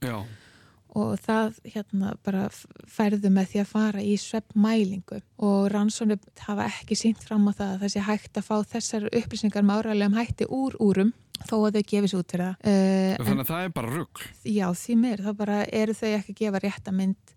og 0.92 1.16
það 1.24 1.58
hérna 1.72 2.12
bara 2.22 2.44
færðu 2.52 3.32
með 3.32 3.50
því 3.52 3.62
að 3.62 3.70
fara 3.72 4.04
í 4.04 4.14
sveppmælingu 4.20 5.22
og 5.42 5.66
rannsónu 5.72 6.18
hafa 6.44 6.68
ekki 6.68 6.98
sínt 7.00 7.24
fram 7.24 7.48
á 7.48 7.52
það 7.56 7.74
að 7.74 7.82
það 7.82 7.94
sé 7.94 8.06
hægt 8.10 8.38
að 8.38 8.48
fá 8.50 8.56
þessar 8.76 9.08
upplýsingar 9.10 9.66
með 9.66 9.82
áræðilegum 9.82 10.18
hætti 10.20 10.50
úr 10.52 10.76
úrum 10.84 11.14
þó 11.42 11.56
að 11.64 11.78
þau 11.78 11.86
gefis 11.90 12.12
út 12.14 12.34
fyrir 12.34 12.44
það. 12.44 12.58
Uh, 12.62 13.14
Þannig 13.16 13.32
að 13.32 13.38
en, 13.40 13.46
það 13.48 13.64
er 13.64 13.72
bara 13.78 13.94
rugg 13.96 14.26
Já 14.46 14.66
því 14.78 14.98
mér, 15.00 15.22
þá 15.24 15.32
bara 15.40 15.62
eru 15.66 15.96
þau 15.96 16.10
ekki 16.12 16.34
að 16.36 16.42
gefa 16.44 16.62
rétta 16.62 16.94
mynd 16.94 17.32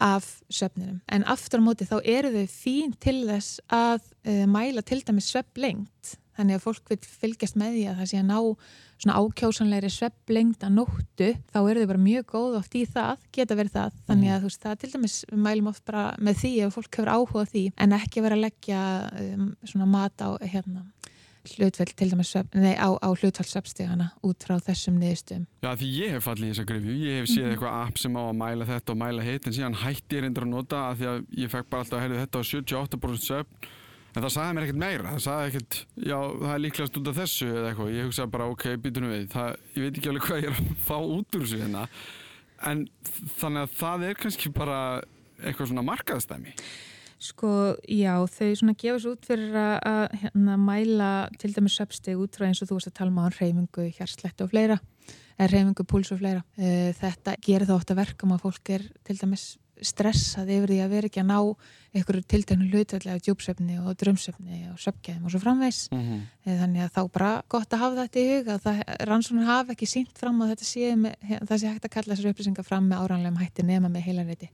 af 0.00 0.30
söfninum. 0.52 1.00
En 1.10 1.26
aftur 1.28 1.62
á 1.62 1.66
móti 1.66 1.88
þá 1.88 1.98
eru 2.04 2.32
þau 2.34 2.46
fín 2.52 2.94
til 3.02 3.20
þess 3.28 3.60
að 3.68 4.02
uh, 4.26 4.44
mæla 4.50 4.84
til 4.86 5.02
dæmis 5.04 5.30
söfnlengt. 5.34 6.18
þannig 6.38 6.54
að 6.54 6.62
fólk 6.62 6.90
vil 6.92 7.00
fylgjast 7.02 7.56
með 7.58 7.72
því 7.74 7.80
að 7.90 7.96
það 7.98 8.10
sé 8.10 8.18
að 8.20 8.28
ná 8.28 8.38
svona 8.98 9.16
ákjásanleiri 9.22 9.90
svepplengda 9.90 10.68
nóttu, 10.70 11.32
þá 11.52 11.58
eru 11.60 11.82
þau 11.82 11.90
bara 11.92 12.02
mjög 12.02 12.28
góð 12.32 12.56
oft 12.58 12.76
í 12.78 12.84
það, 12.86 13.24
geta 13.34 13.56
verið 13.58 13.74
það 13.76 13.98
þannig 14.08 14.32
að 14.34 14.38
þú 14.38 14.50
veist, 14.50 14.62
það 14.64 14.78
til 14.82 14.90
dæmis 14.94 15.16
mælum 15.46 15.70
oft 15.70 15.84
bara 15.86 16.04
með 16.22 16.40
því 16.42 16.52
ef 16.66 16.78
fólk 16.78 16.98
hefur 16.98 17.12
áhuga 17.14 17.44
því 17.52 17.64
en 17.78 17.96
ekki 17.98 18.24
vera 18.24 18.38
að 18.38 18.44
leggja 18.46 18.82
um, 19.22 19.50
svona 19.70 19.90
mat 19.90 20.24
á 20.24 20.28
hérna 20.42 20.84
hlutfell 21.46 21.92
til 21.94 22.10
dæmis 22.12 22.34
nei, 22.54 22.74
á, 22.76 22.88
á 22.98 23.08
hlutfell 23.14 23.46
svepstegana 23.48 24.10
út 24.26 24.44
frá 24.44 24.58
þessum 24.62 24.98
niðurstum. 25.00 25.46
Já 25.64 25.70
því 25.78 25.88
ég 25.96 26.14
hef 26.16 26.26
fallið 26.28 26.48
í 26.48 26.52
þessa 26.52 26.68
grifju, 26.68 26.94
ég 27.04 27.20
hef 27.20 27.30
séð 27.30 27.44
mm 27.46 27.54
eitthvað 27.54 27.76
app 27.80 28.00
sem 28.02 28.18
á 28.18 28.22
að 28.22 28.38
mæla 28.42 28.68
þetta 28.68 28.94
og 28.94 29.00
mæla 29.02 29.26
hitt 29.26 29.48
en 29.48 29.56
síðan 29.56 29.80
hætti 29.82 30.18
ég 30.18 30.24
reyndur 30.24 30.46
að 30.46 30.52
nota 30.52 30.84
að 30.88 31.00
því 31.00 31.10
að 31.12 31.20
ég 31.42 31.52
fekk 31.54 31.70
bara 31.70 31.84
alltaf 31.84 31.98
að 31.98 32.04
herðu 32.04 32.22
þetta 32.22 32.42
á 32.42 32.48
78% 32.52 33.28
svepn 33.28 33.68
en 34.18 34.24
það 34.24 34.32
sagði 34.34 34.54
mér 34.56 34.66
ekkert 34.66 34.80
meira, 34.82 35.10
það 35.14 35.24
sagði 35.24 35.50
ekkert 35.50 35.76
já 36.08 36.18
það 36.18 36.54
er 36.54 36.62
líklegast 36.64 36.98
út 36.98 37.10
af 37.10 37.18
þessu 37.18 37.48
eða 37.52 37.68
eitthvað. 37.70 37.92
Ég 37.94 38.08
hugsaði 38.08 38.32
bara 38.34 38.48
ok, 38.52 38.64
býtunum 38.82 39.12
við. 39.14 39.26
Það, 39.34 39.50
ég 39.76 39.84
veit 39.84 40.00
ekki 40.00 40.10
alveg 40.12 40.26
hvað 40.26 40.40
ég 40.42 40.48
er 40.48 40.56
að 40.58 40.72
fá 40.88 40.96
út 40.98 41.38
úr 41.38 41.44
þessu 41.44 41.60
hérna. 41.62 41.84
En 42.68 42.84
þannig 43.38 43.62
að 43.62 43.76
það 43.78 44.06
er 44.08 44.18
kannski 44.18 44.52
bara 44.54 44.78
eitthvað 45.38 45.70
svona 45.70 45.86
markaðstæmi 45.86 46.54
Sko, 47.18 47.74
já, 47.90 48.12
þau 48.30 48.50
svona 48.54 48.76
gefast 48.78 49.08
út 49.10 49.24
fyrir 49.26 49.56
að 49.58 50.04
hérna, 50.20 50.58
mæla 50.62 51.12
til 51.40 51.50
dæmis 51.50 51.74
söpsteg 51.80 52.20
út 52.20 52.36
frá 52.38 52.46
eins 52.46 52.62
og 52.62 52.70
þú 52.70 52.78
veist 52.78 52.90
að 52.92 52.98
tala 53.00 53.10
um 53.10 53.18
á 53.18 53.26
reyfingu, 53.34 53.88
hjarslætt 53.96 54.44
og 54.44 54.52
fleira, 54.52 54.76
eða 55.34 55.48
reyfingu, 55.50 55.86
púls 55.90 56.12
og 56.14 56.20
fleira. 56.20 56.44
Eh, 56.54 56.92
þetta 56.94 57.34
gerir 57.42 57.66
þá 57.66 57.74
ofta 57.74 57.98
verkum 57.98 58.36
að 58.36 58.44
fólk 58.46 58.70
er 58.76 58.86
til 59.02 59.18
dæmis 59.18 59.56
stressað 59.84 60.50
yfir 60.54 60.72
því 60.72 60.78
að 60.82 60.94
vera 60.94 61.08
ekki 61.08 61.22
að 61.22 61.28
ná 61.28 61.38
einhverju 61.96 62.24
tiltegnu 62.32 62.68
hlutvellega 62.70 63.22
djúpsöfni 63.22 63.78
og 63.82 63.96
drömsöfni 64.00 64.60
og 64.72 64.78
söpgæðum 64.82 65.26
og 65.26 65.32
svo 65.34 65.40
framvegs. 65.42 65.88
Mm 65.92 66.02
-hmm. 66.02 66.20
Þannig 66.60 66.82
að 66.84 66.94
þá 66.96 67.02
bara 67.12 67.42
gott 67.48 67.72
að 67.72 67.78
hafa 67.78 68.02
þetta 68.02 68.20
í 68.20 68.28
huga 68.30 68.58
að 68.58 68.82
rannsónun 69.08 69.46
hafa 69.46 69.72
ekki 69.72 69.86
sínt 69.86 70.18
fram 70.18 70.40
og 70.40 70.48
þetta 70.50 70.64
sé, 70.64 70.96
með, 70.96 71.14
það 71.48 71.58
sé 71.58 71.66
hægt 71.68 71.84
að 71.84 71.94
kalla 71.94 72.14
þessar 72.14 72.30
upplýsingar 72.30 72.64
fram 72.64 72.88
með 72.88 72.98
áranlegum 72.98 73.38
hætti 73.38 73.62
nema 73.62 73.88
með 73.88 74.02
heilanreiti. 74.02 74.50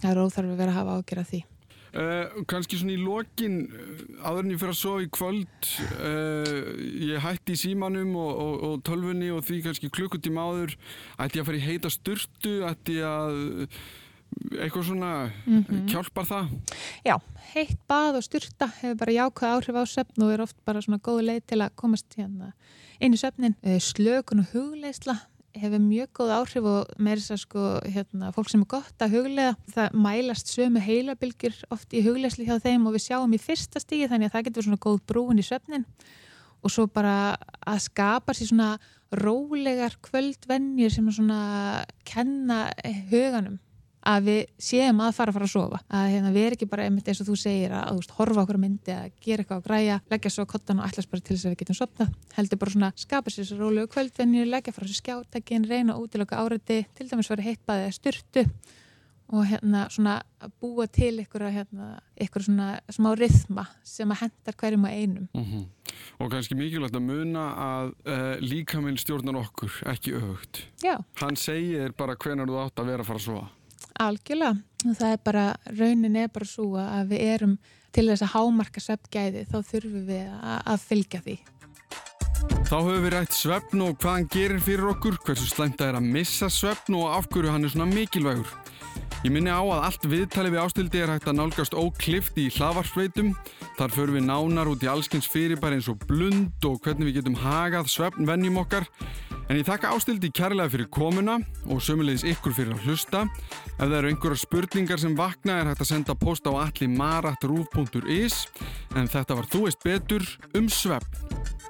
Það 0.00 0.10
er 0.10 0.22
óþarf 0.22 0.50
að 0.50 0.56
vera 0.56 0.70
að 0.70 0.78
hafa 0.78 0.96
ágjör 0.98 1.18
að 1.18 1.30
því. 1.30 1.44
Uh, 1.92 2.44
kannski 2.48 2.78
svona 2.80 2.94
í 2.94 3.02
lokin 3.02 3.56
eh, 3.68 3.98
aðurinn 4.24 4.54
ég 4.54 4.60
fyrir 4.62 4.72
að 4.72 4.78
sofa 4.78 5.02
í 5.04 5.08
kvöld 5.12 5.66
uh, 6.00 6.70
ég 7.04 7.20
hætti 7.20 7.52
í 7.52 7.58
símanum 7.60 8.14
og, 8.16 8.30
og, 8.32 8.54
og 8.64 8.78
tölfunni 8.88 9.28
og 9.28 9.42
því 9.44 9.58
kannski 9.66 9.90
klukkutíma 9.92 10.46
áður 10.46 10.72
ætti 11.20 11.36
ég 11.36 11.42
að 11.42 11.50
fara 11.50 11.60
í 11.60 11.66
heita 11.66 11.90
styrtu 11.92 12.54
ætti 12.64 12.96
ég 12.96 13.10
að 13.10 13.76
eitthvað 14.56 14.86
svona 14.88 15.12
mm 15.44 15.64
-hmm. 15.68 15.84
hjálpar 15.92 16.30
það? 16.30 16.48
Já, 17.04 17.16
heitt 17.52 17.80
bað 17.84 18.16
og 18.22 18.24
styrta 18.24 18.70
hefur 18.80 18.96
bara 19.04 19.18
jákvæð 19.18 19.52
áhrif 19.52 19.76
á 19.76 19.84
söfn 19.84 20.24
og 20.24 20.32
er 20.32 20.44
oft 20.48 20.56
bara 20.64 20.80
svona 20.80 20.96
góð 20.96 21.20
leið 21.28 21.42
til 21.46 21.60
að 21.60 21.76
komast 21.76 22.16
hérna 22.16 22.54
inn 23.00 23.12
í 23.12 23.20
söfnin 23.20 23.54
slökun 23.60 24.40
og 24.40 24.48
hugleisla 24.54 25.18
hefur 25.58 25.82
mjög 25.82 26.10
góð 26.16 26.32
áhrif 26.36 26.66
og 26.68 26.92
með 27.02 27.20
þess 27.20 27.34
að 27.34 27.40
sko 27.42 27.64
hérna, 27.94 28.32
fólk 28.34 28.50
sem 28.52 28.64
er 28.64 28.70
gott 28.72 29.04
að 29.04 29.16
huglega 29.16 29.54
það 29.74 29.98
mælast 30.06 30.52
sömu 30.52 30.82
heilabilgjur 30.82 31.58
oft 31.74 31.92
í 31.92 32.02
huglegsli 32.06 32.46
hjá 32.48 32.56
þeim 32.62 32.88
og 32.88 32.96
við 32.96 33.06
sjáum 33.06 33.36
í 33.36 33.40
fyrsta 33.42 33.82
stígi 33.82 34.08
þannig 34.10 34.30
að 34.30 34.36
það 34.36 34.46
getur 34.48 34.66
svona 34.68 34.82
góð 34.86 35.00
brúin 35.10 35.42
í 35.42 35.46
söfnin 35.46 35.86
og 36.62 36.72
svo 36.72 36.86
bara 36.90 37.34
að 37.66 37.82
skapa 37.88 38.34
sér 38.36 38.52
svona 38.52 38.70
rólegar 39.12 39.98
kvöldvennjur 40.04 40.94
sem 40.94 41.10
svona 41.12 41.42
kenna 42.08 42.64
huganum 43.10 43.58
að 44.02 44.26
við 44.26 44.40
séum 44.58 45.00
að 45.04 45.14
fara 45.16 45.32
að 45.32 45.36
fara 45.38 45.48
að 45.48 45.52
sofa. 45.52 45.80
Að 45.88 46.08
hérna, 46.12 46.32
við 46.34 46.46
erum 46.46 46.56
ekki 46.56 46.68
bara 46.72 46.86
einmitt 46.88 47.08
eins 47.10 47.22
og 47.22 47.28
þú 47.28 47.36
segir 47.38 47.74
að, 47.74 47.84
að 47.88 48.00
veist, 48.00 48.14
horfa 48.18 48.42
okkur 48.42 48.60
myndi 48.62 48.94
að 48.94 49.08
gera 49.22 49.44
eitthvað 49.44 49.60
að 49.60 49.66
græja 49.68 49.98
leggja 50.12 50.34
svo 50.34 50.46
kottan 50.50 50.82
og 50.82 50.88
ætlas 50.88 51.10
bara 51.12 51.22
til 51.22 51.36
þess 51.36 51.46
að 51.46 51.54
við 51.54 51.60
getum 51.62 51.78
sopna 51.78 52.08
heldur 52.36 52.62
bara 52.62 52.74
svona 52.74 52.92
skapa 52.98 53.32
sér 53.32 53.48
svo 53.48 53.58
rólegu 53.60 53.90
kvöldvenni 53.94 54.46
leggja 54.48 54.74
frá 54.74 54.86
sér 54.88 55.00
skjátækin, 55.00 55.68
reyna 55.70 55.98
út 56.00 56.12
til 56.12 56.24
okkar 56.24 56.42
áriði, 56.42 56.82
til 56.96 57.08
dæmis 57.10 57.30
verið 57.30 57.52
heittbaðið 57.52 57.90
að 57.90 57.98
styrtu 58.00 58.46
og 59.32 59.46
hérna 59.48 59.86
svona 59.88 60.18
búa 60.60 60.84
til 60.92 61.22
ykkur, 61.22 61.46
hérna, 61.54 61.94
ykkur 62.20 62.44
svona 62.44 62.66
smá 62.92 63.14
rithma 63.16 63.64
sem 63.86 64.10
að 64.12 64.26
hendar 64.26 64.58
hverjum 64.60 64.84
að 64.84 64.98
einum. 64.98 65.28
Mm 65.32 65.44
-hmm. 65.44 65.64
Og 66.18 66.30
kannski 66.30 66.54
mikilvægt 66.54 66.96
að 66.96 67.00
muna 67.00 67.44
að 67.56 67.94
uh, 68.06 68.36
líkaminn 68.40 68.98
stjórnar 68.98 69.36
okkur, 69.36 69.72
ekki 69.86 70.12
auðvögt 70.14 70.62
Hann 71.14 71.36
segir 71.36 71.92
bara 71.92 72.16
hvenar 72.16 72.46
þú 72.46 72.58
átt 72.66 72.78
að 72.78 72.86
vera 72.86 73.00
að 73.02 73.06
fara 73.06 73.18
að 73.18 73.24
sofa 73.24 73.48
Algjörlega, 74.02 74.56
það 74.84 75.08
er 75.08 75.22
bara, 75.24 75.46
raunin 75.78 76.18
er 76.18 76.28
bara 76.32 76.48
svo 76.48 76.68
að 76.80 77.14
við 77.14 77.24
erum 77.34 77.56
til 77.92 78.06
þess 78.08 78.24
að 78.26 78.32
hámarka 78.34 78.82
sveppgæði 78.82 79.46
þá 79.50 79.58
þurfum 79.68 80.06
við 80.08 80.28
að, 80.32 80.60
að 80.74 80.86
fylgja 80.88 81.22
því. 81.26 81.38
Þá 82.66 82.76
höfum 82.78 83.04
við 83.04 83.12
rætt 83.12 83.36
sveppn 83.36 83.84
og 83.84 83.96
hvað 84.00 84.16
hann 84.16 84.28
gerir 84.32 84.62
fyrir 84.64 84.88
okkur, 84.94 85.18
hversu 85.26 85.48
slæmt 85.50 85.78
það 85.78 85.92
er 85.92 85.98
að 86.00 86.10
missa 86.16 86.48
sveppn 86.50 86.96
og 86.98 87.10
af 87.12 87.28
hverju 87.30 87.52
hann 87.52 87.66
er 87.68 87.74
svona 87.74 87.88
mikilvægur. 87.92 88.48
Ég 89.22 89.30
minni 89.30 89.52
á 89.54 89.62
að 89.62 89.84
allt 89.86 90.06
viðtali 90.10 90.50
við 90.50 90.58
ástildi 90.64 90.98
er 90.98 91.10
hægt 91.12 91.28
að 91.30 91.36
nálgast 91.38 91.76
óklift 91.78 92.38
í 92.42 92.48
hlaðvarsveitum. 92.56 93.28
Þar 93.78 93.94
förum 93.94 94.16
við 94.18 94.24
nánar 94.26 94.70
út 94.72 94.82
í 94.82 94.88
allskins 94.90 95.28
fyrirbæri 95.30 95.78
eins 95.78 95.90
og 95.92 96.02
blund 96.10 96.66
og 96.66 96.80
hvernig 96.82 97.06
við 97.06 97.20
getum 97.20 97.38
hagað 97.38 97.92
svefnvennjum 97.92 98.58
okkar. 98.64 98.88
En 99.46 99.60
ég 99.60 99.68
þakka 99.68 99.94
ástildi 99.94 100.32
kærlega 100.34 100.74
fyrir 100.74 100.90
komuna 100.90 101.38
og 101.70 101.78
sömulegis 101.86 102.26
ykkur 102.34 102.58
fyrir 102.58 102.74
að 102.74 102.88
hlusta. 102.88 103.24
Ef 103.76 103.84
það 103.84 103.98
eru 104.00 104.10
einhverja 104.10 104.42
spurningar 104.42 105.02
sem 105.04 105.14
vakna 105.14 105.60
er 105.60 105.70
hægt 105.70 105.86
að 105.86 105.92
senda 105.92 106.18
post 106.18 106.50
á 106.50 106.58
allimarat.ruf.is 106.66 108.46
en 108.98 109.06
þetta 109.06 109.38
var 109.38 109.52
Þú 109.54 109.66
veist 109.68 109.86
betur 109.86 110.26
um 110.58 110.66
svefn. 110.66 111.61